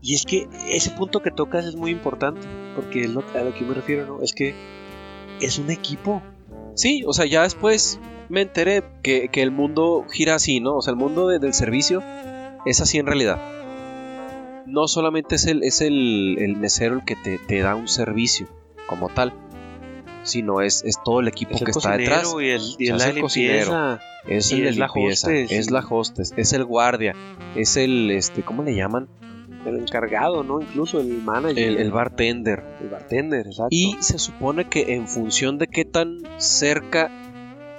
Y 0.00 0.14
es 0.14 0.24
que 0.24 0.48
ese 0.68 0.90
punto 0.90 1.20
que 1.20 1.30
tocas 1.30 1.64
es 1.64 1.74
muy 1.76 1.90
importante. 1.90 2.40
Porque 2.76 3.02
es 3.04 3.10
lo, 3.10 3.24
a 3.34 3.38
lo 3.42 3.52
que 3.52 3.64
me 3.64 3.74
refiero, 3.74 4.06
¿no? 4.06 4.22
Es 4.22 4.32
que 4.32 4.54
es 5.40 5.58
un 5.58 5.70
equipo. 5.70 6.22
Sí, 6.74 7.02
o 7.06 7.12
sea, 7.12 7.26
ya 7.26 7.42
después 7.42 7.98
me 8.28 8.42
enteré 8.42 8.84
que, 9.02 9.28
que 9.28 9.42
el 9.42 9.50
mundo 9.50 10.04
gira 10.08 10.36
así, 10.36 10.60
¿no? 10.60 10.76
O 10.76 10.82
sea, 10.82 10.92
el 10.92 10.96
mundo 10.98 11.26
de- 11.26 11.40
del 11.40 11.52
servicio 11.54 12.02
es 12.64 12.80
así 12.80 12.98
en 12.98 13.06
realidad. 13.06 13.40
No 14.66 14.86
solamente 14.86 15.34
es 15.36 15.46
el, 15.46 15.62
es 15.64 15.80
el, 15.80 16.36
el 16.38 16.56
mesero 16.56 16.94
el 16.96 17.04
que 17.04 17.16
te, 17.16 17.38
te 17.38 17.60
da 17.60 17.74
un 17.74 17.88
servicio 17.88 18.46
como 18.86 19.08
tal, 19.08 19.32
sino 20.28 20.60
es, 20.60 20.84
es 20.84 20.96
todo 21.04 21.20
el 21.20 21.28
equipo 21.28 21.54
Es 21.54 21.62
el 21.62 21.64
que 21.64 21.70
está 21.72 21.96
detrás. 21.96 22.34
y 22.40 22.50
el, 22.50 22.62
y 22.78 22.90
O 22.90 22.98
sea, 22.98 23.06
el 23.06 23.10
es 23.10 23.16
el 23.16 23.20
cocinero. 23.22 23.98
Es 24.26 24.52
el 24.52 24.64
de 24.64 24.72
limpieza, 24.72 25.28
hostess, 25.28 25.52
es 25.52 25.70
la 25.70 25.80
hostess, 25.80 26.34
es 26.36 26.52
el 26.52 26.64
guardia, 26.64 27.14
es 27.56 27.76
el, 27.76 28.10
este, 28.10 28.42
¿cómo 28.42 28.62
le 28.62 28.74
llaman? 28.74 29.08
El 29.64 29.78
encargado, 29.78 30.44
¿no? 30.44 30.60
Incluso 30.60 31.00
el 31.00 31.22
manager. 31.22 31.58
El, 31.58 31.78
el 31.78 31.90
bartender. 31.90 32.62
el 32.80 32.90
bartender, 32.90 33.46
exacto. 33.46 33.68
Y 33.70 33.96
se 34.00 34.18
supone 34.18 34.68
que 34.68 34.94
en 34.94 35.08
función 35.08 35.58
de 35.58 35.66
qué 35.66 35.84
tan 35.84 36.18
cerca 36.36 37.10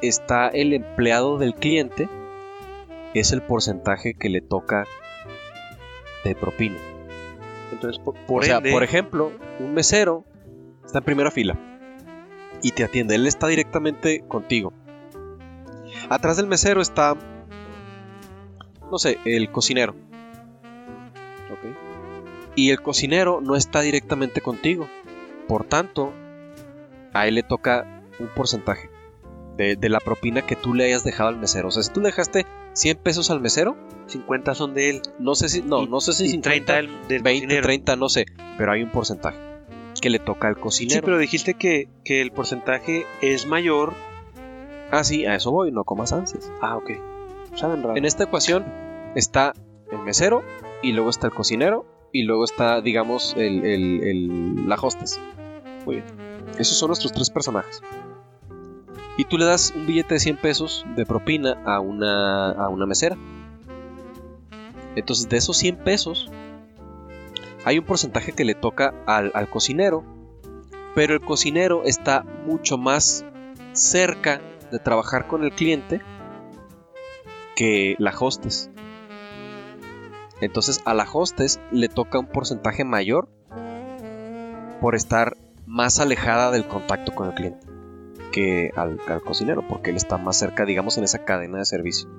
está 0.02 0.48
el 0.48 0.74
empleado 0.74 1.38
del 1.38 1.54
cliente, 1.54 2.10
es 3.14 3.32
el 3.32 3.42
porcentaje 3.42 4.16
que 4.16 4.30
le 4.30 4.42
toca 4.42 4.86
de 6.24 6.36
propina. 6.36 6.78
Entonces, 7.72 8.02
por, 8.04 8.16
por 8.26 8.42
o 8.42 8.46
sea, 8.46 8.58
ende, 8.58 8.72
por 8.72 8.84
ejemplo, 8.84 9.32
un 9.60 9.74
mesero 9.74 10.26
está 10.84 11.00
en 11.00 11.06
primera 11.06 11.32
fila 11.32 11.69
y 12.62 12.72
te 12.72 12.84
atiende. 12.84 13.16
Él 13.16 13.28
está 13.28 13.48
directamente 13.48 14.22
contigo. 14.28 14.74
Atrás 16.10 16.38
del 16.38 16.48
mesero 16.48 16.82
está, 16.82 17.16
no 18.92 18.98
sé, 18.98 19.20
el 19.26 19.52
cocinero. 19.52 19.96
¿Ok? 21.52 21.76
Y 22.56 22.72
el 22.72 22.82
cocinero 22.82 23.42
no 23.42 23.56
está 23.56 23.82
directamente 23.82 24.42
contigo. 24.42 24.88
Por 25.48 25.64
tanto, 25.66 26.14
a 27.14 27.28
él 27.28 27.36
le 27.36 27.44
toca 27.44 28.04
un 28.20 28.28
porcentaje 28.28 28.90
de, 29.58 29.76
de 29.76 29.90
la 29.90 30.00
propina 30.00 30.42
que 30.42 30.56
tú 30.56 30.74
le 30.74 30.86
hayas 30.86 31.04
dejado 31.04 31.30
al 31.30 31.38
mesero. 31.38 31.70
O 31.70 31.72
sea, 31.72 31.84
si 31.84 31.92
tú 31.92 32.02
le 32.02 32.08
dejaste 32.08 32.46
100 32.74 32.98
pesos 32.98 33.30
al 33.32 33.42
mesero. 33.42 33.76
50 34.08 34.56
son 34.56 34.74
de 34.74 34.90
él. 34.90 35.02
No 35.20 35.36
sé 35.36 35.50
si, 35.50 35.62
no, 35.62 35.84
Y- 35.84 35.88
no 35.88 36.02
sé 36.02 36.14
si 36.14 36.26
y 36.26 36.30
50, 36.30 36.50
30 36.66 36.74
del, 36.76 36.88
del 37.08 37.22
20, 37.22 37.46
cocinero. 37.46 37.64
30, 37.68 37.96
no 37.96 38.10
sé. 38.10 38.26
Pero 38.58 38.72
hay 38.72 38.82
un 38.84 38.90
porcentaje 38.92 39.38
que 40.02 40.10
le 40.10 40.20
toca 40.20 40.48
al 40.48 40.58
cocinero. 40.60 40.96
Sí, 41.00 41.02
pero 41.04 41.18
dijiste 41.18 41.54
que, 41.54 41.90
que 42.04 42.22
el 42.22 42.32
porcentaje 42.32 43.06
es 43.22 43.46
mayor. 43.46 43.94
Ah, 44.92 45.04
sí, 45.04 45.26
a 45.26 45.36
eso 45.36 45.52
voy, 45.52 45.72
no 45.72 45.84
comas 45.84 46.14
ansias. 46.14 46.52
Ah, 46.62 46.78
ok. 46.78 46.92
Saben 47.56 47.84
raro. 47.84 47.96
En 47.98 48.06
esta 48.06 48.24
ecuación 48.24 48.66
está 49.16 49.54
el 49.92 50.00
mesero 50.00 50.44
y 50.82 50.94
luego 50.94 51.10
está 51.10 51.28
el 51.28 51.34
cocinero 51.34 51.86
y 52.12 52.24
luego 52.24 52.44
está, 52.44 52.82
digamos, 52.82 53.36
el, 53.38 53.66
el- 53.66 54.04
el- 54.04 54.70
la 54.70 54.76
hostess. 54.76 55.20
Muy 55.86 55.96
bien. 55.98 56.06
Esos 56.58 56.78
son 56.78 56.88
nuestros 56.90 57.12
tres 57.12 57.30
personajes. 57.30 57.82
Y 59.18 59.26
tú 59.26 59.38
le 59.38 59.46
das 59.46 59.74
un 59.76 59.86
billete 59.86 60.14
de 60.16 60.20
100 60.20 60.38
pesos 60.38 60.86
de 60.96 61.06
propina 61.06 61.62
a 61.66 61.80
una, 61.82 62.52
a 62.52 62.70
una 62.70 62.86
mesera. 62.86 63.18
Entonces, 64.96 65.30
de 65.30 65.38
esos 65.38 65.58
100 65.58 65.78
pesos, 65.78 66.30
hay 67.70 67.78
un 67.78 67.86
porcentaje 67.86 68.32
que 68.32 68.46
le 68.46 68.56
toca 68.56 68.96
al, 69.06 69.48
cocinero, 69.52 70.04
pero 70.96 71.14
el 71.14 71.22
cocinero 71.22 71.84
está 71.84 72.24
mucho 72.24 72.80
más 72.80 73.24
cerca 73.74 74.42
de 74.72 74.80
trabajar 74.80 75.28
con 75.28 75.44
el 75.44 75.52
cliente 75.52 76.02
que 77.56 77.96
la 78.00 78.12
hostess. 78.20 78.72
Entonces 80.42 80.82
a 80.86 80.96
la 80.96 81.08
hostess 81.14 81.60
le 81.72 81.90
toca 81.90 82.18
un 82.18 82.26
porcentaje 82.26 82.86
mayor 82.86 83.30
por 84.82 84.96
estar 84.96 85.38
más 85.68 86.00
alejada 86.00 86.50
del 86.50 86.68
contacto 86.68 87.14
con 87.14 87.28
el 87.28 87.36
cliente 87.36 87.68
que 88.32 88.72
al, 88.76 89.00
al 89.08 89.22
cocinero, 89.22 89.64
porque 89.68 89.92
él 89.92 89.96
está 89.96 90.18
más 90.18 90.40
cerca, 90.40 90.66
digamos, 90.66 90.98
en 90.98 91.04
esa 91.04 91.24
cadena 91.24 91.60
de 91.60 91.66
servicio. 91.66 92.10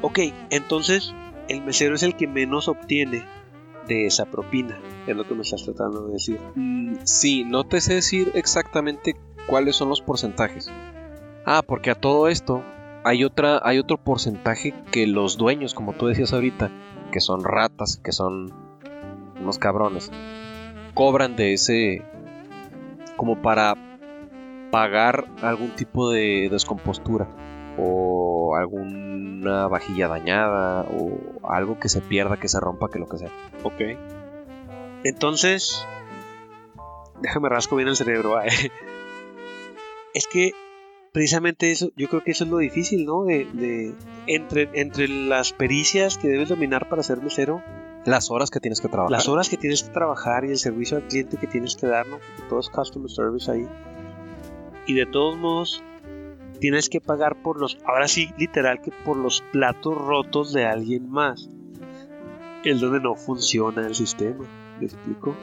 Ok, 0.00 0.20
entonces 0.48 1.14
el 1.48 1.60
mesero 1.60 1.94
es 1.94 2.02
el 2.02 2.16
que 2.16 2.26
menos 2.26 2.68
obtiene 2.68 3.22
de 3.86 4.06
esa 4.06 4.26
propina. 4.26 4.78
Es 5.06 5.16
lo 5.16 5.24
que 5.24 5.34
me 5.34 5.42
estás 5.42 5.64
tratando 5.64 6.06
de 6.06 6.12
decir. 6.14 6.40
Mm, 6.54 6.96
sí, 7.04 7.44
no 7.44 7.64
te 7.64 7.80
sé 7.80 7.94
decir 7.94 8.32
exactamente 8.34 9.16
cuáles 9.46 9.76
son 9.76 9.88
los 9.88 10.00
porcentajes. 10.00 10.70
Ah, 11.44 11.62
porque 11.66 11.90
a 11.90 11.94
todo 11.94 12.28
esto 12.28 12.62
hay 13.04 13.24
otra, 13.24 13.60
hay 13.62 13.78
otro 13.78 13.98
porcentaje 13.98 14.74
que 14.90 15.06
los 15.06 15.36
dueños, 15.36 15.74
como 15.74 15.92
tú 15.92 16.06
decías 16.06 16.32
ahorita, 16.32 16.70
que 17.12 17.20
son 17.20 17.44
ratas, 17.44 18.00
que 18.02 18.12
son 18.12 18.52
unos 19.40 19.58
cabrones, 19.58 20.10
cobran 20.94 21.36
de 21.36 21.52
ese 21.52 22.02
como 23.16 23.42
para 23.42 23.74
pagar 24.70 25.26
algún 25.42 25.70
tipo 25.76 26.10
de 26.10 26.48
descompostura 26.50 27.28
o 27.78 28.56
alguna 28.56 29.66
vajilla 29.68 30.08
dañada 30.08 30.82
o 30.82 31.18
algo 31.48 31.78
que 31.78 31.88
se 31.88 32.00
pierda, 32.00 32.36
que 32.38 32.48
se 32.48 32.60
rompa, 32.60 32.88
que 32.90 32.98
lo 32.98 33.08
que 33.08 33.18
sea. 33.18 33.30
Ok. 33.62 33.80
Entonces, 35.04 35.86
déjame 37.20 37.48
rasco 37.48 37.76
bien 37.76 37.88
el 37.88 37.96
cerebro. 37.96 38.36
ah, 38.36 38.44
es 40.14 40.26
que 40.26 40.52
precisamente 41.12 41.70
eso, 41.70 41.90
yo 41.96 42.08
creo 42.08 42.22
que 42.22 42.30
eso 42.32 42.44
es 42.44 42.50
lo 42.50 42.58
difícil, 42.58 43.04
¿no? 43.06 43.24
De, 43.24 43.44
de- 43.52 43.94
entre, 44.26 44.68
entre 44.74 45.06
las 45.08 45.52
pericias 45.52 46.16
que 46.18 46.28
debes 46.28 46.48
dominar 46.48 46.88
para 46.88 47.02
ser 47.02 47.20
mesero, 47.20 47.62
Las 48.06 48.30
horas 48.30 48.50
que 48.50 48.60
tienes 48.60 48.80
que 48.80 48.88
trabajar. 48.88 49.10
las 49.10 49.28
horas 49.28 49.48
que 49.48 49.56
tienes 49.56 49.82
que 49.82 49.90
trabajar 49.92 50.44
y 50.44 50.50
el 50.50 50.58
servicio 50.58 50.96
al 50.96 51.04
cliente 51.04 51.36
que 51.36 51.46
tienes 51.46 51.76
que 51.76 51.86
dar, 51.86 52.06
¿no? 52.06 52.18
Porque 52.18 52.48
todo 52.48 52.60
es 52.60 52.70
customer 52.70 53.10
service 53.10 53.50
ahí. 53.50 53.68
Y 54.86 54.94
de 54.94 55.06
todos 55.06 55.36
modos, 55.36 55.82
tienes 56.60 56.88
que 56.88 57.00
pagar 57.00 57.42
por 57.42 57.60
los, 57.60 57.78
ahora 57.84 58.08
sí, 58.08 58.30
literal, 58.38 58.80
que 58.80 58.90
por 59.04 59.16
los 59.16 59.42
platos 59.52 59.96
rotos 59.96 60.52
de 60.52 60.66
alguien 60.66 61.10
más. 61.10 61.50
Es 62.64 62.80
donde 62.80 63.00
no 63.00 63.14
funciona 63.14 63.86
el 63.86 63.94
sistema. 63.94 64.44
¿Me 64.78 64.86
explico? 64.86 65.36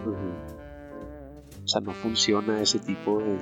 O 1.63 1.67
sea, 1.67 1.81
no 1.81 1.91
funciona 1.91 2.61
ese 2.61 2.79
tipo 2.79 3.19
de. 3.19 3.37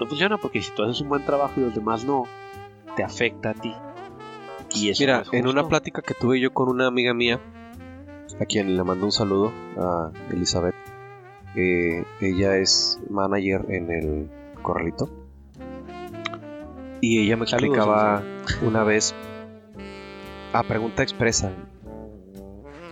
No 0.00 0.06
funciona 0.06 0.38
porque 0.38 0.62
si 0.62 0.72
tú 0.72 0.82
haces 0.82 1.00
un 1.02 1.10
buen 1.10 1.24
trabajo 1.24 1.52
y 1.58 1.60
los 1.60 1.74
demás 1.74 2.04
no, 2.04 2.24
te 2.96 3.04
afecta 3.04 3.50
a 3.50 3.54
ti. 3.54 3.74
Y 4.74 4.88
eso 4.88 5.02
Mira, 5.02 5.18
no 5.18 5.22
es 5.22 5.32
en 5.34 5.46
una 5.46 5.68
plática 5.68 6.00
que 6.00 6.14
tuve 6.14 6.40
yo 6.40 6.52
con 6.52 6.68
una 6.70 6.86
amiga 6.86 7.12
mía, 7.12 7.40
a 8.40 8.46
quien 8.46 8.74
le 8.74 8.82
mando 8.82 9.04
un 9.04 9.12
saludo, 9.12 9.52
a 9.76 10.10
Elizabeth, 10.30 10.74
eh, 11.54 12.04
ella 12.20 12.56
es 12.56 12.98
manager 13.10 13.66
en 13.68 13.90
el 13.90 14.30
Corralito. 14.62 15.21
Y 17.04 17.18
ella 17.18 17.36
me 17.36 17.48
Saludos, 17.48 17.78
explicaba 17.78 18.22
una 18.64 18.84
vez, 18.84 19.12
a 20.52 20.62
pregunta 20.62 21.02
expresa, 21.02 21.50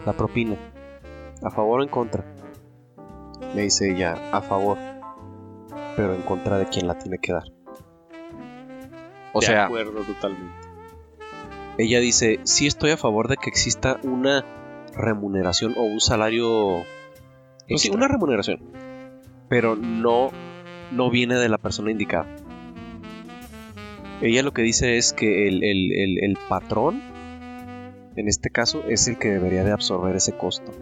la 0.05 0.13
propina, 0.15 0.57
¿a 1.45 1.51
favor 1.51 1.79
o 1.79 1.83
en 1.85 1.89
contra? 1.89 2.25
Me 3.55 3.63
dice 3.63 3.89
ella, 3.89 4.15
a 4.33 4.41
favor, 4.41 4.79
pero 5.95 6.13
en 6.13 6.23
contra 6.23 6.59
de 6.59 6.67
quien 6.67 6.89
la 6.89 6.99
tiene 6.99 7.19
que 7.19 7.33
dar. 7.33 7.45
O 9.33 9.39
de 9.39 9.47
sea, 9.47 9.67
acuerdo 9.67 10.03
totalmente. 10.03 10.55
ella 11.79 12.01
dice, 12.01 12.41
sí 12.43 12.67
estoy 12.67 12.91
a 12.91 12.97
favor 12.97 13.29
de 13.29 13.37
que 13.37 13.49
exista 13.49 14.01
una 14.03 14.45
remuneración 14.93 15.75
o 15.77 15.83
un 15.83 16.01
salario... 16.01 16.83
pues 17.69 17.81
sí, 17.81 17.91
una 17.91 18.09
remuneración. 18.09 18.59
Pero 19.49 19.77
no, 19.77 20.31
no 20.91 21.11
viene 21.11 21.37
de 21.37 21.49
la 21.49 21.59
persona 21.59 21.93
indicada. 21.93 22.27
Ella 24.23 24.43
lo 24.43 24.53
que 24.53 24.62
dice 24.62 24.97
es 24.99 25.12
que 25.12 25.49
el, 25.49 25.62
el- 25.64 25.93
el- 25.93 26.25
el 26.25 26.39
patrón, 26.49 27.03
en 28.16 28.29
este 28.29 28.51
caso, 28.51 28.83
es 28.89 29.09
el 29.09 29.18
que 29.18 29.29
debería 29.29 29.64
de 29.64 29.73
absorber 29.73 30.14
ese 30.16 30.33
costo. 30.37 30.73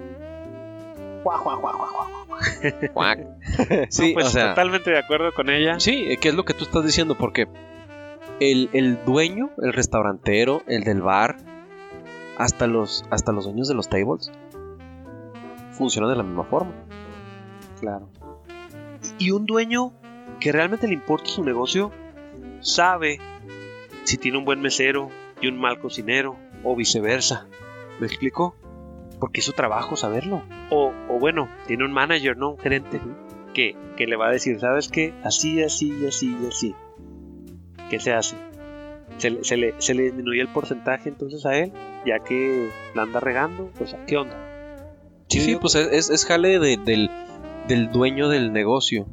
Cuac. 2.94 3.18
sí, 3.90 4.08
No, 4.08 4.14
pues 4.14 4.26
o 4.26 4.30
sea, 4.30 4.50
totalmente 4.50 4.90
de 4.90 4.98
acuerdo 4.98 5.32
con 5.34 5.50
ella. 5.50 5.78
Sí, 5.80 6.04
eh, 6.08 6.16
¿qué 6.20 6.28
es 6.30 6.34
lo 6.34 6.44
que 6.44 6.54
tú 6.54 6.64
estás 6.64 6.84
diciendo? 6.84 7.16
Porque 7.16 7.48
el, 8.40 8.70
el 8.72 9.04
dueño, 9.04 9.50
el 9.62 9.72
restaurantero, 9.72 10.62
el 10.66 10.84
del 10.84 11.02
bar, 11.02 11.36
hasta 12.36 12.66
los, 12.66 13.04
hasta 13.10 13.32
los 13.32 13.44
dueños 13.44 13.68
de 13.68 13.74
los 13.74 13.88
tables, 13.88 14.30
funcionan 15.72 16.10
de 16.10 16.16
la 16.16 16.22
misma 16.22 16.44
forma. 16.44 16.72
Claro. 17.80 18.08
Y 19.18 19.30
un 19.32 19.44
dueño 19.46 19.92
que 20.40 20.52
realmente 20.52 20.86
le 20.86 20.94
importa 20.94 21.26
su 21.26 21.42
negocio 21.44 21.90
sabe 22.60 23.18
si 24.04 24.16
tiene 24.18 24.38
un 24.38 24.44
buen 24.44 24.60
mesero 24.60 25.10
y 25.40 25.48
un 25.48 25.58
mal 25.60 25.78
cocinero 25.80 26.36
o 26.64 26.74
viceversa. 26.76 27.46
¿Me 28.00 28.06
explico? 28.06 28.54
Porque 29.20 29.40
es 29.40 29.46
su 29.46 29.52
trabajo 29.52 29.96
saberlo. 29.96 30.42
O, 30.70 30.92
o 31.08 31.18
bueno, 31.18 31.48
tiene 31.66 31.84
un 31.84 31.92
manager, 31.92 32.36
¿no? 32.36 32.50
Un 32.50 32.58
gerente 32.58 33.00
que, 33.54 33.76
que 33.96 34.06
le 34.06 34.16
va 34.16 34.28
a 34.28 34.32
decir, 34.32 34.60
¿sabes 34.60 34.88
qué? 34.88 35.12
Así, 35.24 35.62
así, 35.62 36.06
así, 36.06 36.36
así. 36.48 36.74
¿Qué 37.90 37.98
se 38.00 38.12
hace? 38.12 38.36
Se, 39.16 39.30
le- 39.30 39.42
se 39.44 39.56
le, 39.56 39.74
se 39.78 39.94
le 39.94 40.04
disminuye 40.04 40.40
el 40.40 40.48
porcentaje 40.48 41.08
entonces 41.08 41.44
a 41.46 41.56
él, 41.56 41.72
ya 42.06 42.20
que 42.20 42.68
la 42.94 43.02
anda 43.02 43.18
regando, 43.20 43.70
pues 43.76 43.96
¿qué 44.06 44.16
onda? 44.16 44.36
Sí, 45.28 45.40
sí, 45.40 45.56
pues 45.56 45.74
es, 45.74 45.88
es- 45.92 46.10
es 46.10 46.24
jale 46.26 46.58
de- 46.60 46.76
del, 46.76 47.10
del 47.66 47.90
dueño 47.90 48.28
del 48.28 48.52
negocio. 48.52 49.06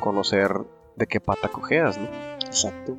Conocer 0.00 0.50
de 0.96 1.06
qué 1.06 1.20
pata 1.20 1.48
cojeas, 1.48 1.98
¿no? 1.98 2.06
Exacto. 2.44 2.96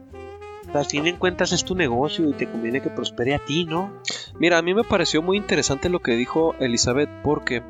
Al 0.73 0.85
fin 0.85 1.05
en 1.07 1.17
cuentas 1.17 1.51
es 1.51 1.63
tu 1.63 1.75
negocio 1.75 2.27
y 2.29 2.33
te 2.33 2.49
conviene 2.49 2.81
que 2.81 2.89
prospere 2.89 3.35
a 3.35 3.39
ti, 3.39 3.65
¿no? 3.65 3.91
Mira, 4.39 4.57
a 4.57 4.61
mí 4.61 4.73
me 4.73 4.83
pareció 4.83 5.21
muy 5.21 5.37
interesante 5.37 5.89
lo 5.89 5.99
que 5.99 6.13
dijo 6.13 6.55
Elizabeth 6.59 7.09
porque 7.23 7.61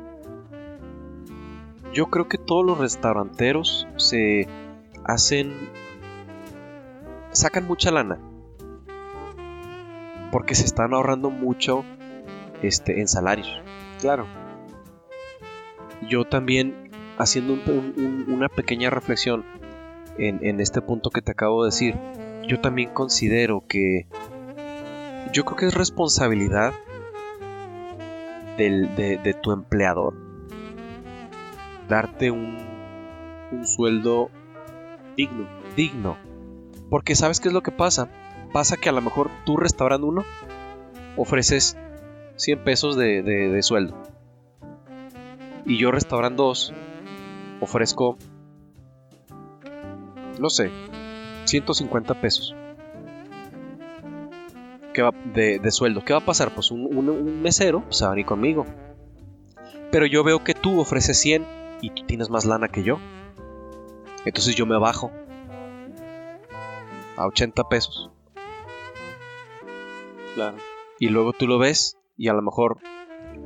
yo 1.92 2.06
creo 2.06 2.28
que 2.28 2.38
todos 2.38 2.64
los 2.64 2.78
restauranteros 2.78 3.86
se 3.96 4.48
hacen 5.04 5.52
sacan 7.32 7.66
mucha 7.66 7.90
lana 7.90 8.18
porque 10.32 10.54
se 10.54 10.64
están 10.64 10.94
ahorrando 10.94 11.30
mucho 11.30 11.84
este 12.62 13.00
en 13.00 13.08
salarios. 13.08 13.60
Claro. 14.00 14.26
Yo 16.08 16.24
también 16.24 16.90
haciendo 17.18 17.52
un- 17.52 17.94
un- 17.96 18.24
una 18.32 18.48
pequeña 18.48 18.90
reflexión 18.90 19.44
en, 20.18 20.44
este 20.60 20.80
punto 20.80 21.10
que 21.10 21.22
te 21.22 21.32
acabo 21.32 21.64
de 21.64 21.68
decir, 21.68 21.94
yo 22.46 22.60
también 22.60 22.90
considero 22.92 23.64
que 23.66 24.06
yo 25.32 25.44
creo 25.44 25.56
que 25.56 25.66
es 25.66 25.74
responsabilidad 25.74 26.72
del- 28.56 28.94
de, 28.96 29.18
tu 29.34 29.52
empleador 29.52 30.14
darte 31.88 32.30
un, 32.30 32.56
un 33.52 33.66
sueldo 33.66 34.30
Digno. 35.16 35.46
digno. 35.76 36.16
Porque 36.90 37.14
sabes 37.14 37.40
qué 37.40 37.48
es 37.48 37.54
lo 37.54 37.62
que 37.62 37.70
pasa. 37.72 38.08
Pasa 38.52 38.76
que 38.76 38.88
a 38.88 38.92
lo 38.92 39.00
mejor 39.00 39.30
tú 39.44 39.56
restaurando 39.56 40.06
uno 40.06 40.24
ofreces 41.16 41.76
100 42.36 42.64
pesos 42.64 42.96
de, 42.96 43.22
de- 43.22 43.48
de 43.48 43.62
sueldo. 43.62 43.96
Y 45.66 45.78
yo 45.78 45.90
restaurando 45.92 46.44
dos 46.44 46.72
ofrezco, 47.60 48.18
no 50.38 50.50
sé, 50.50 50.70
150 51.44 52.14
pesos. 52.20 52.54
¿qué 54.92 55.02
va, 55.02 55.10
de, 55.34 55.58
de 55.58 55.70
sueldo. 55.72 56.04
¿Qué 56.04 56.12
va 56.12 56.20
a 56.20 56.24
pasar? 56.24 56.54
Pues 56.54 56.70
un, 56.70 56.82
un- 56.86 57.08
un 57.10 57.42
mesero 57.42 57.82
pues, 57.82 57.96
se 57.96 58.04
va 58.04 58.10
a 58.12 58.14
venir 58.14 58.26
conmigo. 58.26 58.64
Pero 59.90 60.06
yo 60.06 60.22
veo 60.22 60.44
que 60.44 60.54
tú 60.54 60.78
ofreces 60.80 61.18
100 61.20 61.44
y 61.80 61.90
tú 61.90 62.04
tienes 62.06 62.30
más 62.30 62.44
lana 62.44 62.68
que 62.68 62.84
yo. 62.84 62.98
Entonces 64.24 64.54
yo 64.54 64.66
me 64.66 64.78
bajo 64.78 65.10
a 67.16 67.26
80 67.26 67.64
pesos. 67.68 68.10
Claro. 70.34 70.56
Y 71.00 71.08
luego 71.08 71.32
tú 71.32 71.46
lo 71.48 71.58
ves 71.58 71.96
y 72.16 72.28
a 72.28 72.32
lo 72.32 72.42
mejor 72.42 72.78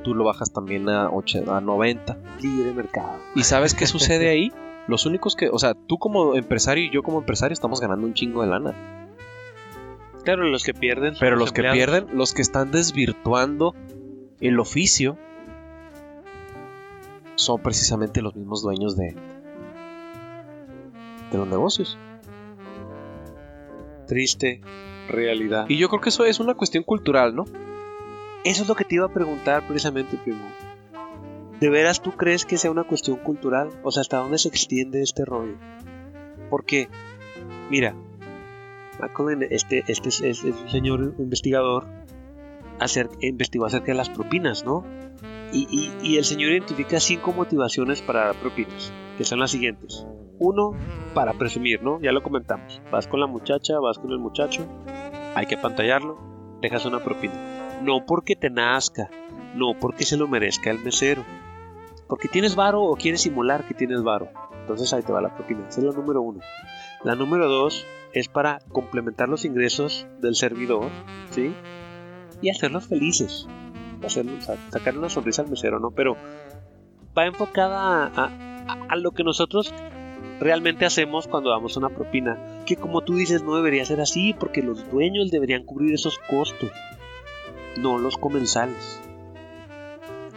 tú 0.05 0.15
lo 0.15 0.25
bajas 0.25 0.53
también 0.53 0.89
a, 0.91 1.09
80, 1.11 1.57
a 1.57 1.61
90. 1.63 2.19
Libre 2.43 2.73
mercado. 2.73 3.19
¿Y 3.35 3.43
sabes 3.45 3.75
qué 3.75 3.87
sucede 3.87 4.29
ahí? 4.29 4.53
Los 4.89 5.05
únicos 5.05 5.37
que, 5.37 5.51
o 5.51 5.59
sea, 5.59 5.75
tú 5.75 5.99
como 5.99 6.35
empresario 6.35 6.85
y 6.85 6.91
yo 6.91 7.03
como 7.03 7.19
empresario 7.19 7.53
estamos 7.53 7.81
ganando 7.81 8.07
un 8.07 8.15
chingo 8.15 8.41
de 8.41 8.49
lana. 8.49 8.75
Claro, 10.25 10.45
los 10.45 10.65
que 10.65 10.73
pierden. 10.73 11.15
Pero 11.21 11.37
los 11.37 11.53
que 11.53 11.63
pierden, 11.63 12.07
los 12.15 12.33
que 12.33 12.43
están 12.43 12.71
desvirtuando 12.71 13.75
el 14.41 14.59
oficio, 14.59 15.19
son 17.35 17.63
precisamente 17.63 18.23
los 18.23 18.35
mismos 18.35 18.63
dueños 18.63 18.97
de, 18.97 19.15
de 21.31 21.39
los 21.39 21.47
negocios. 21.47 21.99
Triste 24.07 24.63
realidad. 25.09 25.67
Y 25.69 25.77
yo 25.77 25.91
creo 25.91 26.01
que 26.01 26.09
eso 26.09 26.25
es 26.25 26.41
una 26.41 26.55
cuestión 26.55 26.83
cultural, 26.83 27.35
¿no? 27.35 27.45
Eso 28.45 28.63
es 28.63 28.69
lo 28.69 28.75
que 28.75 28.85
te 28.85 28.95
iba 28.95 29.05
a 29.05 29.13
preguntar 29.13 29.67
precisamente, 29.67 30.17
primo. 30.17 30.41
¿De 31.61 31.71
veras 31.71 32.01
tú 32.03 32.13
crees 32.13 32.45
que 32.45 32.57
sea 32.57 32.71
una 32.71 32.85
cuestión 32.85 33.17
cultural? 33.17 33.71
O 33.83 33.91
sea, 33.91 34.03
¿hasta 34.03 34.19
dónde 34.19 34.39
se 34.39 34.49
extiende 34.49 35.03
este 35.03 35.25
rollo? 35.25 35.57
Porque, 36.51 36.89
mira, 37.71 37.95
este, 39.51 39.85
este 39.89 40.09
es, 40.09 40.21
es- 40.21 40.45
es 40.45 40.55
un 40.57 40.69
señor 40.69 41.15
investigador, 41.19 41.87
acer- 42.79 43.11
investigó 43.21 43.67
acerca 43.67 43.87
de 43.87 43.95
las 43.95 44.09
propinas, 44.09 44.65
¿no? 44.65 44.85
Y, 45.53 45.67
y- 45.71 45.93
y 46.07 46.17
el 46.19 46.25
señor 46.25 46.51
identifica 46.53 47.01
cinco 47.01 47.33
motivaciones 47.33 48.03
para 48.03 48.27
dar 48.27 48.35
propinas, 48.37 48.93
que 49.17 49.25
son 49.25 49.41
las 49.41 49.51
siguientes. 49.51 50.07
Uno, 50.39 50.73
para 51.15 51.33
presumir, 51.33 51.83
¿no? 51.83 52.01
Ya 52.01 52.13
lo 52.13 52.23
comentamos. 52.23 52.81
Vas 52.93 53.09
con 53.09 53.19
la 53.19 53.27
muchacha, 53.27 53.81
vas 53.81 53.99
con 53.99 54.13
el 54.13 54.19
muchacho, 54.19 54.65
hay 55.35 55.47
que 55.47 55.57
pantallarlo, 55.57 56.17
dejas 56.61 56.85
una 56.87 57.03
propina. 57.03 57.35
No 57.83 58.05
porque 58.07 58.37
te 58.37 58.49
nazca, 58.51 59.11
no 59.57 59.75
porque 59.81 60.05
se 60.05 60.17
lo 60.17 60.29
merezca 60.29 60.71
el 60.71 60.79
mesero. 60.85 61.25
Porque 62.09 62.29
tienes 62.29 62.57
varo 62.57 62.83
o 62.83 62.97
quieres 62.97 63.21
simular 63.23 63.67
que 63.67 63.75
tienes 63.75 64.03
varo. 64.03 64.29
Entonces 64.61 64.93
ahí 64.93 65.03
te 65.03 65.13
va 65.13 65.21
la 65.21 65.35
propina. 65.35 65.67
Esa 65.69 65.81
es 65.81 65.87
la 65.87 65.93
número 65.93 66.23
uno. 66.23 66.41
La 67.05 67.15
número 67.15 67.49
dos 67.49 67.87
es 68.13 68.29
para 68.29 68.61
complementar 68.73 69.29
los 69.29 69.45
ingresos 69.45 70.07
del 70.21 70.35
servidor, 70.35 70.89
¿sí? 71.31 71.55
Y 72.41 72.51
hacerlos 72.51 72.87
felices. 72.87 73.47
Hacerlos, 74.05 74.45
sa- 74.45 74.57
sacarle 74.71 75.01
una 75.01 75.09
sonrisa 75.11 75.43
al 75.43 75.49
mesero, 75.51 75.79
¿no? 75.81 75.91
Pero 75.91 76.17
va 77.17 77.27
enfocada 77.27 78.05
a, 78.07 78.25
a- 78.25 78.87
a 78.89 78.97
lo 78.97 79.11
que 79.13 79.25
nosotros 79.25 79.75
realmente 80.41 80.87
hacemos 80.87 81.27
cuando 81.27 81.51
damos 81.51 81.77
una 81.77 81.89
propina. 81.91 82.39
Que 82.65 82.77
como 82.77 83.01
tú 83.03 83.15
dices, 83.17 83.43
no 83.43 83.57
debería 83.57 83.85
ser 83.85 84.01
así, 84.01 84.35
porque 84.35 84.63
los 84.63 84.91
dueños 84.91 85.31
deberían 85.31 85.65
cubrir 85.65 85.95
esos 85.95 86.19
costos 86.31 86.71
no 87.77 87.99
los 87.99 88.17
comensales. 88.17 89.01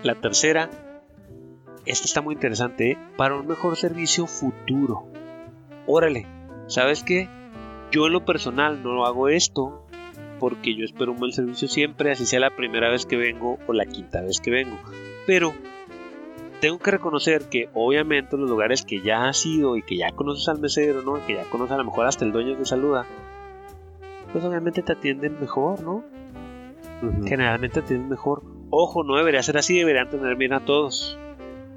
La 0.03 0.15
tercera, 0.15 0.69
esta 1.85 2.05
está 2.05 2.21
muy 2.21 2.35
interesante, 2.35 2.91
¿eh? 2.91 2.97
para 3.17 3.35
un 3.35 3.47
mejor 3.47 3.75
servicio 3.75 4.27
futuro. 4.27 5.07
Órale, 5.87 6.27
¿sabes 6.67 7.03
qué? 7.03 7.29
Yo 7.91 8.07
en 8.07 8.13
lo 8.13 8.25
personal 8.25 8.83
no 8.83 9.05
hago 9.05 9.29
esto 9.29 9.85
porque 10.39 10.75
yo 10.75 10.85
espero 10.85 11.11
un 11.11 11.19
buen 11.19 11.31
servicio 11.31 11.67
siempre, 11.67 12.11
así 12.11 12.25
sea 12.25 12.39
la 12.39 12.55
primera 12.55 12.89
vez 12.89 13.05
que 13.05 13.17
vengo 13.17 13.59
o 13.67 13.73
la 13.73 13.85
quinta 13.85 14.21
vez 14.21 14.39
que 14.39 14.51
vengo. 14.51 14.77
Pero 15.27 15.53
tengo 16.59 16.79
que 16.79 16.91
reconocer 16.91 17.49
que 17.49 17.69
obviamente 17.73 18.37
los 18.37 18.49
lugares 18.49 18.83
que 18.83 19.01
ya 19.01 19.27
has 19.27 19.45
ido 19.45 19.75
y 19.77 19.83
que 19.83 19.97
ya 19.97 20.11
conoces 20.11 20.47
al 20.47 20.59
mesero, 20.59 21.01
¿no? 21.01 21.25
Que 21.25 21.35
ya 21.35 21.43
conoces 21.45 21.73
a 21.73 21.77
lo 21.77 21.85
mejor 21.85 22.07
hasta 22.07 22.25
el 22.25 22.31
dueño 22.31 22.57
que 22.57 22.65
saluda, 22.65 23.05
pues 24.31 24.43
obviamente 24.43 24.81
te 24.81 24.93
atienden 24.93 25.39
mejor, 25.39 25.81
¿no? 25.81 26.03
generalmente 27.25 27.81
tienen 27.81 28.09
mejor. 28.09 28.43
Ojo, 28.69 29.03
no 29.03 29.17
debería 29.17 29.43
ser 29.43 29.57
así, 29.57 29.77
deberían 29.77 30.09
tener 30.09 30.35
bien 30.35 30.53
a 30.53 30.59
todos. 30.63 31.17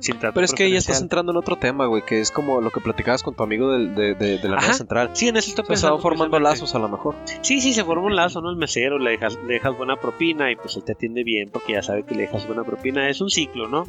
Sin 0.04 0.18
Pero 0.18 0.40
es 0.42 0.52
que 0.52 0.70
ya 0.70 0.76
estás 0.76 1.00
entrando 1.00 1.32
en 1.32 1.38
otro 1.38 1.56
tema, 1.56 1.86
güey, 1.86 2.02
que 2.02 2.20
es 2.20 2.30
como 2.30 2.60
lo 2.60 2.70
que 2.70 2.80
platicabas 2.80 3.22
con 3.22 3.34
tu 3.34 3.42
amigo 3.42 3.72
del- 3.72 3.94
de, 3.94 4.14
de- 4.14 4.36
de 4.36 4.48
la 4.50 4.56
Ajá. 4.56 4.66
nueva 4.66 4.74
central. 4.74 5.10
Sí, 5.14 5.28
en 5.28 5.36
eso 5.38 5.48
estoy 5.48 5.64
pensando. 5.64 5.98
formando 5.98 6.38
lazos 6.38 6.74
a 6.74 6.78
lo 6.78 6.90
mejor. 6.90 7.14
Sí, 7.40 7.62
sí, 7.62 7.72
se 7.72 7.84
forma 7.84 8.06
un 8.06 8.14
lazo, 8.14 8.42
¿no? 8.42 8.50
El 8.50 8.56
mesero, 8.56 8.98
le 8.98 9.12
dejas, 9.12 9.38
le 9.46 9.54
dejas 9.54 9.74
buena 9.78 9.96
propina 9.96 10.50
y 10.50 10.56
pues 10.56 10.76
él 10.76 10.84
te 10.84 10.92
atiende 10.92 11.24
bien 11.24 11.48
porque 11.50 11.72
ya 11.72 11.82
sabe 11.82 12.02
que 12.02 12.14
le 12.14 12.22
dejas 12.24 12.46
buena 12.46 12.64
propina. 12.64 13.08
Es 13.08 13.22
un 13.22 13.30
ciclo, 13.30 13.66
¿no? 13.66 13.84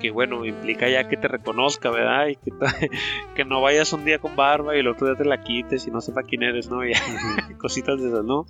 Que 0.00 0.10
bueno, 0.10 0.44
implica 0.44 0.88
ya 0.88 1.08
que 1.08 1.16
te 1.16 1.28
reconozca, 1.28 1.90
¿verdad? 1.90 2.26
Y 2.26 2.36
que, 2.36 2.50
que 3.36 3.44
no 3.44 3.60
vayas 3.60 3.92
un 3.92 4.04
día 4.04 4.18
con 4.18 4.34
barba 4.34 4.76
y 4.76 4.80
el 4.80 4.88
otro 4.88 5.06
día 5.06 5.16
te 5.16 5.24
la 5.24 5.42
quites 5.42 5.86
y 5.86 5.92
no 5.92 6.00
sepa 6.00 6.22
quién 6.24 6.42
eres, 6.42 6.68
¿no? 6.70 6.84
Y 6.84 6.92
cositas 7.58 8.00
de 8.00 8.08
esas, 8.08 8.24
¿no? 8.24 8.46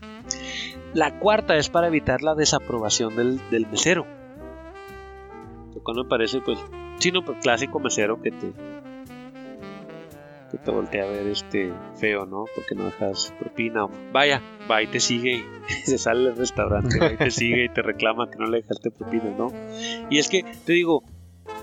La 0.95 1.19
cuarta 1.19 1.57
es 1.57 1.69
para 1.69 1.89
evitar 1.89 2.23
la 2.23 2.35
desaprobación 2.35 3.17
del, 3.17 3.39
del 3.51 3.67
mesero. 3.67 4.07
Lo 5.79 5.85
cual 5.85 5.99
me 5.99 6.05
parece, 6.07 6.41
pues, 6.41 6.59
pues, 7.25 7.39
clásico 7.41 7.79
mesero 7.79 8.21
que 8.21 8.33
te 8.33 8.53
que 10.51 10.59
te 10.59 10.71
voltea 10.73 11.05
a 11.05 11.07
ver 11.07 11.29
este 11.29 11.73
feo, 11.95 12.27
¿no? 12.27 12.47
Porque 12.53 12.75
no 12.75 12.87
dejas 12.87 13.33
propina. 13.39 13.87
Vaya, 14.13 14.43
va 14.69 14.83
y 14.83 14.89
te 14.89 14.99
sigue 14.99 15.37
y 15.37 15.45
se 15.85 15.99
sale 15.99 16.31
del 16.31 16.37
restaurante, 16.37 16.99
va 16.99 17.13
y 17.13 17.17
te 17.17 17.31
sigue 17.31 17.67
y 17.67 17.69
te 17.69 17.83
reclama 17.83 18.29
que 18.29 18.39
no 18.39 18.47
le 18.47 18.63
dejaste 18.63 18.91
propina, 18.91 19.31
¿no? 19.39 19.53
Y 20.11 20.19
es 20.19 20.29
que, 20.29 20.43
te 20.43 20.73
digo, 20.73 21.05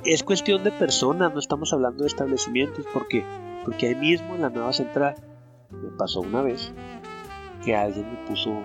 es 0.05 0.24
cuestión 0.24 0.63
de 0.63 0.72
personas, 0.72 1.34
no 1.34 1.39
estamos 1.39 1.74
hablando 1.74 2.03
de 2.03 2.07
establecimientos. 2.07 2.86
¿Por 2.93 3.09
qué? 3.09 3.26
Porque 3.66 3.88
ahí 3.88 3.95
mismo 3.95 4.36
en 4.36 4.43
la 4.43 4.49
nueva 4.49 4.72
central 4.72 5.16
me 5.72 5.89
pasó 5.97 6.22
una 6.22 6.41
vez 6.41 6.72
que 7.66 7.76
alguien 7.76 8.09
me 8.09 8.30
puso, 8.30 8.61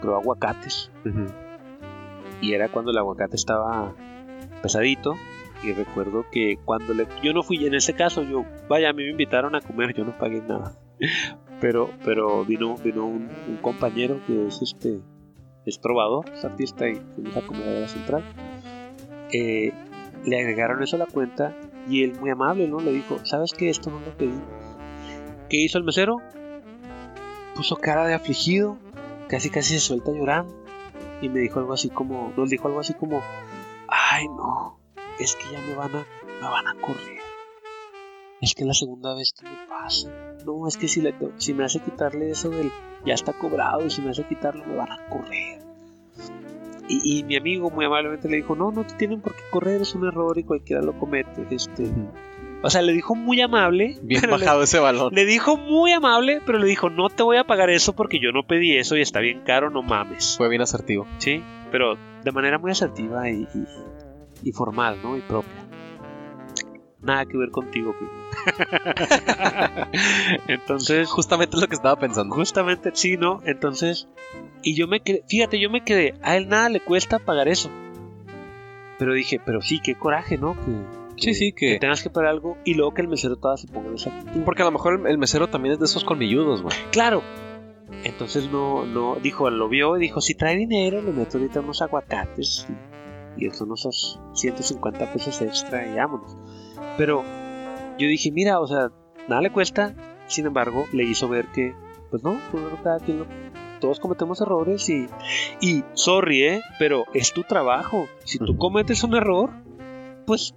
creo, 0.00 0.16
aguacates. 0.16 0.90
Y 2.40 2.54
era 2.54 2.70
cuando 2.70 2.90
el 2.90 2.96
aguacate 2.96 3.36
estaba 3.36 3.92
pesadito. 4.64 5.14
Y 5.62 5.72
recuerdo 5.72 6.26
que 6.30 6.58
cuando 6.64 6.92
le... 6.92 7.06
Yo 7.22 7.32
no 7.32 7.42
fui, 7.42 7.64
en 7.64 7.74
ese 7.74 7.94
caso, 7.94 8.22
yo, 8.22 8.44
vaya, 8.68 8.90
a 8.90 8.92
mí 8.92 9.04
me 9.04 9.10
invitaron 9.10 9.54
a 9.54 9.60
comer, 9.60 9.94
yo 9.94 10.04
no 10.04 10.16
pagué 10.18 10.40
nada. 10.40 10.76
Pero, 11.60 11.88
pero 12.04 12.44
vino, 12.44 12.76
vino 12.76 13.06
un, 13.06 13.30
un 13.48 13.56
compañero 13.62 14.20
que 14.26 14.48
es 14.48 14.60
este, 14.60 15.00
es 15.64 15.80
trovador, 15.80 16.28
es 16.30 16.44
artista 16.44 16.86
y 16.88 16.96
fuimos 17.14 17.34
a 17.36 17.40
comer 17.40 17.88
central. 17.88 18.22
Eh, 19.32 19.72
le 20.26 20.40
agregaron 20.40 20.82
eso 20.82 20.96
a 20.96 20.98
la 20.98 21.06
cuenta 21.06 21.56
y 21.88 22.02
él 22.02 22.18
muy 22.20 22.28
amable, 22.28 22.68
¿no? 22.68 22.80
Le 22.80 22.92
dijo, 22.92 23.24
¿sabes 23.24 23.52
qué? 23.56 23.70
Esto 23.70 23.90
no 23.90 24.00
lo 24.00 24.14
pedí. 24.14 24.38
¿Qué 25.48 25.56
hizo 25.56 25.78
el 25.78 25.84
mesero? 25.84 26.16
Puso 27.54 27.76
cara 27.76 28.06
de 28.06 28.14
afligido, 28.14 28.76
casi 29.28 29.48
casi 29.48 29.74
se 29.74 29.80
suelta 29.80 30.10
llorando 30.12 30.52
y 31.22 31.30
me 31.30 31.40
dijo 31.40 31.60
algo 31.60 31.72
así 31.72 31.88
como, 31.88 32.32
nos 32.36 32.50
dijo 32.50 32.68
algo 32.68 32.80
así 32.80 32.92
como, 32.92 33.22
ay 33.88 34.28
no, 34.28 34.78
es 35.18 35.36
que 35.36 35.52
ya 35.52 35.60
me 35.60 35.74
van 35.74 35.94
a, 35.94 36.06
me 36.40 36.48
van 36.48 36.66
a 36.66 36.74
correr. 36.80 37.20
Es 38.40 38.54
que 38.54 38.64
la 38.64 38.74
segunda 38.74 39.14
vez 39.14 39.32
que 39.32 39.48
me 39.48 39.56
pasa. 39.68 40.10
No, 40.44 40.68
es 40.68 40.76
que 40.76 40.88
si, 40.88 41.00
le, 41.00 41.14
si 41.38 41.54
me 41.54 41.64
hace 41.64 41.80
quitarle 41.80 42.30
eso 42.30 42.50
del 42.50 42.70
ya 43.04 43.14
está 43.14 43.32
cobrado 43.32 43.86
y 43.86 43.90
si 43.90 44.02
me 44.02 44.10
hace 44.10 44.24
quitarlo 44.24 44.64
me 44.66 44.76
van 44.76 44.92
a 44.92 45.08
correr. 45.08 45.62
Y, 46.88 47.20
y 47.20 47.24
mi 47.24 47.36
amigo 47.36 47.70
muy 47.70 47.86
amablemente 47.86 48.28
le 48.28 48.36
dijo, 48.36 48.54
no, 48.54 48.70
no 48.70 48.84
te 48.84 48.94
tienen 48.94 49.22
por 49.22 49.34
qué 49.34 49.42
correr, 49.50 49.80
es 49.80 49.94
un 49.94 50.06
error 50.06 50.36
y 50.36 50.44
cualquiera 50.44 50.82
lo 50.82 50.98
comete. 50.98 51.46
Este, 51.50 51.90
o 52.64 52.70
sea, 52.70 52.82
le 52.82 52.92
dijo 52.92 53.14
muy 53.14 53.40
amable. 53.40 53.98
Bien 54.02 54.22
le- 54.22 54.28
bajado 54.28 54.62
ese 54.62 54.78
balón. 54.80 55.14
le 55.14 55.24
dijo 55.26 55.56
muy 55.56 55.92
amable, 55.92 56.40
pero 56.44 56.58
le 56.58 56.66
dijo, 56.66 56.90
no 56.90 57.08
te 57.10 57.22
voy 57.22 57.36
a 57.36 57.44
pagar 57.44 57.70
eso 57.70 57.94
porque 57.94 58.18
yo 58.20 58.32
no 58.32 58.46
pedí 58.46 58.76
eso 58.76 58.96
y 58.96 59.02
está 59.02 59.20
bien 59.20 59.42
caro, 59.44 59.70
no 59.70 59.82
mames. 59.82 60.34
Fue 60.36 60.48
bien 60.48 60.62
asertivo. 60.62 61.06
Sí, 61.18 61.42
pero 61.70 61.96
de 62.24 62.32
manera 62.32 62.58
muy 62.58 62.70
asertiva 62.72 63.28
y, 63.30 63.46
y- 63.54 64.48
y 64.48 64.52
formal, 64.52 64.98
¿no? 65.02 65.16
Y 65.16 65.20
propia. 65.20 65.52
Nada 67.00 67.26
que 67.26 67.36
ver 67.36 67.50
contigo, 67.50 67.94
primo. 67.98 68.12
Entonces, 70.48 71.08
Justamente 71.08 71.56
es 71.56 71.62
lo 71.62 71.68
que 71.68 71.74
estaba 71.74 71.96
pensando. 71.96 72.34
justamente 72.34 72.90
sí, 72.94 73.16
¿no? 73.16 73.40
Entonces, 73.44 74.08
y 74.62 74.74
yo 74.74 74.88
me 74.88 75.00
quedé, 75.00 75.22
fíjate, 75.28 75.60
yo 75.60 75.70
me 75.70 75.84
quedé, 75.84 76.14
a 76.22 76.36
él 76.36 76.48
nada 76.48 76.68
le 76.68 76.80
cuesta 76.80 77.18
pagar 77.18 77.48
eso. 77.48 77.70
Pero 78.98 79.12
dije, 79.12 79.40
pero 79.44 79.60
sí, 79.60 79.80
qué 79.80 79.94
coraje, 79.96 80.38
¿no? 80.38 80.54
Que, 80.54 80.70
Sí, 81.16 81.34
sí, 81.34 81.52
que 81.52 81.74
que... 81.74 81.78
tengas 81.78 82.02
que 82.02 82.10
pagar 82.10 82.30
algo 82.30 82.56
y 82.64 82.74
luego 82.74 82.92
que 82.94 83.02
el 83.02 83.08
mesero 83.08 83.36
toda 83.36 83.56
se 83.56 83.66
ponga 83.68 83.88
en 83.88 83.94
esa. 83.94 84.10
Porque 84.44 84.62
a 84.62 84.64
lo 84.66 84.72
mejor 84.72 85.00
el, 85.00 85.06
el 85.06 85.18
mesero 85.18 85.48
también 85.48 85.74
es 85.74 85.78
de 85.78 85.84
esos 85.86 86.04
colmilludos, 86.04 86.62
güey. 86.62 86.76
Claro. 86.90 87.22
Entonces 88.04 88.50
no, 88.50 88.84
no, 88.84 89.16
dijo, 89.22 89.48
lo 89.50 89.68
vio 89.68 89.96
y 89.96 90.00
dijo, 90.00 90.20
si 90.20 90.34
trae 90.34 90.56
dinero, 90.56 91.00
le 91.02 91.12
meto 91.12 91.38
ahorita 91.38 91.60
unos 91.60 91.80
aguacates 91.82 92.66
y, 93.38 93.46
y 93.46 93.50
son 93.50 93.68
unos 93.68 94.18
150 94.34 95.12
pesos 95.12 95.40
extra 95.40 95.86
y 95.86 95.94
vámonos. 95.94 96.36
Pero 96.98 97.22
yo 97.98 98.08
dije, 98.08 98.30
mira, 98.32 98.60
o 98.60 98.66
sea, 98.66 98.90
nada 99.28 99.40
le 99.42 99.50
cuesta, 99.50 99.94
sin 100.26 100.46
embargo, 100.46 100.86
le 100.92 101.04
hizo 101.04 101.28
ver 101.28 101.46
que, 101.54 101.74
pues 102.10 102.22
no, 102.22 102.36
primero 102.50 102.78
cada 102.82 102.98
quien 103.00 103.20
lo- 103.20 103.26
todos 103.80 104.00
cometemos 104.00 104.40
errores 104.40 104.88
y, 104.88 105.06
y 105.60 105.84
sorry, 105.94 106.42
¿eh? 106.44 106.62
Pero 106.78 107.04
es 107.14 107.32
tu 107.32 107.42
trabajo. 107.42 108.06
Si 108.24 108.38
tú 108.38 108.56
cometes 108.56 109.04
un 109.04 109.14
error, 109.14 109.50
pues, 110.26 110.54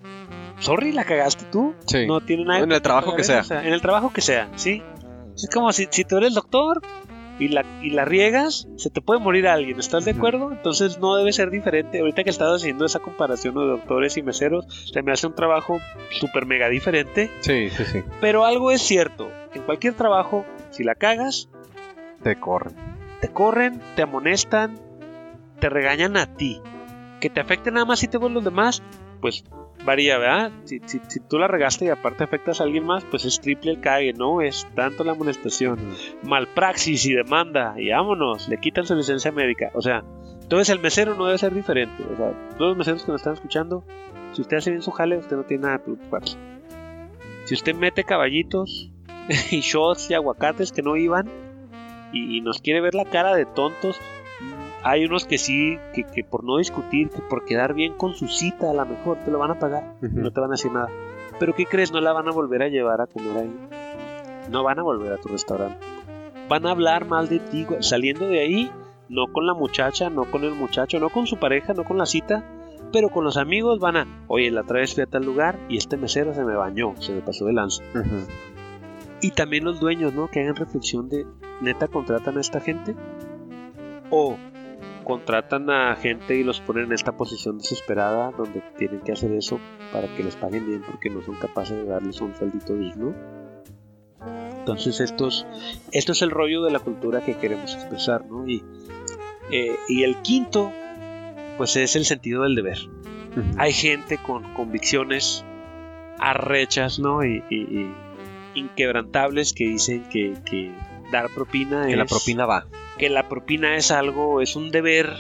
sorry, 0.60 0.92
la 0.92 1.04
cagaste 1.04 1.46
tú. 1.52 1.76
Sí. 1.86 2.06
No 2.08 2.22
tiene 2.22 2.46
nada 2.46 2.60
En 2.60 2.72
el 2.72 2.82
trabajo 2.82 3.16
que 3.16 3.24
sea. 3.24 3.42
o 3.42 3.44
sea. 3.44 3.66
En 3.66 3.74
el 3.74 3.82
trabajo 3.82 4.12
que 4.12 4.22
sea, 4.22 4.50
¿sí? 4.56 4.82
Es 5.36 5.50
como 5.54 5.72
si, 5.72 5.88
si 5.92 6.04
tú 6.04 6.18
eres 6.18 6.34
doctor 6.34 6.82
y 7.40 7.50
la, 7.50 7.64
y 7.84 7.92
la 7.92 8.04
riegas, 8.06 8.68
se 8.78 8.90
te 8.90 9.00
puede 9.02 9.20
morir 9.20 9.48
alguien, 9.48 9.80
¿estás 9.80 10.06
de 10.06 10.12
acuerdo? 10.12 10.52
Entonces 10.52 10.98
no 11.00 11.16
debe 11.16 11.32
ser 11.32 11.52
diferente. 11.52 12.00
Ahorita 12.00 12.24
que 12.24 12.32
estás 12.32 12.56
haciendo 12.56 12.86
esa 12.86 13.00
comparación 13.00 13.54
de 13.54 13.66
doctores 13.68 14.18
y 14.18 14.24
meseros, 14.24 14.66
se 14.92 15.04
me 15.04 15.12
hace 15.12 15.28
un 15.28 15.36
trabajo 15.36 15.80
súper 16.20 16.48
mega 16.48 16.68
diferente. 16.70 17.30
Sí, 17.42 17.70
sí, 17.70 17.86
sí. 17.86 18.00
Pero 18.22 18.44
algo 18.46 18.72
es 18.72 18.82
cierto, 18.82 19.30
en 19.54 19.62
cualquier 19.62 19.94
trabajo, 19.94 20.46
si 20.72 20.84
la 20.84 20.96
cagas, 20.96 21.50
Te 22.24 22.36
corren. 22.40 22.74
te 23.22 23.28
corren, 23.30 23.80
te 23.96 24.02
amonestan, 24.02 24.80
te 25.60 25.70
regañan 25.70 26.18
a 26.18 26.36
ti. 26.36 26.60
Que 27.22 27.30
te 27.30 27.40
afecte 27.40 27.70
nada 27.70 27.86
más 27.86 28.00
si 28.00 28.08
te 28.08 28.18
ven 28.18 28.34
los 28.34 28.44
demás, 28.44 28.82
pues 29.22 29.44
varía, 29.88 30.18
¿verdad? 30.18 30.52
Si, 30.66 30.80
si, 30.86 31.00
si 31.08 31.20
tú 31.22 31.40
la 31.40 31.48
regaste 31.48 31.86
y 31.86 31.90
aparte 31.90 32.26
afectas 32.26 32.60
a 32.60 32.66
alguien 32.66 32.86
más, 32.86 33.06
pues 33.06 33.24
es 33.24 33.40
triple 33.40 33.72
el 33.72 33.80
cague, 33.80 34.12
¿no? 34.12 34.42
Es 34.42 34.68
tanto 34.76 35.06
la 35.06 35.14
amonestación. 35.14 35.80
Malpraxis 36.24 37.06
y 37.06 37.14
demanda, 37.14 37.74
y 37.78 37.90
vámonos, 37.90 38.50
le 38.50 38.60
quitan 38.60 38.86
su 38.86 38.96
licencia 38.96 39.32
médica. 39.32 39.72
O 39.74 39.82
sea, 39.82 40.04
entonces 40.42 40.70
el 40.70 40.80
mesero 40.80 41.16
no 41.16 41.26
debe 41.26 41.38
ser 41.38 41.54
diferente. 41.54 42.04
O 42.04 42.18
sea, 42.18 42.34
todos 42.58 42.70
los 42.72 42.78
meseros 42.78 43.04
que 43.06 43.14
nos 43.14 43.22
están 43.22 43.34
escuchando, 43.34 43.86
si 44.34 44.42
usted 44.42 44.58
hace 44.58 44.72
bien 44.72 44.84
su 44.84 44.92
jale, 44.92 45.18
usted 45.18 45.38
no 45.38 45.44
tiene 45.44 45.64
nada 45.64 45.78
que 45.78 45.86
preocuparse. 45.86 46.38
Si 47.46 47.54
usted 47.54 47.74
mete 47.74 48.04
caballitos 48.04 48.92
y 49.52 49.62
shots 49.62 50.12
y 50.12 50.16
aguacates 50.16 50.74
que 50.74 50.84
no 50.84 50.98
iban 50.98 51.32
y, 52.12 52.38
y 52.38 52.42
nos 52.42 52.62
quiere 52.62 52.82
ver 52.82 52.94
la 52.94 53.06
cara 53.06 53.34
de 53.34 53.46
tontos, 53.46 54.02
hay 54.84 55.06
unos 55.06 55.26
que 55.26 55.38
sí, 55.38 55.78
que, 55.94 56.04
que 56.04 56.24
por 56.24 56.44
no 56.44 56.58
discutir, 56.58 57.10
que 57.10 57.22
por 57.22 57.46
quedar 57.46 57.74
bien 57.74 57.94
con 57.94 58.14
su 58.14 58.28
cita, 58.28 58.70
a 58.70 58.74
lo 58.74 58.86
mejor 58.86 59.18
te 59.26 59.32
lo 59.32 59.40
van 59.40 59.52
a 59.52 59.60
pagar 59.60 59.96
no 60.02 60.32
te 60.32 60.40
van 60.40 60.52
a 60.52 60.54
decir 60.54 60.72
nada. 60.72 60.90
Pero 61.40 61.54
¿qué 61.54 61.66
crees? 61.66 61.92
No 61.92 62.02
la 62.02 62.14
van 62.14 62.28
a 62.28 62.32
volver 62.32 62.64
a 62.64 62.68
llevar 62.68 63.02
a 63.02 63.08
comer 63.08 63.38
ahí. 63.38 64.50
No 64.50 64.64
van 64.64 64.80
a 64.80 64.84
volver 64.84 65.14
a 65.14 65.18
tu 65.18 65.30
restaurante. 65.30 65.86
Van 66.50 66.66
a 66.66 66.72
hablar 66.72 67.06
mal 67.06 67.28
de 67.28 67.40
ti. 67.40 67.68
Saliendo 67.80 68.28
de 68.28 68.40
ahí, 68.40 68.72
no 69.10 69.32
con 69.32 69.46
la 69.46 69.54
muchacha, 69.54 70.10
no 70.10 70.30
con 70.30 70.44
el 70.44 70.54
muchacho, 70.54 71.00
no 71.00 71.10
con 71.10 71.28
su 71.28 71.38
pareja, 71.38 71.74
no 71.74 71.84
con 71.84 71.98
la 71.98 72.06
cita, 72.06 72.44
pero 72.92 73.10
con 73.10 73.24
los 73.24 73.38
amigos 73.38 73.80
van 73.80 73.98
a, 73.98 74.26
oye, 74.28 74.50
la 74.52 74.62
otra 74.62 74.80
vez 74.80 74.94
fui 74.94 75.04
a 75.04 75.08
tal 75.08 75.26
lugar 75.26 75.60
y 75.70 75.78
este 75.78 75.98
mesero 75.98 76.34
se 76.34 76.44
me 76.44 76.56
bañó, 76.56 76.96
se 77.00 77.14
me 77.14 77.22
pasó 77.22 77.46
de 77.46 77.54
lanza. 77.54 77.84
Y 79.22 79.32
también 79.32 79.66
los 79.66 79.80
dueños, 79.80 80.14
¿no? 80.14 80.28
Que 80.28 80.42
hagan 80.42 80.56
reflexión 80.56 81.10
de, 81.10 81.26
neta, 81.62 81.88
contratan 81.88 82.38
a 82.38 82.42
esta 82.42 82.60
gente 82.60 82.96
o 84.10 84.38
contratan 85.08 85.70
a 85.70 85.96
gente 85.96 86.36
y 86.36 86.44
los 86.44 86.60
ponen 86.60 86.86
en 86.86 86.92
esta 86.94 87.16
posición 87.16 87.58
desesperada 87.60 88.32
donde 88.38 88.62
tienen 88.78 89.00
que 89.00 89.14
hacer 89.14 89.32
eso 89.32 89.58
para 89.94 90.08
que 90.16 90.24
les 90.24 90.36
paguen 90.36 90.68
bien 90.68 90.82
porque 90.86 91.10
no 91.10 91.22
son 91.22 91.36
capaces 91.36 91.78
de 91.78 91.86
darles 91.86 92.20
un 92.20 92.36
sueldito 92.36 92.74
digno. 92.76 93.16
Entonces 94.60 95.00
estos, 95.00 95.46
esto 95.94 96.12
es 96.12 96.22
el 96.22 96.30
rollo 96.32 96.62
de 96.64 96.72
la 96.72 96.80
cultura 96.80 97.22
que 97.22 97.36
queremos 97.38 97.74
expresar, 97.74 98.26
¿no? 98.26 98.46
Y, 98.48 98.64
eh, 99.52 99.78
y 99.88 100.04
el 100.04 100.18
quinto, 100.18 100.72
pues 101.58 101.78
es 101.78 101.96
el 101.96 102.04
sentido 102.04 102.44
del 102.44 102.56
deber. 102.56 102.78
Hay 103.58 103.72
gente 103.72 104.18
con 104.18 104.44
convicciones 104.56 105.46
arrechas, 106.20 107.00
¿no? 107.00 107.24
Y, 107.24 107.44
y- 107.50 107.56
y 107.56 107.94
inquebrantables 108.56 109.54
que 109.54 109.66
dicen 109.68 110.04
que, 110.10 110.34
que 110.44 110.72
dar 111.12 111.30
propina 111.30 111.86
Que 111.86 111.92
es 111.92 111.98
la 111.98 112.06
propina 112.06 112.46
va. 112.46 112.66
Que 112.98 113.10
la 113.10 113.28
propina 113.30 113.76
es 113.76 113.92
algo, 113.92 114.42
es 114.42 114.56
un 114.56 114.72
deber 114.72 115.14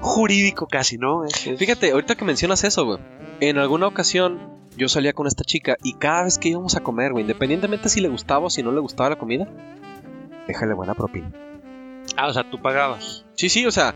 jurídico 0.00 0.66
casi, 0.66 0.98
¿no? 0.98 1.24
Es- 1.24 1.46
es- 1.46 1.58
Fíjate, 1.58 1.92
ahorita 1.92 2.14
que 2.14 2.24
mencionas 2.24 2.64
eso, 2.64 2.84
güey. 2.84 2.98
En 3.40 3.58
alguna 3.58 3.86
ocasión 3.86 4.38
yo 4.76 4.88
salía 4.88 5.12
con 5.12 5.26
esta 5.26 5.44
chica 5.44 5.76
y 5.82 5.94
cada 5.94 6.24
vez 6.24 6.38
que 6.38 6.48
íbamos 6.50 6.76
a 6.76 6.80
comer, 6.80 7.12
güey, 7.12 7.22
independientemente 7.22 7.88
si 7.88 8.00
le 8.00 8.08
gustaba 8.08 8.46
o 8.46 8.50
si 8.50 8.62
no 8.62 8.72
le 8.72 8.80
gustaba 8.80 9.10
la 9.10 9.16
comida, 9.16 9.46
déjale 10.46 10.74
buena 10.74 10.94
propina. 10.94 11.30
Ah, 12.16 12.28
o 12.28 12.32
sea, 12.32 12.48
tú 12.50 12.60
pagabas. 12.60 13.24
Sí, 13.34 13.48
sí, 13.48 13.66
o 13.66 13.70
sea, 13.72 13.94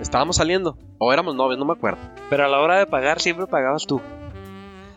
estábamos 0.00 0.36
saliendo 0.36 0.76
o 0.98 1.12
éramos 1.12 1.34
novios, 1.36 1.58
no 1.58 1.64
me 1.64 1.72
acuerdo. 1.72 1.98
Pero 2.28 2.44
a 2.44 2.48
la 2.48 2.58
hora 2.60 2.78
de 2.78 2.86
pagar 2.86 3.20
siempre 3.20 3.46
pagabas 3.46 3.86
tú. 3.86 4.00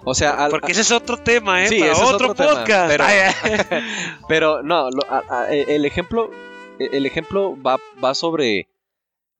O 0.03 0.13
sea, 0.15 0.31
al- 0.45 0.51
Porque 0.51 0.71
ese 0.71 0.81
es 0.81 0.91
otro 0.91 1.17
tema, 1.17 1.63
¿eh? 1.63 1.67
Sí, 1.67 1.79
Para 1.79 1.91
ese 1.91 2.01
es 2.03 2.09
otro, 2.11 2.33
tema, 2.33 2.53
podcast. 2.53 2.89
pero- 4.27 4.63
no, 4.63 4.89
lo- 4.89 5.05
a- 5.09 5.23
a- 5.29 5.49
el 5.51 5.85
ejemplo, 5.85 6.31
el 6.79 7.05
ejemplo 7.05 7.55
va, 7.61 7.77
va 8.03 8.13
sobre 8.13 8.67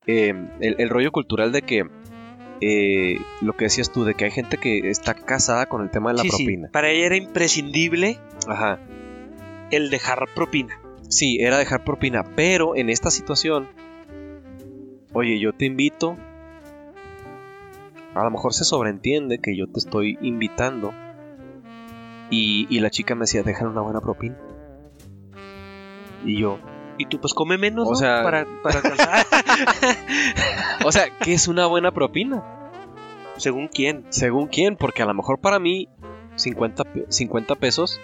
eh, 0.05 0.33
el, 0.59 0.75
el 0.79 0.89
rollo 0.89 1.11
cultural 1.11 1.51
de 1.51 1.61
que 1.61 1.85
eh, 2.61 3.17
lo 3.41 3.53
que 3.53 3.65
decías 3.65 3.91
tú, 3.91 4.03
de 4.03 4.15
que 4.15 4.25
hay 4.25 4.31
gente 4.31 4.57
que 4.57 4.89
está 4.89 5.13
casada 5.13 5.67
con 5.67 5.81
el 5.83 5.91
tema 5.91 6.09
de 6.11 6.17
la 6.17 6.21
Sí, 6.23 6.29
sí, 6.31 6.43
propina. 6.43 6.69
Para 6.71 6.89
ella 6.89 7.05
era 7.05 7.15
imprescindible 7.17 8.17
Ajá. 8.47 8.79
el 9.71 9.89
dejar 9.89 10.27
propina. 10.33 10.79
Sí, 11.09 11.38
era 11.39 11.57
dejar 11.57 11.83
propina, 11.83 12.23
pero 12.35 12.75
en 12.75 12.89
esta 12.89 13.11
situación, 13.11 13.67
oye, 15.13 15.39
yo 15.39 15.53
te 15.53 15.65
invito. 15.65 16.17
A 18.15 18.23
lo 18.23 18.31
mejor 18.31 18.53
se 18.53 18.63
sobreentiende 18.63 19.38
que 19.39 19.55
yo 19.55 19.67
te 19.67 19.79
estoy 19.79 20.17
invitando. 20.21 20.91
Y, 22.29 22.65
y 22.69 22.79
la 22.79 22.89
chica 22.89 23.13
me 23.15 23.21
decía, 23.21 23.43
déjale 23.43 23.69
una 23.69 23.81
buena 23.81 24.01
propina. 24.01 24.35
Y 26.25 26.39
yo, 26.39 26.59
Y 26.97 27.05
tú, 27.05 27.19
pues 27.19 27.33
come 27.33 27.57
menos, 27.57 27.87
O 27.87 27.91
¿no? 27.91 27.95
sea- 27.95 28.23
Para, 28.23 28.45
para 28.63 28.77
alcanzar. 28.79 29.25
o 30.85 30.91
sea, 30.91 31.05
¿qué 31.19 31.33
es 31.33 31.47
una 31.47 31.65
buena 31.67 31.91
propina? 31.91 32.43
Según 33.37 33.67
quién. 33.67 34.05
Según 34.09 34.47
quién, 34.47 34.75
porque 34.75 35.03
a 35.03 35.05
lo 35.05 35.13
mejor 35.13 35.39
para 35.39 35.59
mí 35.59 35.87
50, 36.35 36.83
pe- 36.85 37.05
50 37.09 37.55
pesos 37.55 37.99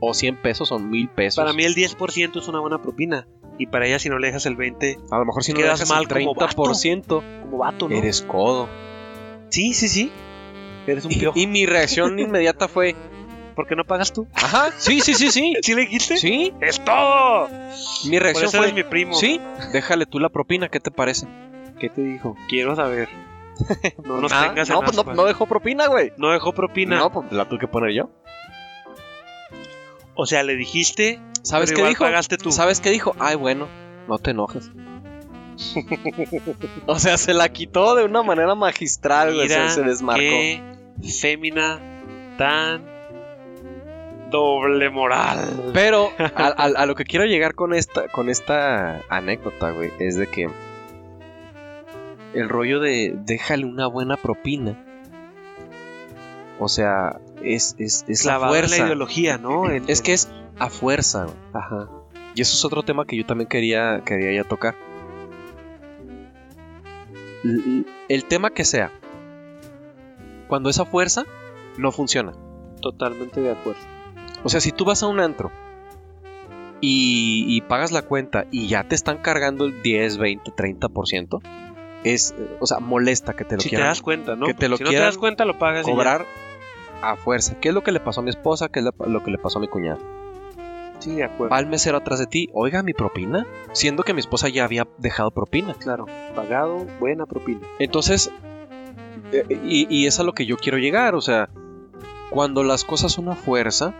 o 0.00 0.12
100 0.14 0.36
pesos 0.42 0.68
son 0.68 0.90
mil 0.90 1.08
pesos. 1.08 1.42
Para 1.42 1.52
mí 1.54 1.64
el 1.64 1.74
10% 1.74 2.38
es 2.38 2.48
una 2.48 2.60
buena 2.60 2.80
propina. 2.82 3.26
Y 3.58 3.66
para 3.66 3.86
ella 3.86 3.98
si 3.98 4.08
no 4.08 4.18
le 4.18 4.26
dejas 4.28 4.46
el 4.46 4.56
20% 4.56 4.98
a 5.10 5.18
lo 5.18 5.24
mejor 5.26 5.44
si 5.44 5.52
no 5.52 5.58
quedas 5.58 5.78
dejas 5.80 5.90
mal 5.90 6.02
el 6.02 6.08
como 6.26 6.34
30%, 6.34 7.22
como 7.42 7.58
vato, 7.58 7.88
¿no? 7.88 7.94
eres 7.94 8.22
codo. 8.22 8.68
Sí, 9.50 9.74
sí, 9.74 9.88
sí. 9.88 10.10
Eres 10.86 11.04
un 11.04 11.12
Y, 11.12 11.22
y 11.42 11.46
mi 11.46 11.66
reacción 11.66 12.18
inmediata 12.18 12.66
fue, 12.68 12.96
¿Por 13.54 13.66
qué 13.66 13.76
no 13.76 13.84
pagas 13.84 14.12
tú? 14.12 14.26
ajá, 14.34 14.70
sí, 14.78 15.00
sí, 15.00 15.14
sí, 15.14 15.30
sí. 15.30 15.54
¿Sí 15.62 15.74
le 15.74 15.82
dijiste? 15.82 16.16
Sí, 16.16 16.52
¡Es 16.60 16.82
todo! 16.84 17.48
mi 18.04 18.16
Por 18.16 18.22
reacción 18.22 18.48
eso 18.48 18.58
fue, 18.58 18.66
eres 18.68 18.74
mi 18.74 18.82
primo. 18.84 19.14
sí, 19.14 19.40
déjale 19.72 20.06
tú 20.06 20.18
la 20.18 20.28
propina, 20.28 20.68
¿qué 20.68 20.80
te 20.80 20.90
parece? 20.90 21.26
¿Qué 21.78 21.88
te 21.88 22.00
dijo? 22.02 22.36
Quiero 22.48 22.74
saber. 22.76 23.08
No 24.04 24.20
nos 24.20 24.32
Ah, 24.32 24.48
tengas 24.48 24.68
no, 24.70 24.76
en 24.78 24.84
pues 24.84 24.94
no, 24.96 25.00
ascuas. 25.02 25.16
no 25.16 25.24
dejó 25.24 25.46
propina, 25.46 25.86
güey. 25.86 26.12
No 26.16 26.30
dejó 26.32 26.52
propina. 26.52 26.96
No, 26.98 27.12
pues 27.12 27.30
la 27.32 27.48
tuve 27.48 27.58
que 27.60 27.68
poner 27.68 27.92
yo. 27.94 28.10
O 30.14 30.26
sea, 30.26 30.42
le 30.42 30.56
dijiste, 30.56 31.20
¿Sabes 31.42 31.70
pero 31.70 31.76
qué 31.76 31.80
igual 31.82 31.90
dijo? 31.92 32.04
pagaste 32.04 32.38
tú. 32.38 32.50
¿Sabes 32.52 32.80
qué 32.80 32.90
dijo? 32.90 33.14
Ay, 33.18 33.36
bueno, 33.36 33.68
no 34.08 34.18
te 34.18 34.30
enojes. 34.32 34.70
o 36.86 36.98
sea, 36.98 37.16
se 37.18 37.34
la 37.34 37.48
quitó 37.50 37.94
de 37.94 38.04
una 38.04 38.22
manera 38.22 38.54
magistral, 38.54 39.34
güey. 39.34 39.48
Se, 39.48 39.54
Mira 39.58 39.68
se 39.70 39.82
desmarcó. 39.82 40.20
qué 40.22 40.62
fémina 41.20 41.78
tan 42.38 42.84
doble 44.32 44.90
moral. 44.90 45.70
Pero 45.72 46.10
a, 46.18 46.46
a- 46.48 46.64
a 46.82 46.86
lo 46.86 46.96
que 46.96 47.04
quiero 47.04 47.24
llegar 47.26 47.54
con 47.54 47.72
esta, 47.74 48.08
con 48.08 48.28
esta 48.28 49.00
anécdota, 49.08 49.70
güey, 49.70 49.92
es 50.00 50.16
de 50.16 50.26
que 50.26 50.48
el 52.34 52.48
rollo 52.48 52.80
de 52.80 53.12
déjale 53.14 53.64
una 53.66 53.86
buena 53.86 54.16
propina. 54.16 54.76
O 56.58 56.68
sea, 56.68 57.20
es, 57.42 57.76
es, 57.78 58.04
es 58.08 58.24
la 58.24 58.34
en 58.36 58.40
la 58.40 58.48
fuerza. 58.48 58.76
ideología, 58.84 59.38
¿no? 59.38 59.64
Es 59.88 60.00
que 60.02 60.12
es 60.14 60.30
a 60.58 60.68
fuerza, 60.70 61.24
güey. 61.24 61.36
Ajá. 61.52 61.88
Y 62.34 62.40
eso 62.42 62.56
es 62.56 62.64
otro 62.64 62.82
tema 62.82 63.04
que 63.04 63.16
yo 63.16 63.26
también 63.26 63.48
quería, 63.48 64.02
quería 64.04 64.32
ya 64.42 64.48
tocar. 64.48 64.74
El 68.08 68.24
tema 68.26 68.50
que 68.50 68.64
sea, 68.64 68.90
cuando 70.48 70.70
esa 70.70 70.84
fuerza 70.84 71.24
no 71.76 71.90
funciona. 71.92 72.32
Totalmente 72.80 73.40
de 73.40 73.50
acuerdo. 73.52 73.80
O 74.44 74.48
sea, 74.48 74.60
si 74.60 74.72
tú 74.72 74.84
vas 74.84 75.02
a 75.02 75.06
un 75.06 75.20
antro 75.20 75.50
y, 76.80 77.44
y 77.48 77.60
pagas 77.62 77.92
la 77.92 78.02
cuenta 78.02 78.46
y 78.50 78.66
ya 78.68 78.84
te 78.84 78.94
están 78.94 79.18
cargando 79.18 79.64
el 79.66 79.82
10, 79.82 80.18
20, 80.18 80.50
30%, 80.52 81.40
es, 82.04 82.34
o 82.58 82.66
sea, 82.66 82.80
molesta 82.80 83.34
que 83.34 83.44
te 83.44 83.54
lo 83.56 83.60
Si 83.62 83.68
te 83.68 83.76
quieran 83.76 83.88
das 83.90 84.02
cuenta, 84.02 84.34
¿no? 84.34 84.46
que 84.46 84.54
te 84.54 84.68
lo 84.68 84.76
si 84.76 84.84
no 84.84 84.90
te 84.90 84.96
das 84.96 85.16
cuenta, 85.18 85.44
lo 85.44 85.58
pagas 85.58 85.86
cobrar 85.86 86.26
a 87.02 87.16
fuerza. 87.16 87.54
¿Qué 87.60 87.68
es 87.68 87.74
lo 87.74 87.82
que 87.84 87.92
le 87.92 88.00
pasó 88.00 88.20
a 88.20 88.24
mi 88.24 88.30
esposa? 88.30 88.68
¿Qué 88.68 88.80
es 88.80 88.84
lo- 88.84 89.22
que 89.22 89.30
le 89.30 89.38
pasó 89.38 89.58
a 89.58 89.60
mi 89.60 89.68
cuñada? 89.68 89.98
Sí, 90.98 91.14
de 91.16 91.24
acuerdo. 91.24 91.50
Va 91.52 91.58
el 91.60 91.66
mesero 91.66 91.98
atrás 91.98 92.18
de 92.20 92.26
ti, 92.26 92.48
oiga 92.52 92.82
mi 92.82 92.92
propina, 92.94 93.46
siendo 93.72 94.02
que 94.04 94.14
mi 94.14 94.20
esposa 94.20 94.48
ya 94.48 94.64
había 94.64 94.86
dejado 94.98 95.30
propina. 95.32 95.74
Claro. 95.74 96.06
Pagado, 96.34 96.86
buena 97.00 97.26
propina. 97.26 97.60
Entonces, 97.80 98.30
eh, 99.32 99.44
y, 99.64 99.86
y 99.88 100.06
es 100.06 100.18
a 100.20 100.22
lo 100.24 100.32
que 100.32 100.46
yo 100.46 100.56
quiero 100.56 100.78
llegar, 100.78 101.14
o 101.16 101.20
sea, 101.20 101.48
cuando 102.30 102.62
las 102.62 102.84
cosas 102.84 103.10
son 103.12 103.28
a 103.28 103.34
fuerza, 103.36 103.94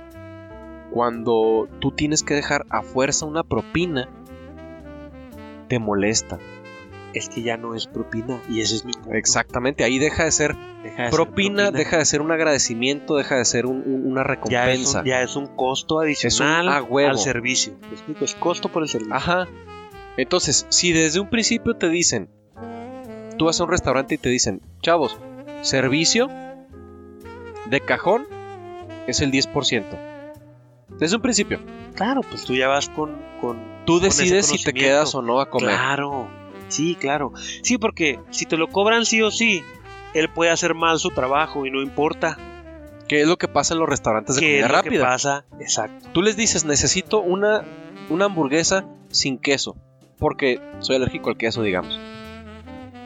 cuando 0.92 1.68
tú 1.80 1.90
tienes 1.90 2.22
que 2.22 2.34
dejar 2.34 2.66
a 2.70 2.82
fuerza 2.82 3.26
una 3.26 3.42
propina, 3.42 4.08
te 5.68 5.78
molesta. 5.78 6.38
Es 7.14 7.28
que 7.28 7.42
ya 7.42 7.58
no 7.58 7.74
es 7.74 7.86
propina 7.86 8.40
y 8.48 8.60
ese 8.62 8.74
es 8.76 8.84
mi 8.86 8.92
punto. 8.92 9.12
Exactamente, 9.12 9.84
ahí 9.84 9.98
deja 9.98 10.24
de 10.24 10.30
ser 10.30 10.56
Deja 10.82 11.02
de 11.04 11.10
ser 11.10 11.10
propina, 11.10 11.70
deja 11.70 11.98
de 11.98 12.04
ser 12.06 12.22
un 12.22 12.32
agradecimiento, 12.32 13.16
deja 13.16 13.36
de 13.36 13.44
ser 13.44 13.66
un- 13.66 13.82
un- 13.86 14.06
una 14.10 14.22
ya 14.22 14.70
es, 14.70 14.78
recompensa. 14.78 15.00
un, 15.00 15.04
ya 15.06 15.20
es 15.22 15.36
un 15.36 15.46
costo 15.48 16.00
adicional 16.00 16.68
al 16.68 17.18
servicio. 17.18 17.74
¿Me 17.82 17.88
explico? 17.88 18.24
Es 18.24 18.34
costo 18.34 18.70
por 18.70 18.82
el 18.82 18.88
servicio. 18.88 19.14
Ajá. 19.14 19.46
Entonces, 20.16 20.66
si 20.70 20.92
desde 20.92 21.20
un 21.20 21.28
principio 21.28 21.74
te 21.74 21.88
dicen, 21.90 22.30
tú 23.38 23.44
vas 23.46 23.60
a 23.60 23.64
un 23.64 23.70
restaurante 23.70 24.14
y 24.14 24.18
te 24.18 24.28
dicen, 24.30 24.60
chavos, 24.80 25.18
servicio 25.60 26.28
de 27.68 27.80
cajón 27.80 28.26
es 29.06 29.20
el 29.20 29.30
10%. 29.30 29.98
Desde 30.98 31.16
un 31.16 31.22
principio. 31.22 31.60
Claro, 31.94 32.20
pues 32.22 32.44
tú 32.44 32.54
ya 32.54 32.68
vas 32.68 32.88
con. 32.88 33.16
con 33.40 33.58
Tú 33.84 33.94
con 33.94 34.02
decides 34.02 34.46
si 34.46 34.62
te 34.62 34.72
quedas 34.72 35.14
o 35.14 35.22
no 35.22 35.40
a 35.40 35.50
comer. 35.50 35.70
Claro, 35.70 36.28
sí, 36.68 36.94
claro. 36.94 37.32
Sí, 37.62 37.78
porque 37.78 38.18
si 38.30 38.46
te 38.46 38.56
lo 38.56 38.68
cobran 38.68 39.04
sí 39.04 39.20
o 39.22 39.30
sí, 39.30 39.62
él 40.14 40.28
puede 40.28 40.50
hacer 40.50 40.74
mal 40.74 40.98
su 40.98 41.10
trabajo 41.10 41.66
y 41.66 41.70
no 41.70 41.80
importa. 41.82 42.38
¿Qué 43.08 43.20
es 43.22 43.26
lo 43.28 43.36
que 43.36 43.48
pasa 43.48 43.74
en 43.74 43.80
los 43.80 43.88
restaurantes 43.88 44.36
de 44.36 44.40
¿Qué 44.40 44.58
es 44.60 44.62
comida 44.66 44.82
rápida? 44.82 45.04
pasa? 45.04 45.44
Exacto. 45.60 46.08
Tú 46.12 46.22
les 46.22 46.36
dices, 46.36 46.64
necesito 46.64 47.20
una, 47.20 47.62
una 48.08 48.26
hamburguesa 48.26 48.84
sin 49.10 49.38
queso. 49.38 49.76
Porque 50.18 50.60
soy 50.78 50.96
alérgico 50.96 51.28
al 51.30 51.36
queso, 51.36 51.62
digamos. 51.62 51.98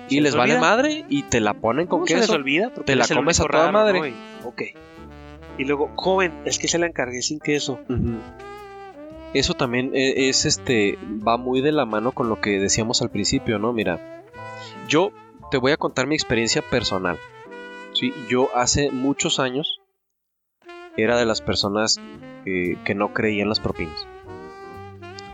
Y 0.09 0.17
¿Se 0.17 0.21
les 0.21 0.37
vale 0.37 0.59
madre 0.59 1.05
y 1.09 1.23
te 1.25 1.41
la 1.41 1.55
ponen 1.55 1.87
con 1.87 2.01
¿Cómo 2.01 2.07
se 2.07 2.15
les 2.15 2.23
queso. 2.27 2.35
olvida? 2.35 2.71
Te 2.85 2.95
la 2.95 3.09
comes 3.09 3.41
a 3.41 3.45
toda 3.47 3.59
raro, 3.63 3.73
madre. 3.73 3.99
¿no? 4.01 4.07
Y- 4.07 4.15
ok. 4.45 4.63
Y 5.59 5.65
luego, 5.65 5.91
joven, 5.97 6.33
es 6.45 6.59
que 6.59 6.69
se 6.69 6.79
la 6.79 6.87
encargué 6.87 7.23
sin 7.23 7.39
queso. 7.41 7.79
Eso 9.35 9.55
también 9.55 9.91
e- 9.95 10.29
es 10.29 10.45
este 10.45 10.99
va 11.27 11.37
muy 11.37 11.61
de 11.61 11.73
la 11.73 11.85
mano 11.87 12.13
con 12.13 12.29
lo 12.29 12.41
que 12.41 12.59
decíamos 12.59 13.03
al 13.03 13.11
principio, 13.11 13.59
¿no? 13.59 13.73
Mira, 13.73 14.23
yo 14.89 15.11
te 15.51 15.59
voy 15.59 15.73
a 15.73 15.77
contar 15.77 16.07
mi 16.07 16.15
experiencia 16.15 16.63
personal. 16.63 17.19
Sí, 17.93 18.13
yo 18.29 18.49
hace 18.55 18.91
muchos 18.91 19.39
años 19.41 19.81
era 20.97 21.17
de 21.19 21.27
las 21.27 21.41
personas 21.41 22.01
eh, 22.47 22.77
que 22.85 22.95
no 22.95 23.13
creía 23.13 23.43
en 23.43 23.49
las 23.49 23.61
propinas. 23.61 24.07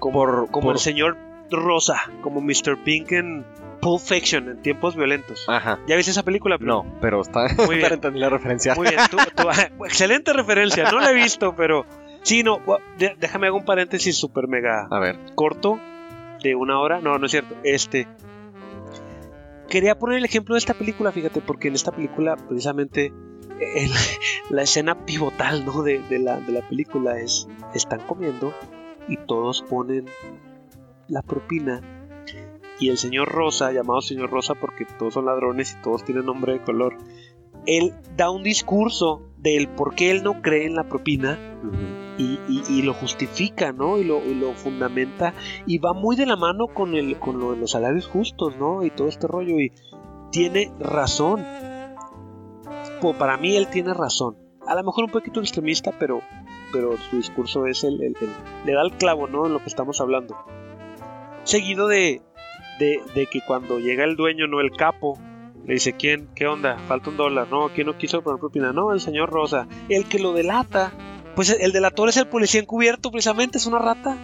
Por, 0.01 0.49
Como 0.51 0.67
por- 0.69 0.75
el 0.75 0.81
señor 0.81 1.17
Rosa, 1.51 1.97
como 2.23 2.41
Mr. 2.41 2.79
Pink 2.85 3.13
en 3.13 3.45
Pulp 3.83 4.01
Fiction, 4.01 4.49
en 4.49 4.63
tiempos 4.63 4.95
violentos. 4.97 5.45
Ajá. 5.49 5.79
¿Ya 5.89 5.97
viste 5.97 6.13
esa 6.13 6.23
película? 6.23 6.57
No, 6.61 6.87
pero 7.01 7.21
está. 7.21 7.49
Muy 7.67 7.77
bien. 7.79 7.93
entendí 7.93 8.21
la 8.21 8.31
referencia. 8.31 8.75
Muy 8.77 8.87
bien, 8.89 9.01
tú- 9.11 9.17
tú- 9.37 9.85
excelente 9.85 10.33
referencia, 10.33 10.91
no 10.91 11.01
la 11.01 11.11
he 11.11 11.15
visto, 11.15 11.55
pero 11.57 11.85
sí, 12.23 12.43
no, 12.45 12.61
déjame 13.19 13.49
hago 13.49 13.57
un 13.59 13.65
paréntesis 13.65 14.17
súper 14.17 14.47
mega 14.49 14.87
A 14.91 14.99
ver. 15.01 15.19
corto 15.35 15.79
de 16.43 16.55
una 16.55 16.79
hora, 16.79 17.01
no, 17.01 17.19
no 17.19 17.27
es 17.27 17.33
cierto, 17.33 17.57
este, 17.65 18.07
quería 19.69 19.99
poner 19.99 20.19
el 20.19 20.25
ejemplo 20.25 20.55
de 20.55 20.59
esta 20.61 20.75
película, 20.75 21.13
fíjate, 21.13 21.41
porque 21.41 21.69
en 21.69 21.75
esta 21.75 21.93
película 21.93 22.37
precisamente 22.37 23.13
el- 23.61 23.93
la 24.51 24.63
escena 24.63 25.05
pivotal, 25.05 25.65
¿no? 25.65 25.83
de, 25.83 25.99
de 26.09 26.19
la, 26.19 26.39
de 26.41 26.53
la 26.53 26.61
película 26.69 27.19
es, 27.19 27.49
están 27.75 28.01
comiendo 28.01 28.55
y 29.09 29.17
todos 29.17 29.63
ponen 29.63 30.07
la 31.09 31.23
propina 31.23 31.81
y 32.81 32.89
el 32.89 32.99
señor 32.99 33.29
Rosa, 33.29 33.73
llamado 33.73 34.01
señor 34.01 34.31
Rosa 34.31 34.55
porque 34.55 34.85
todos 34.99 35.15
son 35.15 35.27
ladrones 35.27 35.77
y 35.79 35.83
todos 35.83 36.05
tienen 36.05 36.27
nombre 36.27 36.55
de 36.55 36.63
color, 36.63 36.97
él 37.67 37.95
da 38.17 38.31
un 38.31 38.43
discurso 38.43 39.23
del 39.39 39.69
por 39.69 39.95
qué 39.95 40.11
él 40.11 40.23
no 40.23 40.41
cree 40.43 40.67
en 40.67 40.75
la 40.75 40.85
propina 40.89 41.39
y, 42.19 42.39
y- 42.49 42.63
y 42.69 42.83
lo 42.83 42.93
justifica, 42.95 43.73
¿no? 43.73 43.99
Y 43.99 44.05
lo, 44.05 44.25
y 44.25 44.35
lo 44.35 44.53
fundamenta 44.55 45.33
y 45.67 45.79
va 45.79 45.93
muy 45.93 46.17
de 46.17 46.27
la 46.27 46.37
mano 46.37 46.67
con, 46.67 46.95
el, 46.95 47.19
con 47.19 47.39
lo 47.41 47.53
de 47.53 47.59
los 47.59 47.71
salarios 47.73 48.07
justos, 48.09 48.57
¿no? 48.57 48.85
Y 48.85 48.91
todo 48.91 49.09
este 49.09 49.27
rollo 49.27 49.59
y 49.61 49.73
tiene 50.31 50.73
razón. 50.81 51.45
Po- 53.01 53.15
para 53.15 53.37
mí 53.37 53.57
él 53.57 53.69
tiene 53.69 53.95
razón. 53.95 54.37
A 54.67 54.75
lo 54.75 54.85
mejor 54.85 55.05
un 55.05 55.11
poquito 55.11 55.41
extremista, 55.41 55.93
pero, 55.99 56.21
pero 56.73 56.97
su 57.11 57.17
discurso 57.17 57.67
es 57.67 57.83
el, 57.85 57.95
el- 58.03 58.17
el- 58.21 58.31
le 58.67 58.73
da 58.75 58.83
el 58.83 58.93
clavo, 58.93 59.27
¿no? 59.27 59.47
En 59.47 59.53
lo 59.53 59.59
que 59.61 59.69
estamos 59.69 60.01
hablando. 60.01 60.37
Seguido 61.45 61.89
de, 61.89 62.23
de, 62.83 63.01
de 63.15 63.27
que 63.27 63.41
cuando 63.47 63.79
llega 63.79 64.03
el 64.03 64.17
dueño, 64.17 64.49
no 64.49 64.61
el 64.61 64.73
capo, 64.73 65.17
le 65.67 65.75
dice, 65.75 65.93
¿quién? 65.93 66.29
¿Qué 66.35 66.49
onda? 66.49 66.77
Falta 66.89 67.11
un 67.11 67.17
dólar. 67.17 67.47
No, 67.49 67.69
¿quién 67.69 67.87
no 67.87 67.97
quiso 67.97 68.23
poner 68.23 68.41
propina? 68.41 68.73
No, 68.73 68.93
el 68.93 69.01
señor 69.01 69.31
Rosa. 69.31 69.69
El 69.89 70.07
que 70.07 70.19
lo 70.19 70.33
delata. 70.33 70.93
Pues 71.37 71.49
el 71.49 71.73
delator 71.73 72.11
es 72.11 72.17
el 72.19 72.27
policía 72.27 72.61
encubierto, 72.61 73.11
precisamente, 73.11 73.57
es 73.57 73.67
una 73.67 73.79
rata. 73.79 74.19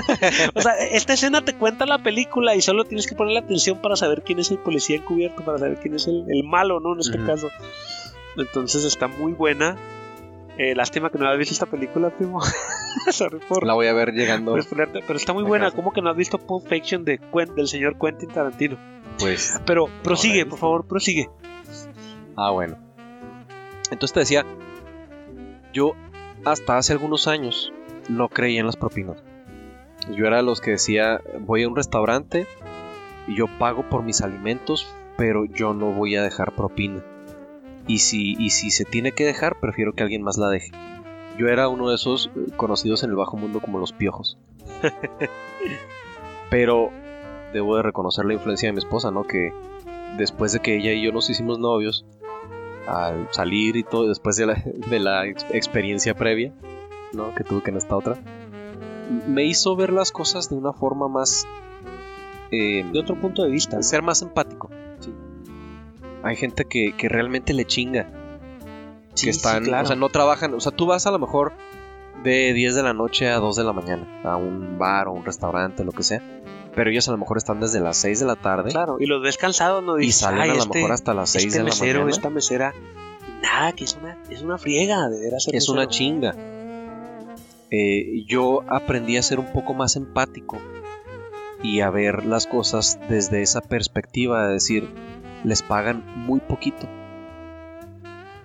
o 0.54 0.60
sea, 0.60 0.72
esta 0.78 1.12
escena 1.12 1.44
te 1.44 1.54
cuenta 1.54 1.86
la 1.86 2.02
película 2.02 2.56
y 2.56 2.62
solo 2.62 2.84
tienes 2.84 3.06
que 3.06 3.14
poner 3.14 3.34
la 3.34 3.40
atención 3.40 3.80
para 3.80 3.94
saber 3.94 4.22
quién 4.24 4.40
es 4.40 4.50
el 4.50 4.58
policía 4.58 4.96
encubierto, 4.96 5.44
para 5.44 5.58
saber 5.58 5.78
quién 5.78 5.94
es 5.94 6.08
el, 6.08 6.24
el 6.28 6.42
malo, 6.42 6.80
¿no? 6.80 6.94
En 6.94 7.00
este 7.00 7.18
caso. 7.24 7.50
Entonces 8.36 8.84
está 8.84 9.06
muy 9.06 9.32
buena. 9.32 9.76
Eh, 10.58 10.74
lástima 10.74 11.10
que 11.10 11.18
no 11.18 11.26
hayas 11.26 11.38
visto 11.38 11.54
esta 11.54 11.66
película, 11.66 12.10
primo. 12.10 12.40
Sorry 13.10 13.38
por, 13.48 13.66
La 13.66 13.74
voy 13.74 13.86
a 13.86 13.92
ver 13.92 14.12
llegando. 14.12 14.56
pero 14.70 15.14
está 15.16 15.32
muy 15.32 15.42
buena. 15.44 15.66
casa. 15.66 15.76
¿Cómo 15.76 15.92
que 15.92 16.02
no 16.02 16.10
has 16.10 16.16
visto 16.16 16.38
Pulp 16.38 16.66
Fiction 16.66 17.04
de 17.04 17.20
Quen- 17.20 17.54
del 17.54 17.68
señor 17.68 17.98
Quentin 17.98 18.28
Tarantino? 18.30 18.76
Pues. 19.18 19.60
Pero 19.66 19.88
prosigue, 20.02 20.46
por 20.46 20.58
favor, 20.58 20.86
prosigue. 20.86 21.28
Ah, 22.36 22.50
bueno. 22.50 22.76
Entonces 23.90 24.12
te 24.12 24.20
decía, 24.20 24.44
yo 25.72 25.92
hasta 26.44 26.78
hace 26.78 26.92
algunos 26.92 27.26
años 27.28 27.72
no 28.08 28.28
creía 28.28 28.60
en 28.60 28.66
las 28.66 28.76
propinas. 28.76 29.22
Yo 30.16 30.26
era 30.26 30.38
de 30.38 30.42
los 30.42 30.60
que 30.60 30.72
decía, 30.72 31.20
voy 31.40 31.64
a 31.64 31.68
un 31.68 31.76
restaurante 31.76 32.46
y 33.26 33.36
yo 33.36 33.46
pago 33.58 33.88
por 33.88 34.02
mis 34.02 34.22
alimentos, 34.22 34.92
pero 35.16 35.44
yo 35.44 35.74
no 35.74 35.92
voy 35.92 36.16
a 36.16 36.22
dejar 36.22 36.52
propina. 36.52 37.02
Y 37.86 37.98
si, 37.98 38.34
y 38.38 38.50
si 38.50 38.70
se 38.70 38.84
tiene 38.84 39.12
que 39.12 39.24
dejar, 39.24 39.58
prefiero 39.60 39.92
que 39.92 40.02
alguien 40.02 40.22
más 40.22 40.38
la 40.38 40.48
deje. 40.48 40.70
Yo 41.40 41.48
era 41.48 41.68
uno 41.68 41.88
de 41.88 41.94
esos 41.94 42.30
eh, 42.36 42.52
conocidos 42.56 43.02
en 43.02 43.10
el 43.10 43.16
bajo 43.16 43.36
mundo 43.38 43.60
como 43.60 43.78
los 43.78 43.92
piojos. 43.94 44.36
pero 46.50 46.90
debo 47.52 47.76
de 47.76 47.82
reconocer 47.82 48.24
la 48.24 48.34
influencia 48.34 48.68
de 48.68 48.72
mi 48.72 48.78
esposa, 48.78 49.10
¿no? 49.10 49.24
Que 49.24 49.52
después 50.18 50.52
de 50.52 50.60
que 50.60 50.76
ella 50.76 50.92
y 50.92 51.02
yo 51.02 51.12
nos 51.12 51.30
hicimos 51.30 51.58
novios, 51.58 52.04
al 52.86 53.28
salir 53.32 53.76
y 53.76 53.84
todo, 53.84 54.08
después 54.08 54.36
de 54.36 54.46
la, 54.46 54.62
de 54.64 54.98
la 55.00 55.26
ex- 55.26 55.46
experiencia 55.52 56.14
previa, 56.14 56.52
¿no? 57.12 57.34
Que 57.34 57.44
tuve 57.44 57.62
que 57.62 57.70
en 57.70 57.76
esta 57.76 57.96
otra, 57.96 58.18
me 59.26 59.44
hizo 59.44 59.76
ver 59.76 59.92
las 59.92 60.12
cosas 60.12 60.48
de 60.50 60.56
una 60.56 60.72
forma 60.72 61.08
más... 61.08 61.46
eh, 62.50 62.84
De 62.92 62.98
otro 63.00 63.16
punto 63.16 63.42
de 63.42 63.50
vista. 63.50 63.76
¿no? 63.76 63.82
ser 63.82 64.02
más 64.02 64.22
empático. 64.22 64.70
Hay 66.22 66.36
gente 66.36 66.64
que, 66.66 66.92
que 66.96 67.08
realmente 67.08 67.54
le 67.54 67.64
chinga. 67.64 68.10
Sí, 69.14 69.26
que 69.26 69.32
sí, 69.32 69.38
están, 69.38 69.64
claro. 69.64 69.84
o 69.84 69.86
sea, 69.86 69.96
no 69.96 70.08
trabajan. 70.08 70.54
O 70.54 70.60
sea, 70.60 70.72
tú 70.72 70.86
vas 70.86 71.06
a 71.06 71.10
lo 71.10 71.18
mejor 71.18 71.52
de 72.22 72.52
10 72.52 72.74
de 72.74 72.82
la 72.82 72.92
noche 72.92 73.28
a 73.30 73.36
2 73.38 73.56
de 73.56 73.64
la 73.64 73.72
mañana 73.72 74.06
a 74.24 74.36
un 74.36 74.78
bar 74.78 75.08
o 75.08 75.12
un 75.12 75.24
restaurante, 75.24 75.84
lo 75.84 75.92
que 75.92 76.02
sea. 76.02 76.22
Pero 76.74 76.90
ellos 76.90 77.08
a 77.08 77.12
lo 77.12 77.18
mejor 77.18 77.36
están 77.38 77.58
desde 77.60 77.80
las 77.80 77.96
6 77.96 78.20
de 78.20 78.26
la 78.26 78.36
tarde 78.36 78.70
Claro, 78.70 78.96
y 79.00 79.06
los 79.06 79.20
ves 79.22 79.36
cansados, 79.38 79.82
¿no? 79.82 79.98
y 79.98 80.12
salen 80.12 80.40
"Ay, 80.42 80.50
a 80.50 80.54
lo 80.54 80.60
este- 80.60 80.78
mejor 80.78 80.92
hasta 80.92 81.14
las 81.14 81.30
6 81.30 81.46
este 81.46 81.58
de 81.58 81.64
la 81.64 81.70
mesero, 81.70 81.98
mañana. 82.00 82.10
esta 82.16 82.30
mesera, 82.30 82.74
nada, 83.42 83.72
que 83.72 83.84
es 83.84 83.96
una, 84.00 84.16
es 84.30 84.42
una 84.42 84.56
friega 84.58 85.08
de 85.08 85.20
veras 85.20 85.48
Es 85.52 85.68
una 85.68 85.88
chinga. 85.88 86.34
Eh, 87.72 88.24
yo 88.26 88.62
aprendí 88.68 89.16
a 89.16 89.22
ser 89.22 89.38
un 89.38 89.52
poco 89.52 89.74
más 89.74 89.96
empático 89.96 90.58
y 91.62 91.80
a 91.80 91.90
ver 91.90 92.24
las 92.24 92.46
cosas 92.46 92.98
desde 93.08 93.42
esa 93.42 93.60
perspectiva 93.60 94.46
de 94.46 94.54
decir, 94.54 94.88
les 95.44 95.62
pagan 95.62 96.04
muy 96.26 96.40
poquito. 96.40 96.86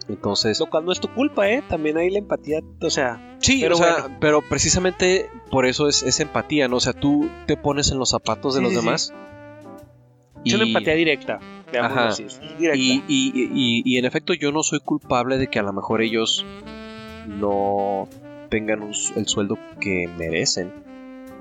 Entonces, 0.07 0.59
Lo 0.59 0.67
cual 0.67 0.85
no 0.85 0.91
es 0.91 0.99
tu 0.99 1.07
culpa, 1.07 1.49
¿eh? 1.49 1.63
También 1.67 1.97
hay 1.97 2.11
la 2.11 2.19
empatía, 2.19 2.59
o 2.79 2.89
sea, 2.91 3.37
sí, 3.39 3.59
pero 3.61 3.73
o 3.75 3.77
sea, 3.77 4.01
bueno. 4.01 4.17
pero 4.21 4.41
precisamente 4.41 5.29
por 5.49 5.65
eso 5.65 5.87
es, 5.87 6.03
es 6.03 6.19
empatía, 6.19 6.67
¿no? 6.67 6.75
O 6.77 6.79
sea, 6.79 6.93
tú 6.93 7.27
te 7.47 7.57
pones 7.57 7.91
en 7.91 7.97
los 7.97 8.09
zapatos 8.11 8.53
de 8.53 8.59
Sí, 8.59 8.63
los 8.63 8.73
sí, 8.73 8.79
sí. 8.79 8.85
demás. 8.85 9.13
es 10.45 10.53
una 10.53 10.63
empatía 10.65 10.93
directa, 10.93 11.39
Ajá. 11.81 12.09
así, 12.09 12.27
directa. 12.59 12.77
Y, 12.77 13.03
y- 13.07 13.31
y- 13.33 13.81
y 13.83 13.97
en 13.97 14.05
efecto 14.05 14.33
yo 14.35 14.51
no 14.51 14.61
soy 14.61 14.79
culpable 14.79 15.39
de 15.39 15.47
que 15.47 15.57
a 15.57 15.63
lo 15.63 15.73
mejor 15.73 16.03
ellos 16.03 16.45
no 17.27 18.07
tengan 18.49 18.83
un 18.83 18.91
el 19.15 19.27
sueldo 19.27 19.57
que 19.81 20.07
merecen. 20.17 20.71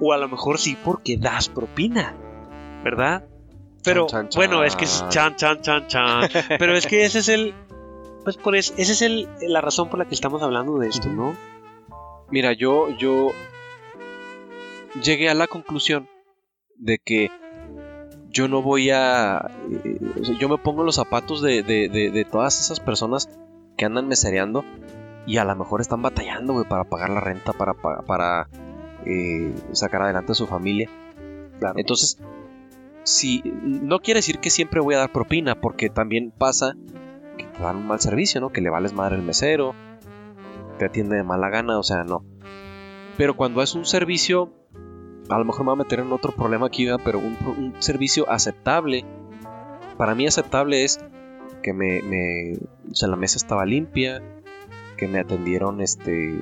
O 0.00 0.12
a 0.12 0.16
lo 0.18 0.28
mejor 0.28 0.58
sí 0.58 0.76
porque 0.82 1.16
das 1.18 1.48
propina, 1.50 2.14
¿verdad? 2.82 3.24
Pero 3.82 4.06
Chan, 4.06 4.30
chan, 4.30 4.38
bueno, 4.40 4.64
es 4.64 4.74
que 4.76 4.84
es 4.86 5.04
chan, 5.10 5.36
chan, 5.36 5.60
chan, 5.60 5.86
chan. 5.86 6.28
Pero 6.58 6.74
es 6.74 6.86
que 6.86 7.04
ese 7.04 7.18
es 7.18 7.28
el, 7.28 7.52
pues 8.24 8.36
por 8.36 8.56
eso, 8.56 8.74
esa 8.76 8.92
es 8.92 9.02
el, 9.02 9.28
la 9.48 9.60
razón 9.60 9.88
por 9.88 9.98
la 9.98 10.06
que 10.06 10.14
estamos 10.14 10.42
hablando 10.42 10.78
de 10.78 10.88
esto, 10.88 11.08
¿no? 11.08 11.36
Mira, 12.30 12.52
yo, 12.52 12.88
yo 12.96 13.30
llegué 15.02 15.28
a 15.28 15.34
la 15.34 15.46
conclusión 15.46 16.08
de 16.76 16.98
que 16.98 17.30
yo 18.30 18.48
no 18.48 18.62
voy 18.62 18.90
a... 18.90 19.50
eh, 19.84 19.98
o 20.20 20.24
sea, 20.24 20.36
yo 20.38 20.48
me 20.48 20.58
pongo 20.58 20.80
en 20.82 20.86
los 20.86 20.96
zapatos 20.96 21.40
de, 21.42 21.62
de- 21.62 21.88
de- 21.88 22.10
de 22.10 22.24
todas 22.24 22.60
esas 22.60 22.80
personas 22.80 23.28
que 23.76 23.84
andan 23.84 24.08
mesereando 24.08 24.64
y 25.26 25.36
a 25.38 25.44
lo 25.44 25.54
mejor 25.56 25.80
están 25.80 26.02
batallando, 26.02 26.52
güey, 26.52 26.66
para 26.68 26.84
pagar 26.84 27.10
la 27.10 27.20
renta, 27.20 27.52
para, 27.52 27.74
pa- 27.74 28.02
para, 28.02 28.48
eh, 29.06 29.54
sacar 29.72 30.02
adelante 30.02 30.32
a 30.32 30.34
su 30.34 30.46
familia. 30.46 30.88
Claro. 31.60 31.74
Entonces, 31.78 32.18
si 33.04 33.42
no 33.62 34.00
quiere 34.00 34.18
decir 34.18 34.38
que 34.38 34.50
siempre 34.50 34.80
voy 34.80 34.94
a 34.94 34.98
dar 34.98 35.12
propina, 35.12 35.60
porque 35.60 35.88
también 35.90 36.32
pasa 36.36 36.74
te 37.56 37.62
dan 37.62 37.76
un 37.76 37.86
mal 37.86 38.00
servicio, 38.00 38.40
¿no? 38.40 38.50
Que 38.50 38.60
le 38.60 38.70
vales 38.70 38.92
madre 38.92 39.16
el 39.16 39.22
mesero, 39.22 39.74
te 40.78 40.86
atiende 40.86 41.16
de 41.16 41.22
mala 41.22 41.48
gana, 41.48 41.78
o 41.78 41.82
sea, 41.82 42.04
no. 42.04 42.24
Pero 43.16 43.36
cuando 43.36 43.62
es 43.62 43.74
un 43.74 43.84
servicio, 43.84 44.52
a 45.28 45.38
lo 45.38 45.44
mejor 45.44 45.60
me 45.60 45.66
voy 45.66 45.74
a 45.74 45.84
meter 45.84 46.00
en 46.00 46.12
otro 46.12 46.32
problema 46.32 46.66
aquí, 46.66 46.88
pero 47.04 47.18
un, 47.18 47.74
servicio 47.78 48.28
aceptable, 48.30 49.04
para 49.96 50.14
mí 50.14 50.26
aceptable 50.26 50.84
es 50.84 50.98
que 51.62 51.72
me, 51.72 52.02
me, 52.02 52.56
o 52.90 52.94
sea, 52.94 53.08
la 53.08 53.16
mesa 53.16 53.38
estaba 53.38 53.64
limpia, 53.64 54.20
que 54.96 55.08
me 55.08 55.20
atendieron, 55.20 55.80
este, 55.80 56.38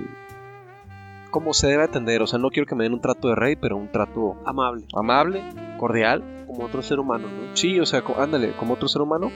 como 1.30 1.54
se 1.54 1.68
debe 1.68 1.84
atender, 1.84 2.22
o 2.22 2.26
sea, 2.26 2.38
no 2.38 2.50
quiero 2.50 2.66
que 2.66 2.74
me 2.74 2.84
den 2.84 2.94
un 2.94 3.00
trato 3.00 3.28
de 3.28 3.34
rey, 3.34 3.56
pero 3.56 3.76
un 3.76 3.90
trato 3.90 4.36
amable, 4.44 4.86
amable, 4.94 5.42
cordial, 5.78 6.44
como 6.46 6.64
otro 6.66 6.82
ser 6.82 6.98
humano, 6.98 7.28
¿no? 7.28 7.56
Sí, 7.56 7.80
o 7.80 7.86
sea, 7.86 8.02
ándale, 8.18 8.52
como 8.52 8.74
otro 8.74 8.88
ser 8.88 9.02
humano. 9.02 9.30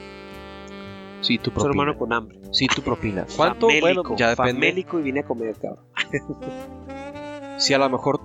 Sí, 1.21 1.37
tu 1.37 1.51
propina. 1.51 1.63
Ser 1.63 1.71
humano 1.71 1.97
con 1.97 2.13
hambre. 2.13 2.39
Sí, 2.51 2.67
tu 2.67 2.81
propina. 2.81 3.25
¿Cuánto? 3.35 3.67
bueno, 3.79 4.03
ya 4.15 4.29
depende. 4.29 4.53
Famélico 4.53 4.99
y 4.99 5.03
vine 5.03 5.21
a 5.21 5.23
comer, 5.23 5.55
cabrón. 5.55 5.85
si 7.57 7.73
a 7.73 7.77
lo 7.77 7.89
mejor 7.89 8.19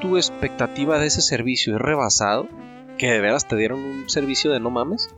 tu 0.00 0.16
expectativa 0.16 0.98
de 0.98 1.06
ese 1.06 1.22
servicio 1.22 1.74
es 1.74 1.80
rebasado, 1.80 2.48
que 2.98 3.10
de 3.10 3.20
veras 3.20 3.46
te 3.48 3.56
dieron 3.56 3.80
un 3.80 4.08
servicio 4.08 4.52
de 4.52 4.60
no 4.60 4.70
mames. 4.70 5.14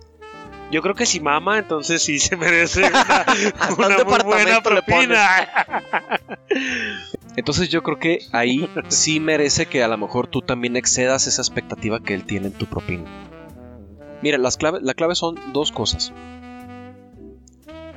Yo 0.71 0.83
creo 0.83 0.95
que 0.95 1.07
si 1.07 1.21
mama, 1.21 1.59
entonces 1.59 2.03
sí 2.03 2.19
se 2.19 2.37
merece 2.37 2.83
una, 2.85 3.25
una 3.97 4.05
muy 4.05 4.23
buena 4.25 4.61
propina. 4.61 5.49
Entonces 7.37 7.69
yo 7.69 7.85
creo 7.85 8.01
que 8.01 8.19
ahí 8.33 8.69
sí 8.89 9.21
merece 9.21 9.67
que 9.67 9.85
a 9.85 9.89
lo 9.89 9.97
mejor 9.97 10.27
tú 10.27 10.43
también 10.43 10.77
excedas 10.77 11.29
esa 11.29 11.41
expectativa 11.41 12.01
que 12.01 12.15
él 12.15 12.25
tiene 12.25 12.49
en 12.49 12.53
tu 12.53 12.67
propina. 12.67 13.05
Mira, 14.23 14.39
las 14.39 14.57
clave, 14.57 14.81
la 14.83 14.93
clave 14.93 15.15
son 15.15 15.37
dos 15.53 15.71
cosas. 15.71 16.13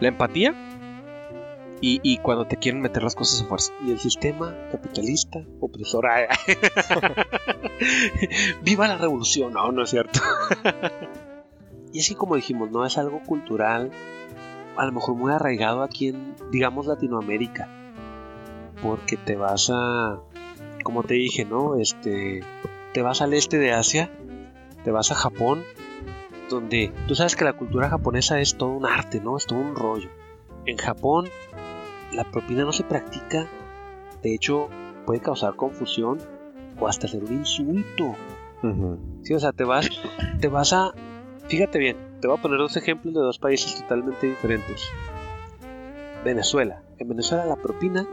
La 0.02 0.10
empatía 0.10 0.54
y, 1.84 2.18
cuando 2.18 2.46
te 2.46 2.58
quieren 2.58 2.82
meter 2.82 3.02
las 3.02 3.16
cosas 3.16 3.42
a 3.42 3.46
fuerza. 3.46 3.74
Y 3.86 3.92
el 3.92 4.00
sistema 4.00 4.56
capitalista 4.72 5.40
opresor. 5.60 6.06
¡Viva 8.62 8.88
la 8.88 8.98
revolución! 8.98 9.54
No, 9.54 9.72
no 9.72 9.84
es 9.84 9.90
cierto. 9.90 10.20
y 11.94 12.00
así 12.00 12.14
como 12.14 12.36
dijimos, 12.36 12.70
no 12.70 12.86
es 12.86 13.00
algo 13.00 13.22
cultural, 13.24 13.92
a 14.78 14.86
lo 14.86 14.92
mejor 14.92 15.16
muy 15.16 15.32
arraigado 15.32 15.82
aquí 15.82 16.10
en, 16.10 16.36
digamos, 16.52 16.86
Latinoamérica. 16.86 17.68
Porque 18.84 19.18
te 19.18 19.36
vas 19.36 19.72
a, 19.74 20.20
como 20.84 21.04
te 21.04 21.16
dije, 21.16 21.46
¿no? 21.46 21.78
Este, 21.78 22.42
te 22.94 23.02
vas 23.02 23.22
al 23.22 23.34
este 23.34 23.58
de 23.58 23.74
Asia, 23.74 24.12
te 24.84 24.92
vas 24.92 25.12
a 25.12 25.16
Japón, 25.16 25.64
donde 26.52 26.94
tú 27.08 27.16
sabes 27.16 27.36
que 27.36 27.46
la 27.46 27.54
cultura 27.54 27.90
japonesa 27.90 28.40
es 28.40 28.56
todo 28.56 28.70
un 28.70 28.86
arte, 28.86 29.20
¿no? 29.20 29.38
Es 29.38 29.48
todo 29.48 29.60
un 29.60 29.76
rollo. 29.76 30.10
En 30.68 30.78
Japón 30.78 31.28
la 32.12 32.24
propina 32.26 32.64
no 32.64 32.72
se 32.72 32.84
practica, 32.84 33.48
de 34.22 34.36
hecho 34.36 34.70
puede 35.06 35.20
causar 35.20 35.56
confusión 35.56 36.20
o 36.80 36.88
hasta 36.88 37.08
ser 37.08 37.24
un 37.24 37.34
insulto. 37.34 38.16
Sí, 39.24 39.34
o 39.34 39.40
sea, 39.40 39.52
te 39.54 39.64
vas, 39.64 39.90
te 40.40 40.48
vas 40.48 40.74
a, 40.74 40.92
fíjate 41.48 41.80
bien, 41.80 41.98
te 42.22 42.28
voy 42.28 42.38
a 42.38 42.42
poner 42.42 42.60
dos 42.60 42.78
ejemplos 42.78 43.16
de 43.16 43.22
dos 43.22 43.40
países 43.40 43.82
totalmente 43.82 44.28
diferentes. 44.28 44.88
Venezuela. 46.24 46.84
En 47.00 47.10
Venezuela 47.10 47.46
la 47.48 47.56
propina 47.56 48.06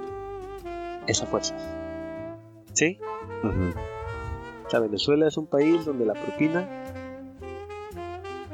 es 1.06 1.22
a 1.22 1.26
fuerzas. 1.26 1.62
¿Sí? 2.72 2.98
O 3.42 4.70
sea, 4.70 4.80
Venezuela 4.80 5.26
es 5.26 5.36
un 5.36 5.46
país 5.46 5.84
donde 5.84 6.06
la 6.06 6.14
propina 6.14 6.87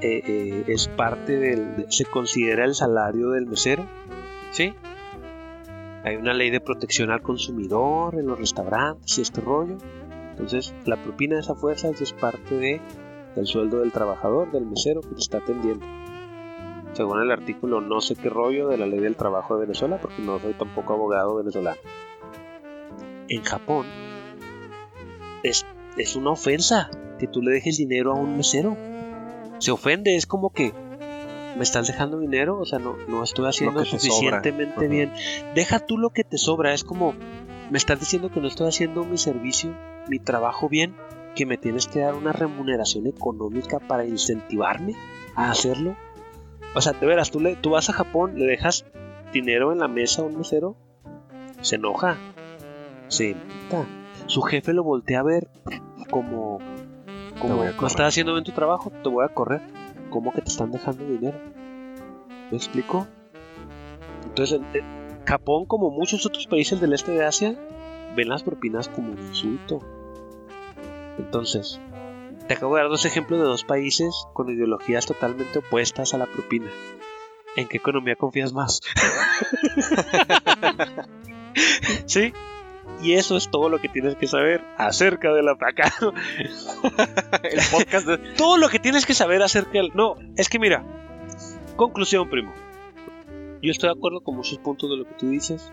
eh, 0.05 0.22
eh, 0.26 0.64
es 0.68 0.88
parte 0.88 1.38
del... 1.38 1.86
se 1.88 2.05
considera 2.05 2.64
el 2.64 2.74
salario 2.74 3.30
del 3.30 3.46
mesero. 3.46 3.86
¿Sí? 4.50 4.74
hay 6.05 6.16
una 6.16 6.34
ley 6.34 6.50
de 6.50 6.61
protección 6.61 7.11
al 7.11 7.22
consumidor 7.22 8.14
en 8.16 8.26
los 8.26 8.38
restaurantes 8.38 9.16
y 9.16 9.22
este 9.22 9.40
rollo. 9.40 9.78
Entonces, 10.32 10.74
la 10.84 11.02
propina 11.02 11.36
de 11.36 11.40
esa 11.40 11.55
fuerza 11.55 11.88
es 11.88 12.12
parte 12.12 12.55
de, 12.57 12.80
del 13.34 13.46
sueldo 13.46 13.80
del 13.80 13.90
trabajador, 13.90 14.52
del 14.52 14.66
mesero 14.66 15.00
que 15.00 15.14
te 15.14 15.20
está 15.20 15.38
atendiendo. 15.38 15.86
Según 16.92 17.22
el 17.22 17.30
artículo 17.30 17.80
no 17.80 18.02
sé 18.02 18.16
qué 18.16 18.28
rollo 18.28 18.68
de 18.68 18.76
la 18.76 18.84
ley 18.84 19.00
del 19.00 19.16
trabajo 19.16 19.55
de 19.55 19.62
Venezuela, 19.62 19.98
porque 19.98 20.20
no 20.20 20.38
soy 20.38 20.52
tampoco 20.52 20.92
abogado 20.92 21.36
venezolano. 21.36 21.80
En 23.28 23.42
Japón, 23.42 23.86
es, 25.42 25.64
es 25.96 26.16
una 26.16 26.32
ofensa 26.32 26.90
que 27.18 27.28
tú 27.28 27.40
le 27.40 27.50
dejes 27.50 27.78
dinero 27.78 28.12
a 28.12 28.16
un 28.16 28.36
mesero. 28.36 28.76
Se 29.64 29.70
ofende, 29.70 30.14
es 30.14 30.26
como 30.26 30.50
que 30.50 30.74
me 31.56 31.62
estás 31.62 31.86
dejando 31.86 32.18
dinero, 32.18 32.58
o 32.58 32.66
sea, 32.66 32.78
no, 32.78 32.98
no 33.08 33.22
estoy 33.22 33.48
haciendo 33.48 33.82
suficientemente 33.86 34.88
bien. 34.88 35.10
Deja 35.54 35.78
tú 35.78 35.96
lo 35.96 36.10
que 36.10 36.22
te 36.22 36.36
sobra, 36.36 36.74
es 36.74 36.84
como, 36.84 37.14
me 37.70 37.78
estás 37.78 37.98
diciendo 37.98 38.30
que 38.30 38.40
no 38.40 38.46
estoy 38.46 38.68
haciendo 38.68 39.06
mi 39.06 39.16
servicio, 39.16 39.74
mi 40.06 40.18
trabajo 40.18 40.68
bien, 40.68 40.94
que 41.34 41.46
me 41.46 41.56
tienes 41.56 41.86
que 41.86 42.00
dar 42.00 42.12
una 42.12 42.30
remuneración 42.30 43.06
económica 43.06 43.78
para 43.78 44.04
incentivarme 44.04 44.96
a 45.34 45.50
hacerlo. 45.50 45.96
O 46.74 46.82
sea, 46.82 46.92
te 46.92 47.06
verás, 47.06 47.30
tú, 47.30 47.40
le, 47.40 47.56
tú 47.56 47.70
vas 47.70 47.88
a 47.88 47.94
Japón, 47.94 48.38
le 48.38 48.44
dejas 48.44 48.84
dinero 49.32 49.72
en 49.72 49.78
la 49.78 49.88
mesa 49.88 50.20
a 50.20 50.26
un 50.26 50.36
mesero, 50.36 50.76
se 51.62 51.76
enoja, 51.76 52.18
se 53.08 53.30
emputa. 53.30 53.86
Su 54.26 54.42
jefe 54.42 54.74
lo 54.74 54.84
voltea 54.84 55.20
a 55.20 55.22
ver 55.22 55.48
como, 56.10 56.58
como 57.41 57.64
no 57.64 57.87
estás 57.87 58.09
haciendo 58.09 58.32
bien 58.32 58.45
tu 58.45 58.53
trabajo, 58.53 58.91
te 58.91 59.09
voy 59.09 59.24
a 59.24 59.28
correr. 59.28 59.62
¿cómo 60.14 60.32
que 60.32 60.43
te 60.43 60.49
están 60.49 60.70
dejando 60.70 61.05
dinero? 61.05 61.37
¿Me 62.53 62.57
explico? 62.57 63.09
Entonces, 64.22 64.61
Japón, 65.26 65.66
como 65.66 65.91
muchos 65.91 66.24
otros 66.24 66.47
países 66.47 66.80
del 66.80 66.93
este 66.93 67.11
de 67.11 67.24
Asia, 67.24 67.59
ven 68.14 68.28
las 68.28 68.45
propinas 68.45 68.89
como 68.89 69.11
un 69.11 69.18
insulto. 69.18 69.80
Entonces, 71.18 71.80
te 72.47 72.55
acabo 72.55 72.76
de 72.76 72.82
dar 72.82 72.91
dos 72.91 73.05
ejemplos 73.07 73.41
de 73.41 73.47
dos 73.47 73.64
países 73.64 74.14
con 74.35 74.51
ideologías 74.51 75.05
totalmente 75.05 75.59
opuestas 75.59 76.14
a 76.14 76.18
la 76.18 76.26
propina. 76.26 76.70
¿En 77.57 77.66
qué 77.66 77.78
economía 77.78 78.14
confías 78.14 78.53
más? 78.53 78.82
¿Sí? 82.07 82.32
Y 83.03 83.14
eso 83.14 83.36
es 83.36 83.51
todo 83.51 83.68
lo 83.68 83.80
que 83.80 83.88
tienes 83.88 84.16
que 84.16 84.26
saber 84.26 84.62
acerca 84.76 85.32
de 85.32 85.42
la 85.42 85.53
acá. 85.53 85.92
el 87.42 87.61
podcast 87.70 88.07
de... 88.07 88.18
Todo 88.36 88.57
lo 88.57 88.68
que 88.68 88.78
tienes 88.78 89.05
que 89.07 89.14
saber 89.14 89.42
acerca 89.42 89.72
del... 89.72 89.90
No, 89.95 90.16
es 90.36 90.49
que 90.49 90.59
mira, 90.59 90.84
conclusión, 91.76 92.30
primo. 92.30 92.53
Yo 93.62 93.70
estoy 93.70 93.88
de 93.88 93.95
acuerdo 93.97 94.20
con 94.22 94.36
muchos 94.36 94.59
puntos 94.59 94.90
de 94.90 94.97
lo 94.97 95.05
que 95.05 95.14
tú 95.14 95.28
dices. 95.28 95.72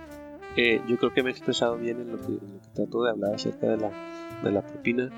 Eh, 0.58 0.82
yo 0.88 0.98
creo 0.98 1.14
que 1.14 1.24
me 1.24 1.30
he 1.30 1.32
expresado 1.32 1.78
bien 1.78 2.02
en 2.02 2.12
lo 2.12 2.18
que, 2.20 2.40
trato 2.74 3.04
de 3.04 3.12
hablar 3.12 3.36
acerca 3.36 3.68
de 3.68 3.78
la, 3.78 3.92
de 4.44 4.52
la 4.52 4.62
propina. 4.62 5.10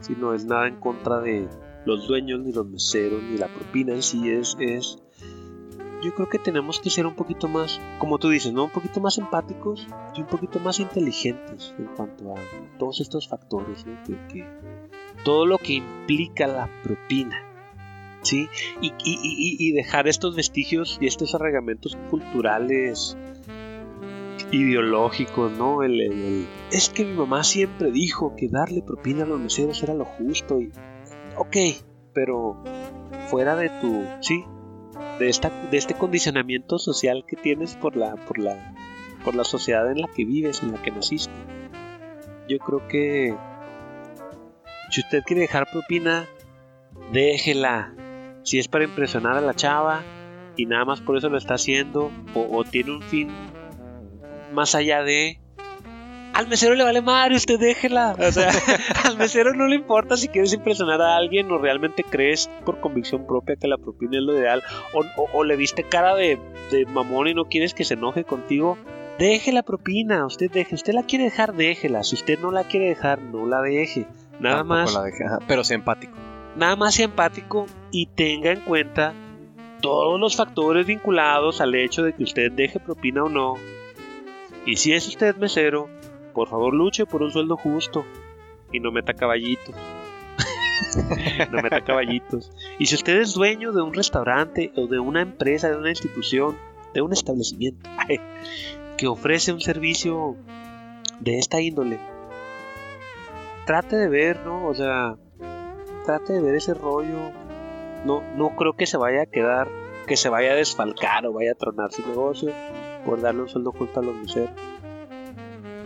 Si 0.00 0.14
no 0.14 0.34
es 0.34 0.44
nada 0.44 0.66
en 0.68 0.76
contra 0.80 1.20
de 1.20 1.48
los 1.84 2.06
dueños, 2.06 2.40
ni 2.40 2.52
los 2.52 2.66
meseros, 2.66 3.22
ni 3.22 3.38
la 3.38 3.48
propina 3.48 3.94
en 3.94 4.02
sí, 4.02 4.30
es, 4.30 4.56
es 4.60 4.98
yo 6.02 6.14
creo 6.14 6.28
que 6.28 6.38
tenemos 6.38 6.80
que 6.80 6.90
ser 6.90 7.06
un 7.06 7.14
poquito 7.14 7.48
más, 7.48 7.80
como 7.98 8.18
tú 8.18 8.28
dices, 8.28 8.52
¿no? 8.52 8.64
Un 8.64 8.70
poquito 8.70 9.00
más 9.00 9.18
empáticos 9.18 9.86
y 10.14 10.20
un 10.20 10.26
poquito 10.26 10.58
más 10.60 10.80
inteligentes 10.80 11.74
en 11.78 11.86
cuanto 11.96 12.34
a 12.34 12.38
todos 12.78 13.00
estos 13.00 13.28
factores, 13.28 13.86
¿no? 13.86 13.98
todo 15.24 15.46
lo 15.46 15.58
que 15.58 15.74
implica 15.74 16.46
la 16.46 16.68
propina, 16.82 17.36
¿sí? 18.22 18.48
Y, 18.80 19.72
dejar 19.72 20.08
estos 20.08 20.34
vestigios 20.34 20.98
y 21.00 21.06
estos 21.06 21.34
arraigamientos 21.34 21.96
culturales, 22.10 23.16
ideológicos, 24.50 25.52
¿no? 25.52 25.82
El, 25.82 26.46
es 26.70 26.88
que 26.88 27.04
mi 27.04 27.14
mamá 27.14 27.44
siempre 27.44 27.90
dijo 27.90 28.34
que 28.36 28.48
darle 28.48 28.82
propina 28.82 29.24
a 29.24 29.26
los 29.26 29.38
meseros 29.38 29.82
era 29.82 29.94
lo 29.94 30.04
justo 30.04 30.60
y... 30.60 30.72
Ok, 31.36 31.56
pero 32.12 32.62
fuera 33.28 33.56
de 33.56 33.68
tu... 33.80 34.04
Sí, 34.20 34.44
de, 35.18 35.28
esta, 35.28 35.50
de 35.70 35.76
este 35.76 35.94
condicionamiento 35.94 36.78
social 36.78 37.24
que 37.26 37.36
tienes 37.36 37.74
por 37.76 37.96
la, 37.96 38.16
por, 38.16 38.38
la, 38.38 38.74
por 39.24 39.34
la 39.34 39.44
sociedad 39.44 39.90
en 39.90 40.00
la 40.00 40.08
que 40.08 40.24
vives, 40.24 40.62
en 40.62 40.72
la 40.72 40.82
que 40.82 40.90
naciste. 40.90 41.32
Yo 42.48 42.58
creo 42.58 42.86
que 42.88 43.34
si 44.90 45.00
usted 45.00 45.22
quiere 45.24 45.42
dejar 45.42 45.70
propina, 45.70 46.26
déjela. 47.12 47.94
Si 48.42 48.58
es 48.58 48.68
para 48.68 48.84
impresionar 48.84 49.36
a 49.36 49.40
la 49.40 49.54
chava 49.54 50.02
y 50.56 50.66
nada 50.66 50.84
más 50.84 51.00
por 51.00 51.16
eso 51.16 51.28
lo 51.28 51.38
está 51.38 51.54
haciendo, 51.54 52.10
o 52.34 52.64
tiene 52.64 52.92
un 52.92 53.02
fin 53.02 53.28
más 54.52 54.74
allá 54.74 55.02
de, 55.02 55.40
al 56.32 56.48
mesero 56.48 56.74
le 56.74 56.84
vale 56.84 57.02
madre, 57.02 57.36
usted 57.36 57.58
déjela. 57.58 58.16
O 58.18 58.32
sea, 58.32 58.50
al 59.04 59.16
mesero 59.16 59.54
no 59.54 59.66
le 59.66 59.76
importa 59.76 60.16
si 60.16 60.28
quieres 60.28 60.52
impresionar 60.52 61.00
a 61.00 61.16
alguien 61.16 61.50
o 61.50 61.58
realmente 61.58 62.04
crees 62.04 62.48
por 62.64 62.80
convicción 62.80 63.26
propia 63.26 63.56
que 63.56 63.68
la 63.68 63.78
propina 63.78 64.18
es 64.18 64.22
lo 64.22 64.36
ideal 64.36 64.62
o, 65.32 65.44
le 65.44 65.56
viste 65.56 65.82
cara 65.84 66.14
de, 66.14 66.38
mamón 66.92 67.28
y 67.28 67.34
no 67.34 67.46
quieres 67.46 67.74
que 67.74 67.84
se 67.84 67.94
enoje 67.94 68.24
contigo. 68.24 68.78
Deje 69.18 69.52
la 69.52 69.62
propina, 69.62 70.24
usted 70.24 70.50
deje, 70.50 70.74
usted 70.74 70.94
la 70.94 71.02
quiere 71.02 71.24
dejar, 71.24 71.54
déjela. 71.54 72.02
Si 72.04 72.14
usted 72.14 72.38
no 72.38 72.50
la 72.50 72.64
quiere 72.64 72.88
dejar, 72.88 73.20
no 73.20 73.46
la 73.46 73.60
deje. 73.60 74.06
Nada 74.38 74.64
más. 74.64 74.98
pero 75.46 75.64
sea 75.64 75.74
empático. 75.74 76.14
nada 76.56 76.74
más 76.76 76.94
sea 76.94 77.04
empático 77.04 77.66
y 77.90 78.06
tenga 78.06 78.50
en 78.50 78.60
cuenta 78.60 79.12
todos 79.82 80.18
los 80.18 80.36
factores 80.36 80.86
vinculados 80.86 81.60
al 81.60 81.74
hecho 81.74 82.02
de 82.02 82.14
que 82.14 82.22
usted 82.22 82.52
deje 82.52 82.80
propina 82.80 83.24
o 83.24 83.28
no. 83.28 83.54
Y 84.66 84.76
si 84.76 84.92
es 84.92 85.06
usted 85.08 85.36
mesero, 85.36 85.88
por 86.30 86.48
favor 86.48 86.74
luche 86.74 87.06
por 87.06 87.22
un 87.22 87.30
sueldo 87.30 87.56
justo 87.56 88.04
y 88.72 88.80
no 88.80 88.92
meta 88.92 89.14
caballitos. 89.14 89.74
no 91.50 91.62
meta 91.62 91.82
caballitos. 91.82 92.52
Y 92.78 92.86
si 92.86 92.94
usted 92.94 93.20
es 93.20 93.34
dueño 93.34 93.72
de 93.72 93.82
un 93.82 93.94
restaurante 93.94 94.72
o 94.76 94.86
de 94.86 94.98
una 94.98 95.22
empresa, 95.22 95.68
de 95.68 95.76
una 95.76 95.90
institución, 95.90 96.56
de 96.94 97.02
un 97.02 97.12
establecimiento 97.12 97.88
que 98.96 99.06
ofrece 99.06 99.52
un 99.52 99.60
servicio 99.60 100.36
de 101.20 101.38
esta 101.38 101.60
índole, 101.60 101.98
trate 103.66 103.96
de 103.96 104.08
ver, 104.08 104.40
¿no? 104.44 104.66
O 104.66 104.74
sea, 104.74 105.16
trate 106.04 106.32
de 106.32 106.40
ver 106.40 106.54
ese 106.54 106.74
rollo. 106.74 107.18
No, 108.04 108.22
no 108.36 108.56
creo 108.56 108.74
que 108.74 108.86
se 108.86 108.96
vaya 108.96 109.22
a 109.22 109.26
quedar, 109.26 109.68
que 110.06 110.16
se 110.16 110.28
vaya 110.28 110.52
a 110.52 110.54
desfalcar 110.54 111.26
o 111.26 111.32
vaya 111.32 111.52
a 111.52 111.54
tronar 111.54 111.92
su 111.92 112.06
negocio 112.06 112.52
por 113.04 113.20
darle 113.20 113.42
un 113.42 113.48
sueldo 113.48 113.72
justo 113.72 114.00
a 114.00 114.02
los 114.02 114.14
meseros. 114.14 114.50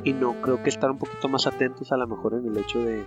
Y 0.05 0.12
no 0.12 0.40
creo 0.42 0.62
que 0.62 0.68
estar 0.68 0.90
un 0.90 0.98
poquito 0.98 1.28
más 1.28 1.46
atentos 1.46 1.90
a 1.92 1.96
lo 1.96 2.07
mejor 2.07 2.34
en 2.34 2.46
el 2.46 2.57
hecho 2.59 2.78
de, 2.78 3.05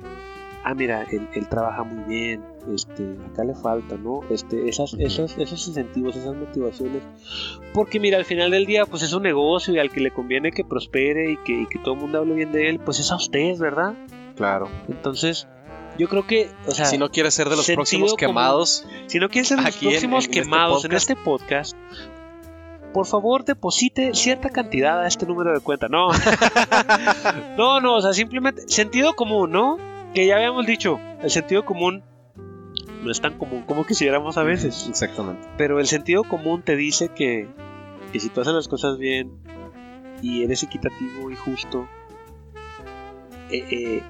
ah, 0.64 0.74
mira, 0.74 1.06
él, 1.12 1.48
trabaja 1.48 1.84
muy 1.84 2.04
bien, 2.04 2.44
este, 2.74 3.16
acá 3.32 3.44
le 3.44 3.56
falta, 3.56 3.96
¿no? 3.96 4.22
Este, 4.30 4.68
esas, 4.68 4.96
esos, 4.96 5.38
esos 5.38 5.68
incentivos, 5.68 6.16
esas 6.16 6.36
motivaciones. 6.36 7.04
Porque 7.74 8.00
mira, 8.00 8.18
al 8.18 8.26
final 8.26 8.52
del 8.52 8.66
día, 8.66 8.86
pues 8.86 9.04
es 9.04 9.14
un 9.14 9.24
negocio 9.24 9.74
y 9.74 9.80
al 9.80 9.92
que 9.92 10.02
le 10.02 10.12
conviene 10.12 10.52
que 10.52 10.66
prospere 10.66 11.32
y 11.32 11.38
que, 11.38 11.62
y 11.62 11.68
que 11.68 11.80
todo 11.80 11.94
el 11.94 12.02
mundo 12.02 12.18
hable 12.18 12.34
bien 12.34 12.52
de 12.52 12.70
él, 12.70 12.80
pues 12.80 13.00
es 13.00 13.12
a 13.12 13.16
usted, 13.16 13.58
¿verdad? 13.58 13.94
Claro. 14.36 14.68
Entonces, 14.88 15.48
yo 15.98 16.10
creo 16.10 16.26
que, 16.28 16.50
o 16.66 16.72
sea, 16.72 16.86
si 16.86 16.98
no 16.98 17.10
quiere 17.10 17.32
ser 17.32 17.50
de 17.50 17.56
los 17.56 17.70
próximos 17.70 18.16
quemados, 18.16 18.86
si 19.06 19.20
no 19.20 19.30
quiere 19.30 19.48
ser 19.48 19.60
de 19.60 19.64
los 19.66 19.78
próximos 19.78 20.26
este 20.26 20.42
quemados 20.42 20.86
en 20.86 20.92
este 20.94 21.16
podcast, 21.16 21.77
por 22.98 23.06
favor 23.06 23.46
deposite 23.46 24.16
cierta 24.16 24.50
cantidad 24.50 25.00
a 25.04 25.08
este 25.08 25.28
número 25.28 25.54
de 25.54 25.60
cuenta. 25.60 25.88
No, 25.88 26.08
no, 27.56 27.80
no, 27.80 27.98
o 27.98 28.02
sea, 28.02 28.12
simplemente 28.12 28.64
sentido 28.70 29.14
común, 29.14 29.52
¿no? 29.52 29.78
Que 30.16 30.26
ya 30.26 30.38
habíamos 30.38 30.66
dicho, 30.66 31.00
el 31.22 31.30
sentido 31.30 31.64
común 31.64 32.02
no 33.04 33.12
es 33.12 33.22
tan 33.22 33.38
común 33.38 33.66
como 33.68 33.86
quisiéramos 33.86 34.40
a 34.40 34.42
veces. 34.42 34.88
Exactamente. 34.90 35.48
Pero 35.60 35.80
el 35.80 35.86
sentido 35.86 36.24
común 36.24 36.64
te 36.64 36.76
dice 36.76 37.10
que, 37.10 37.48
que 38.12 38.20
si 38.20 38.30
tú 38.30 38.42
haces 38.42 38.56
las 38.56 38.68
cosas 38.68 38.98
bien 38.98 39.32
y 40.24 40.42
eres 40.42 40.64
equitativo 40.64 41.30
y 41.30 41.36
justo, 41.36 41.88
eh, 43.52 43.64
eh, 43.70 44.04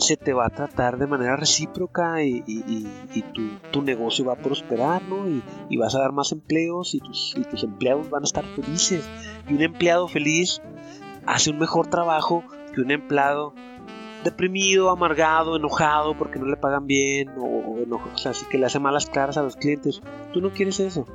se 0.00 0.16
te 0.16 0.32
va 0.32 0.46
a 0.46 0.50
tratar 0.50 0.98
de 0.98 1.06
manera 1.06 1.36
recíproca 1.36 2.22
y, 2.22 2.42
tu, 3.70 3.82
negocio 3.82 4.24
va 4.24 4.34
a 4.34 4.36
prosperar, 4.36 5.02
¿no? 5.02 5.28
Y, 5.68 5.76
vas 5.76 5.94
a 5.94 6.00
dar 6.00 6.12
más 6.12 6.32
empleos 6.32 6.94
y 6.94 7.00
tus, 7.00 7.36
tus 7.50 7.62
empleados 7.62 8.10
van 8.10 8.22
a 8.22 8.24
estar 8.24 8.44
felices. 8.44 9.08
Y 9.48 9.54
un 9.54 9.62
empleado 9.62 10.08
feliz 10.08 10.60
hace 11.26 11.50
un 11.50 11.58
mejor 11.58 11.86
trabajo 11.88 12.42
que 12.74 12.80
un 12.80 12.90
empleado 12.90 13.54
deprimido, 14.24 14.90
amargado, 14.90 15.56
enojado 15.56 16.16
porque 16.16 16.38
no 16.38 16.46
le 16.46 16.56
pagan 16.56 16.86
bien 16.86 17.30
o, 17.38 17.44
o 17.44 18.18
sea, 18.18 18.32
así 18.32 18.44
que 18.46 18.58
le 18.58 18.66
hace 18.66 18.78
malas 18.78 19.06
caras 19.06 19.36
a 19.36 19.42
los 19.42 19.56
clientes. 19.56 20.02
Tú 20.32 20.40
no 20.40 20.50
quieres 20.50 20.80
eso. 20.80 21.06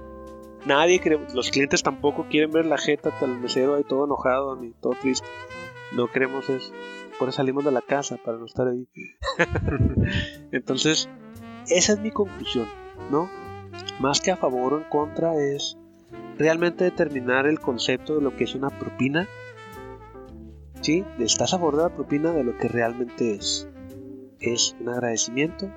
Nadie 0.65 0.99
quiere, 0.99 1.19
los 1.33 1.51
clientes 1.51 1.83
tampoco 1.83 2.25
quieren 2.29 2.51
ver 2.51 2.65
la 2.65 2.77
jeta 2.77 3.11
del 3.21 3.37
mesero 3.39 3.75
ahí 3.75 3.83
todo 3.83 4.05
enojado 4.05 4.55
ni 4.55 4.71
todo 4.71 4.93
triste. 4.99 5.27
No 5.95 6.07
queremos 6.07 6.49
eso 6.49 6.71
por 7.19 7.29
eso 7.29 7.37
salimos 7.37 7.65
de 7.65 7.71
la 7.71 7.81
casa, 7.81 8.17
para 8.17 8.37
no 8.37 8.45
estar 8.45 8.67
ahí. 8.67 8.87
Entonces, 10.51 11.09
esa 11.67 11.93
es 11.93 11.99
mi 11.99 12.11
conclusión, 12.11 12.67
¿no? 13.11 13.29
Más 13.99 14.21
que 14.21 14.31
a 14.31 14.37
favor 14.37 14.73
o 14.73 14.77
en 14.77 14.83
contra 14.85 15.35
es 15.35 15.77
realmente 16.37 16.83
determinar 16.83 17.47
el 17.47 17.59
concepto 17.59 18.15
de 18.15 18.21
lo 18.21 18.35
que 18.35 18.43
es 18.43 18.55
una 18.55 18.69
propina. 18.69 19.27
¿Sí? 20.81 21.03
Estás 21.19 21.53
a 21.53 21.57
favor 21.57 21.77
de 21.77 21.83
la 21.83 21.89
propina 21.89 22.31
de 22.31 22.43
lo 22.43 22.57
que 22.57 22.67
realmente 22.67 23.35
es. 23.35 23.67
Es 24.39 24.75
un 24.79 24.89
agradecimiento, 24.89 25.71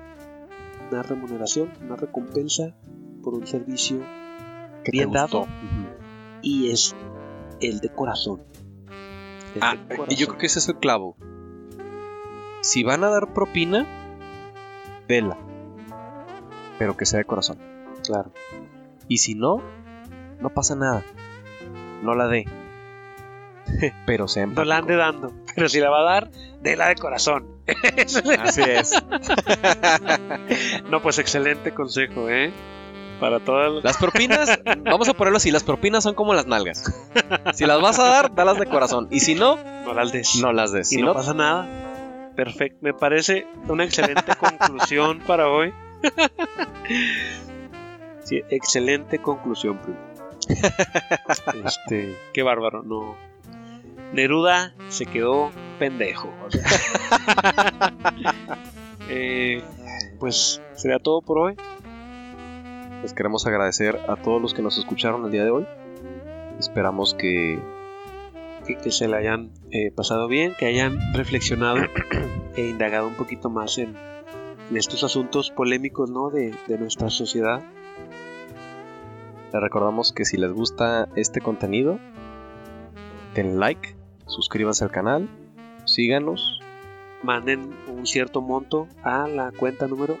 una 0.91 1.01
remuneración, 1.01 1.71
una 1.81 1.95
recompensa 1.95 2.75
por 3.23 3.33
un 3.33 3.47
servicio 3.47 3.99
que 4.83 4.91
bien 4.91 5.11
dado. 5.11 5.47
Y 6.41 6.69
es 6.69 6.95
el 7.59 7.79
de 7.79 7.89
corazón. 7.89 8.43
Ah, 9.61 9.75
y 10.09 10.15
yo 10.15 10.27
creo 10.27 10.37
que 10.37 10.45
ese 10.45 10.59
es 10.59 10.69
el 10.69 10.77
clavo. 10.77 11.17
Si 12.61 12.83
van 12.83 13.03
a 13.03 13.09
dar 13.09 13.33
propina, 13.33 13.85
vela. 15.07 15.37
Pero 16.77 16.97
que 16.97 17.05
sea 17.05 17.19
de 17.19 17.25
corazón. 17.25 17.57
Claro. 18.05 18.31
Y 19.07 19.17
si 19.17 19.35
no, 19.35 19.61
no 20.39 20.49
pasa 20.49 20.75
nada. 20.75 21.03
No 22.03 22.15
la 22.15 22.27
dé. 22.27 22.45
Pero 24.05 24.27
sea 24.27 24.45
No 24.45 24.63
la 24.63 24.77
ande 24.77 24.95
dando. 24.95 25.31
Pero 25.55 25.69
si 25.69 25.79
la 25.79 25.89
va 25.89 25.99
a 25.99 26.13
dar, 26.13 26.31
déla 26.61 26.87
de 26.87 26.95
corazón. 26.95 27.47
Así 28.39 28.61
es. 28.61 28.93
no, 30.89 31.01
pues 31.01 31.19
excelente 31.19 31.73
consejo, 31.73 32.29
¿eh? 32.29 32.51
Para 33.19 33.39
todas 33.41 33.83
las 33.83 33.97
propinas, 33.97 34.59
vamos 34.85 35.09
a 35.09 35.13
ponerlo 35.13 35.35
así, 35.35 35.51
las 35.51 35.65
propinas 35.65 36.03
son 36.03 36.15
como 36.15 36.33
las 36.33 36.47
nalgas. 36.47 36.89
Si 37.53 37.65
las 37.65 37.81
vas 37.81 37.99
a 37.99 38.05
dar, 38.05 38.33
dalas 38.33 38.57
de 38.57 38.65
corazón. 38.65 39.09
Y 39.11 39.19
si 39.19 39.35
no, 39.35 39.57
no 39.83 39.93
las 39.93 40.13
des. 40.13 40.37
No 40.37 40.53
las 40.53 40.71
des. 40.71 40.89
Y 40.93 41.01
no, 41.01 41.13
pasa 41.13 41.33
nada. 41.33 41.88
Perfecto. 42.43 42.77
Me 42.81 42.93
parece 42.93 43.47
una 43.67 43.83
excelente 43.83 44.35
conclusión 44.37 45.19
para 45.19 45.49
hoy. 45.49 45.73
sí, 48.23 48.41
excelente 48.49 49.19
conclusión, 49.19 49.79
Este, 51.65 52.17
qué 52.33 52.41
bárbaro, 52.41 52.81
no. 52.81 53.15
Neruda 54.13 54.73
se 54.87 55.05
quedó 55.05 55.51
pendejo. 55.77 56.33
Eh, 59.11 59.63
pues 60.19 60.61
sería 60.75 60.99
todo 60.99 61.23
por 61.23 61.39
hoy. 61.39 61.55
Les 63.01 63.11
queremos 63.11 63.47
agradecer 63.47 63.99
a 64.07 64.17
todos 64.17 64.39
los 64.39 64.53
que 64.53 64.61
nos 64.61 64.77
escucharon 64.77 65.25
el 65.25 65.31
día 65.31 65.43
de 65.43 65.49
hoy. 65.49 65.65
Esperamos 66.59 67.15
que, 67.15 67.59
que, 68.75 68.91
se 68.91 69.07
le 69.07 69.17
hayan 69.17 69.51
eh, 69.71 69.91
pasado 69.91 70.27
bien, 70.27 70.53
que 70.57 70.65
hayan 70.65 71.13
reflexionado 71.13 71.81
e 72.55 72.61
indagado 72.61 73.07
un 73.07 73.15
poquito 73.15 73.49
más 73.49 73.77
en, 73.77 73.95
estos 74.73 75.03
asuntos 75.03 75.49
polémicos 75.49 76.11
¿no? 76.11 76.29
de, 76.29 76.53
de 76.67 76.77
nuestra 76.77 77.09
sociedad. 77.09 77.63
Les 79.51 79.61
recordamos 79.61 80.13
que 80.13 80.25
si 80.25 80.37
les 80.37 80.51
gusta 80.51 81.09
este 81.15 81.41
contenido, 81.41 81.99
den 83.33 83.59
like, 83.59 83.95
suscríbanse 84.27 84.83
al 84.83 84.91
canal, 84.91 85.27
síganos 85.85 86.59
manden 87.23 87.73
un 87.87 88.05
cierto 88.05 88.41
monto 88.41 88.87
a 89.03 89.27
la 89.27 89.51
cuenta 89.51 89.87
número 89.87 90.17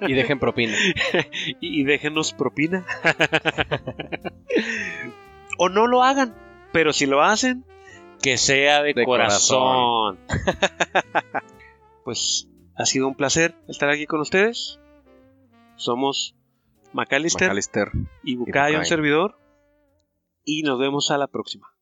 y 0.00 0.14
dejen 0.14 0.38
propina. 0.38 0.74
y 1.60 1.84
déjenos 1.84 2.32
propina. 2.32 2.84
o 5.58 5.68
no 5.68 5.86
lo 5.86 6.02
hagan, 6.02 6.34
pero 6.74 6.92
si 6.92 7.06
lo 7.06 7.22
hacen, 7.22 7.64
que 8.20 8.36
sea 8.36 8.82
de, 8.82 8.94
corazón. 9.04 10.18
pues 12.04 12.48
ha 12.74 12.84
sido 12.84 13.06
un 13.06 13.14
placer 13.14 13.54
estar 13.68 13.88
aquí 13.90 14.06
con 14.06 14.20
ustedes. 14.20 14.80
Somos 15.76 16.34
Macalister, 16.92 17.46
Macalister 17.46 17.92
y 18.24 18.34
Bucayo, 18.34 18.80
un 18.80 18.86
servidor. 18.86 19.38
Y 20.44 20.64
nos 20.64 20.80
vemos 20.80 21.12
a 21.12 21.16
la 21.16 21.28
próxima. 21.28 21.72